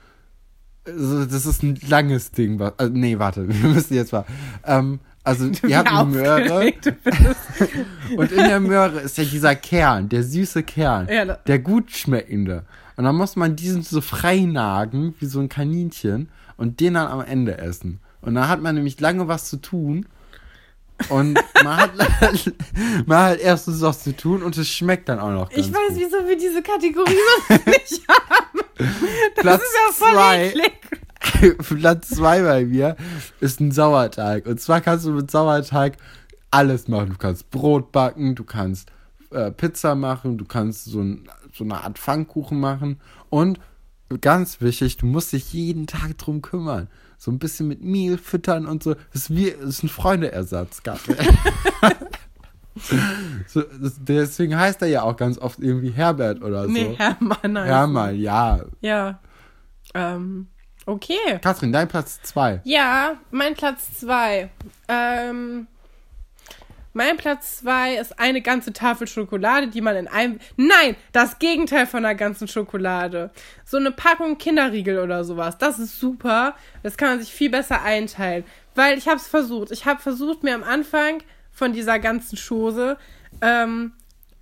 das 0.86 1.46
ist 1.46 1.64
ein 1.64 1.80
langes 1.88 2.32
Ding. 2.32 2.60
Also, 2.62 2.94
nee, 2.94 3.20
warte, 3.20 3.48
wir 3.62 3.70
müssen 3.70 3.94
jetzt 3.94 4.12
mal. 4.12 4.26
Ähm, 4.66 5.00
also, 5.24 5.52
ihr 5.68 5.78
habt 5.78 5.92
eine 5.92 6.10
Möhre 6.10 6.74
und 8.16 8.32
in 8.32 8.38
der 8.38 8.62
Möhre 8.62 9.02
ist 9.02 9.18
ja 9.18 9.26
dieser 9.26 9.56
Kern, 9.56 10.08
der 10.08 10.24
süße 10.24 10.64
Kern, 10.64 11.10
Ja, 11.12 11.26
der 11.26 11.60
gut 11.60 11.92
schmeckende. 11.92 12.64
Und 12.96 13.04
dann 13.04 13.16
muss 13.16 13.36
man 13.36 13.58
diesen 13.58 13.84
so 13.84 14.00
freinagen, 14.00 15.16
wie 15.20 15.26
so 15.26 15.42
ein 15.42 15.50
Kaninchen, 15.50 16.30
und 16.56 16.80
den 16.80 16.96
dann 16.96 17.08
am 17.08 17.22
Ende 17.22 17.58
essen. 17.58 18.00
Und 18.22 18.36
dann 18.36 18.48
hat 18.48 18.62
man 18.62 18.76
nämlich 18.76 19.00
lange 19.00 19.28
was 19.28 19.50
zu 19.50 19.58
tun. 19.58 20.06
Und 21.10 21.40
man 21.64 21.78
hat, 21.78 21.92
man 23.06 23.18
hat 23.20 23.40
erstens 23.40 23.82
was 23.82 24.04
zu 24.04 24.16
tun 24.16 24.42
und 24.44 24.58
es 24.58 24.68
schmeckt 24.68 25.10
dann 25.10 25.20
auch 25.20 25.32
noch 25.32 25.52
Ich 25.52 25.72
weiß, 25.72 25.90
gut. 25.90 25.98
wieso 25.98 26.28
wir 26.28 26.38
diese 26.38 26.62
Kategorie 26.62 27.16
sonst 27.48 27.66
nicht 27.68 28.08
haben. 28.08 28.60
Das 29.36 29.42
Platz 29.44 29.62
ist 29.62 29.76
ja 29.76 29.94
voll 29.94 30.14
zwei. 30.14 30.48
eklig. 30.48 31.58
Platz 31.80 32.10
zwei 32.10 32.42
bei 32.42 32.66
mir 32.66 32.96
ist 33.40 33.60
ein 33.60 33.72
Sauerteig. 33.72 34.46
Und 34.46 34.60
zwar 34.60 34.82
kannst 34.82 35.06
du 35.06 35.12
mit 35.12 35.30
Sauerteig 35.30 35.98
alles 36.52 36.88
machen. 36.88 37.10
Du 37.10 37.18
kannst 37.18 37.50
Brot 37.52 37.92
backen, 37.92 38.36
du 38.36 38.44
kannst 38.44 38.90
äh, 39.32 39.52
Pizza 39.52 39.96
machen, 39.96 40.38
du 40.38 40.46
kannst 40.46 40.86
so, 40.86 41.02
ein, 41.02 41.28
so 41.54 41.64
eine 41.64 41.84
Art 41.84 42.00
Pfannkuchen 42.00 42.60
machen. 42.60 43.00
Und 43.30 43.60
ganz 44.22 44.62
wichtig, 44.62 44.98
du 44.98 45.06
musst 45.06 45.34
dich 45.34 45.54
jeden 45.54 45.86
Tag 45.88 46.18
drum 46.18 46.42
kümmern. 46.42 46.88
So 47.18 47.32
ein 47.32 47.40
bisschen 47.40 47.68
mit 47.68 47.82
Mehl 47.82 48.18
füttern 48.18 48.68
und 48.68 48.84
so. 48.84 48.94
Das 48.94 49.24
ist, 49.24 49.36
wie, 49.36 49.52
das 49.52 49.70
ist 49.70 49.84
ein 49.84 49.90
Freundeersatz. 49.90 50.82
So, 53.48 53.62
das, 53.62 53.96
deswegen 54.00 54.58
heißt 54.58 54.82
er 54.82 54.88
ja 54.88 55.02
auch 55.04 55.16
ganz 55.16 55.38
oft 55.38 55.60
irgendwie 55.60 55.92
Herbert 55.92 56.42
oder 56.42 56.64
so. 56.64 56.72
Nee, 56.72 56.96
Hermann. 56.96 57.58
heißt 57.58 57.66
Hermann, 57.66 58.16
ja. 58.20 58.60
Ja. 58.82 59.20
Ähm, 59.94 60.48
okay. 60.86 61.40
Katrin, 61.42 61.72
dein 61.72 61.88
Platz 61.88 62.22
zwei. 62.24 62.62
Ja, 62.64 63.16
mein 63.32 63.56
Platz 63.56 64.00
zwei. 64.00 64.50
Ähm, 64.88 65.68
mein 66.98 67.16
Platz 67.16 67.60
zwei 67.60 67.96
ist 67.96 68.20
eine 68.20 68.42
ganze 68.42 68.74
Tafel 68.74 69.08
Schokolade, 69.08 69.68
die 69.68 69.82
man 69.82 69.96
in 69.96 70.08
einem. 70.08 70.40
Nein, 70.58 70.96
das 71.12 71.38
Gegenteil 71.38 71.86
von 71.86 72.04
einer 72.04 72.16
ganzen 72.16 72.48
Schokolade. 72.48 73.30
So 73.64 73.78
eine 73.78 73.92
Packung 73.92 74.38
Kinderriegel 74.38 75.00
oder 75.00 75.24
sowas. 75.24 75.58
Das 75.60 75.78
ist 75.78 76.00
super. 76.00 76.56
Das 76.82 76.98
kann 76.98 77.10
man 77.10 77.20
sich 77.20 77.32
viel 77.32 77.52
besser 77.52 77.84
einteilen. 77.84 78.44
Weil 78.74 78.98
ich 78.98 79.08
habe 79.08 79.18
es 79.18 79.28
versucht. 79.28 79.72
Ich 79.72 79.86
habe 79.86 80.02
versucht, 80.02 80.44
mir 80.44 80.56
am 80.56 80.64
Anfang 80.64 81.22
von 81.52 81.72
dieser 81.72 82.00
ganzen 82.00 82.36
Chose. 82.36 82.98
Ähm, 83.42 83.94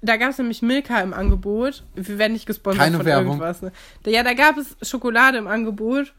da 0.01 0.15
gab 0.15 0.29
es 0.29 0.37
nämlich 0.37 0.61
Milka 0.61 1.01
im 1.01 1.13
Angebot. 1.13 1.83
Wir 1.93 2.17
werden 2.17 2.33
nicht 2.33 2.45
gesponsert 2.45 2.83
Keine 2.83 2.97
von 2.97 3.05
Werbung. 3.05 3.27
irgendwas. 3.27 3.61
Ne? 3.61 3.71
Ja, 4.05 4.23
da 4.23 4.33
gab 4.33 4.57
es 4.57 4.77
Schokolade 4.81 5.37
im 5.37 5.47
Angebot. 5.47 6.13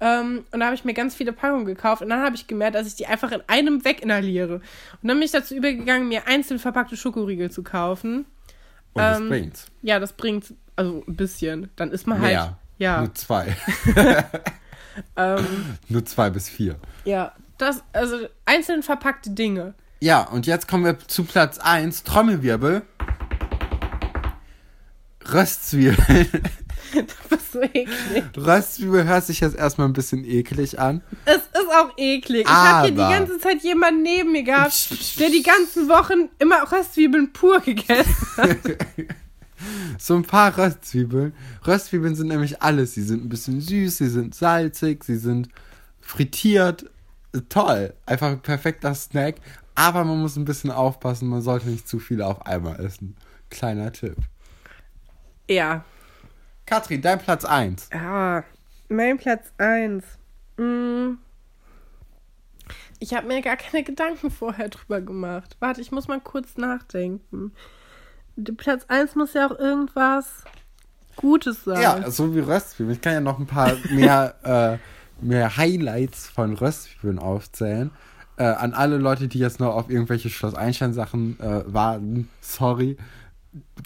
Ähm, 0.00 0.44
und 0.50 0.60
da 0.60 0.66
habe 0.66 0.74
ich 0.74 0.84
mir 0.84 0.94
ganz 0.94 1.14
viele 1.14 1.32
Packungen 1.32 1.66
gekauft. 1.66 2.00
Und 2.02 2.08
dann 2.08 2.20
habe 2.22 2.34
ich 2.34 2.46
gemerkt, 2.46 2.74
dass 2.74 2.86
ich 2.86 2.96
die 2.96 3.06
einfach 3.06 3.32
in 3.32 3.42
einem 3.48 3.84
weginhaliere. 3.84 4.54
Und 4.54 4.62
dann 5.02 5.16
bin 5.18 5.22
ich 5.22 5.30
dazu 5.32 5.54
übergegangen, 5.54 6.08
mir 6.08 6.26
einzeln 6.26 6.58
verpackte 6.58 6.96
Schokoriegel 6.96 7.50
zu 7.50 7.62
kaufen. 7.62 8.24
Und 8.92 9.02
das 9.02 9.18
Ähm, 9.20 9.28
bringt's. 9.28 9.66
Ja, 9.82 9.98
das 9.98 10.14
bringt 10.14 10.54
also 10.76 11.04
ein 11.06 11.16
bisschen. 11.16 11.70
Dann 11.76 11.90
ist 11.90 12.06
man 12.06 12.18
halt. 12.20 12.32
Mehr. 12.32 12.58
Ja. 12.78 13.00
Nur 13.00 13.14
zwei. 13.14 13.56
Ähm, 15.16 15.78
Nur 15.88 16.04
zwei 16.04 16.30
bis 16.30 16.48
vier. 16.48 16.76
ja. 17.04 17.32
Das, 17.58 17.84
also 17.92 18.16
einzeln 18.46 18.82
verpackte 18.82 19.30
Dinge. 19.30 19.74
Ja, 20.00 20.22
und 20.22 20.46
jetzt 20.46 20.66
kommen 20.66 20.84
wir 20.84 20.98
zu 20.98 21.24
Platz 21.24 21.58
1. 21.58 22.04
Trommelwirbel. 22.04 22.82
Röstzwiebeln. 25.32 26.28
Das 27.30 27.40
ist 27.40 27.52
so 27.52 27.60
eklig. 27.62 27.88
Röstzwiebel 28.36 29.04
hört 29.04 29.24
sich 29.24 29.40
jetzt 29.40 29.56
erstmal 29.56 29.88
ein 29.88 29.92
bisschen 29.92 30.24
eklig 30.24 30.78
an. 30.78 31.02
Es 31.24 31.36
ist 31.36 31.68
auch 31.74 31.90
eklig. 31.96 32.42
Ich 32.42 32.48
habe 32.48 32.86
hier 32.88 32.94
die 32.96 33.00
Aber- 33.02 33.14
ganze 33.18 33.38
Zeit 33.38 33.62
jemanden 33.62 34.02
neben 34.02 34.32
mir 34.32 34.42
gehabt, 34.42 35.18
der 35.20 35.30
die 35.30 35.42
ganzen 35.42 35.88
Wochen 35.88 36.28
immer 36.38 36.70
Röstzwiebeln 36.70 37.32
pur 37.32 37.60
gegessen 37.60 38.26
hat. 38.36 38.58
So 39.98 40.14
ein 40.16 40.22
paar 40.24 40.56
Röstzwiebeln. 40.56 41.34
Röstzwiebeln 41.66 42.14
sind 42.14 42.28
nämlich 42.28 42.62
alles. 42.62 42.94
Sie 42.94 43.02
sind 43.02 43.24
ein 43.24 43.28
bisschen 43.28 43.60
süß, 43.60 43.98
sie 43.98 44.08
sind 44.08 44.34
salzig, 44.34 45.04
sie 45.04 45.16
sind 45.16 45.48
frittiert. 46.00 46.86
Toll. 47.48 47.92
Einfach 48.06 48.28
ein 48.28 48.40
perfekter 48.40 48.94
Snack. 48.94 49.36
Aber 49.74 50.04
man 50.04 50.20
muss 50.20 50.36
ein 50.36 50.44
bisschen 50.44 50.70
aufpassen, 50.70 51.28
man 51.28 51.42
sollte 51.42 51.68
nicht 51.68 51.88
zu 51.88 51.98
viele 51.98 52.26
auf 52.26 52.44
einmal 52.46 52.84
essen. 52.84 53.16
Kleiner 53.50 53.92
Tipp. 53.92 54.16
Ja. 55.48 55.84
Katrin, 56.70 57.02
dein 57.02 57.18
Platz 57.18 57.44
1. 57.44 57.88
Ja, 57.92 58.44
mein 58.88 59.18
Platz 59.18 59.52
1. 59.58 60.04
Ich 63.00 63.12
habe 63.12 63.26
mir 63.26 63.42
gar 63.42 63.56
keine 63.56 63.82
Gedanken 63.82 64.30
vorher 64.30 64.68
drüber 64.68 65.00
gemacht. 65.00 65.56
Warte, 65.58 65.80
ich 65.80 65.90
muss 65.90 66.06
mal 66.06 66.20
kurz 66.20 66.56
nachdenken. 66.58 67.50
Platz 68.56 68.84
1 68.86 69.16
muss 69.16 69.34
ja 69.34 69.48
auch 69.48 69.58
irgendwas 69.58 70.44
Gutes 71.16 71.64
sein. 71.64 71.82
Ja, 71.82 72.08
so 72.08 72.36
wie 72.36 72.38
Röstzwiebeln. 72.38 72.94
Ich 72.94 73.00
kann 73.00 73.14
ja 73.14 73.20
noch 73.20 73.40
ein 73.40 73.46
paar 73.46 73.72
mehr, 73.90 74.36
äh, 75.20 75.24
mehr 75.26 75.56
Highlights 75.56 76.28
von 76.28 76.54
Röstzwiebeln 76.54 77.18
aufzählen. 77.18 77.90
Äh, 78.36 78.44
an 78.44 78.74
alle 78.74 78.98
Leute, 78.98 79.26
die 79.26 79.40
jetzt 79.40 79.58
noch 79.58 79.74
auf 79.74 79.90
irgendwelche 79.90 80.30
Schloss 80.30 80.54
Einstein-Sachen 80.54 81.40
äh, 81.40 81.64
warten, 81.66 82.30
sorry. 82.40 82.96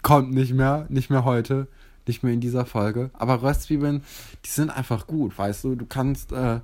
Kommt 0.03 0.35
nicht 0.35 0.53
mehr, 0.53 0.85
nicht 0.89 1.09
mehr 1.09 1.25
heute, 1.25 1.67
nicht 2.07 2.23
mehr 2.23 2.33
in 2.33 2.41
dieser 2.41 2.65
Folge. 2.65 3.09
Aber 3.13 3.41
Röstzwiebeln, 3.41 4.03
die 4.45 4.49
sind 4.49 4.69
einfach 4.69 5.07
gut, 5.07 5.37
weißt 5.37 5.63
du. 5.63 5.75
Du 5.75 5.85
kannst, 5.85 6.31
äh, 6.31 6.59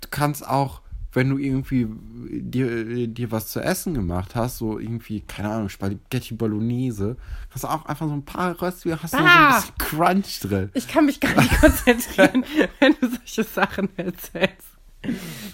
du 0.00 0.08
kannst 0.10 0.46
auch, 0.46 0.80
wenn 1.12 1.30
du 1.30 1.38
irgendwie 1.38 1.86
dir, 1.88 3.06
dir 3.08 3.30
was 3.30 3.48
zu 3.48 3.60
essen 3.60 3.94
gemacht 3.94 4.34
hast, 4.34 4.58
so 4.58 4.78
irgendwie, 4.78 5.20
keine 5.22 5.50
Ahnung, 5.50 5.68
Spaghetti 5.68 6.34
Bolognese, 6.34 7.16
hast 7.50 7.64
du 7.64 7.68
auch 7.68 7.86
einfach 7.86 8.06
so 8.06 8.12
ein 8.12 8.24
paar 8.24 8.60
Röstzwiebeln, 8.60 9.02
hast 9.02 9.14
du 9.14 9.18
so 9.18 9.24
ein 9.24 9.54
bisschen 9.54 9.78
Crunch 9.78 10.40
drin. 10.40 10.70
Ich 10.74 10.88
kann 10.88 11.06
mich 11.06 11.20
gar 11.20 11.34
nicht 11.40 11.60
konzentrieren, 11.60 12.44
wenn 12.80 12.94
du 13.00 13.08
solche 13.08 13.44
Sachen 13.44 13.88
erzählst. 13.96 14.76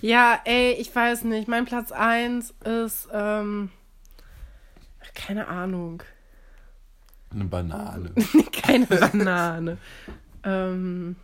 Ja, 0.01 0.41
ey, 0.45 0.73
ich 0.73 0.95
weiß 0.95 1.25
nicht. 1.25 1.49
Mein 1.49 1.65
Platz 1.65 1.93
1 1.93 2.55
ist, 2.65 3.09
ähm, 3.13 3.71
keine 5.15 5.49
Ahnung. 5.49 6.03
Eine 7.35 7.45
Banane. 7.45 8.11
Keine 8.53 8.87
Banane. 8.87 9.79
ähm, 10.45 11.17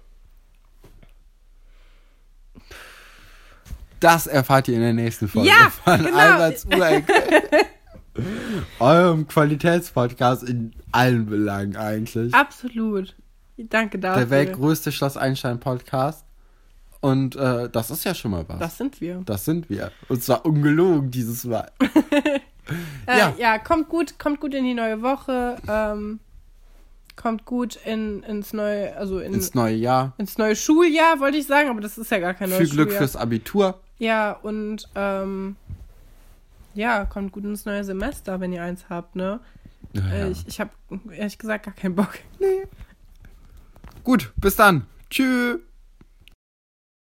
Das 4.01 4.27
erfahrt 4.27 4.69
ihr 4.69 4.75
in 4.77 4.81
der 4.83 4.93
nächsten 4.93 5.29
Folge 5.29 5.49
Ja, 5.49 5.71
von 5.71 6.05
genau. 6.05 6.17
Alberts. 6.17 6.67
Eurem 8.81 9.27
Qualitätspodcast 9.29 10.43
in 10.45 10.73
allen 10.93 11.27
Belangen 11.27 11.77
eigentlich. 11.77 12.33
absolut. 12.35 13.15
Danke 13.57 13.99
dafür. 13.99 14.21
Der 14.21 14.31
weltgrößte 14.31 14.93
Schloss 14.93 15.17
Einstein 15.17 15.59
Podcast. 15.59 16.25
Und 17.01 17.35
äh, 17.37 17.69
das 17.69 17.91
ist 17.91 18.05
ja 18.05 18.15
schon 18.15 18.31
mal 18.33 18.45
was. 18.49 18.59
Das 18.61 18.77
sind 18.79 19.01
wir. 19.01 19.21
Das 19.25 19.45
sind 19.45 19.69
wir. 19.69 19.91
Und 20.09 20.23
zwar 20.23 20.45
ungelogen 20.47 21.11
dieses 21.11 21.45
Mal. 21.45 21.71
Äh, 23.07 23.19
Ja. 23.19 23.35
ja. 23.39 23.59
kommt 23.59 23.89
gut, 23.89 24.19
kommt 24.19 24.41
gut 24.41 24.55
in 24.55 24.64
die 24.64 24.75
neue 24.75 25.03
Woche. 25.03 25.57
Ähm, 25.69 26.21
kommt 27.16 27.45
gut 27.45 27.77
in, 27.85 28.23
ins 28.23 28.53
neue, 28.53 28.97
also 28.97 29.19
in, 29.19 29.35
Ins 29.35 29.55
neue 29.55 29.75
Jahr. 29.75 30.12
ins 30.19 30.39
neue 30.39 30.55
Schuljahr, 30.55 31.19
wollte 31.19 31.39
ich 31.39 31.47
sagen, 31.47 31.69
aber 31.69 31.81
das 31.81 31.99
ist 31.99 32.11
ja 32.11 32.19
gar 32.21 32.35
kein 32.35 32.49
neues 32.51 32.61
Viel 32.61 32.71
Glück 32.71 32.89
Schuljahr. 32.91 32.99
fürs 33.03 33.16
Abitur. 33.16 33.81
Ja, 33.99 34.33
und 34.33 34.89
ähm, 34.95 35.57
ja, 36.75 37.05
kommt 37.07 37.33
gut 37.33 37.43
ins 37.45 37.64
neue 37.64 37.83
Semester, 37.83 38.39
wenn 38.41 38.53
ihr 38.53 38.62
eins 38.62 38.85
habt, 38.89 39.16
ne? 39.16 39.41
Ja, 39.95 40.03
ja. 40.03 40.11
Äh, 40.27 40.31
Ich, 40.31 40.47
ich 40.47 40.61
habe 40.61 40.71
ehrlich 41.11 41.39
gesagt 41.39 41.64
gar 41.64 41.75
keinen 41.75 41.97
Bock. 41.97 42.11
Gut, 44.05 44.33
bis 44.37 44.57
dann. 44.57 44.87
Tschüss. 45.11 45.59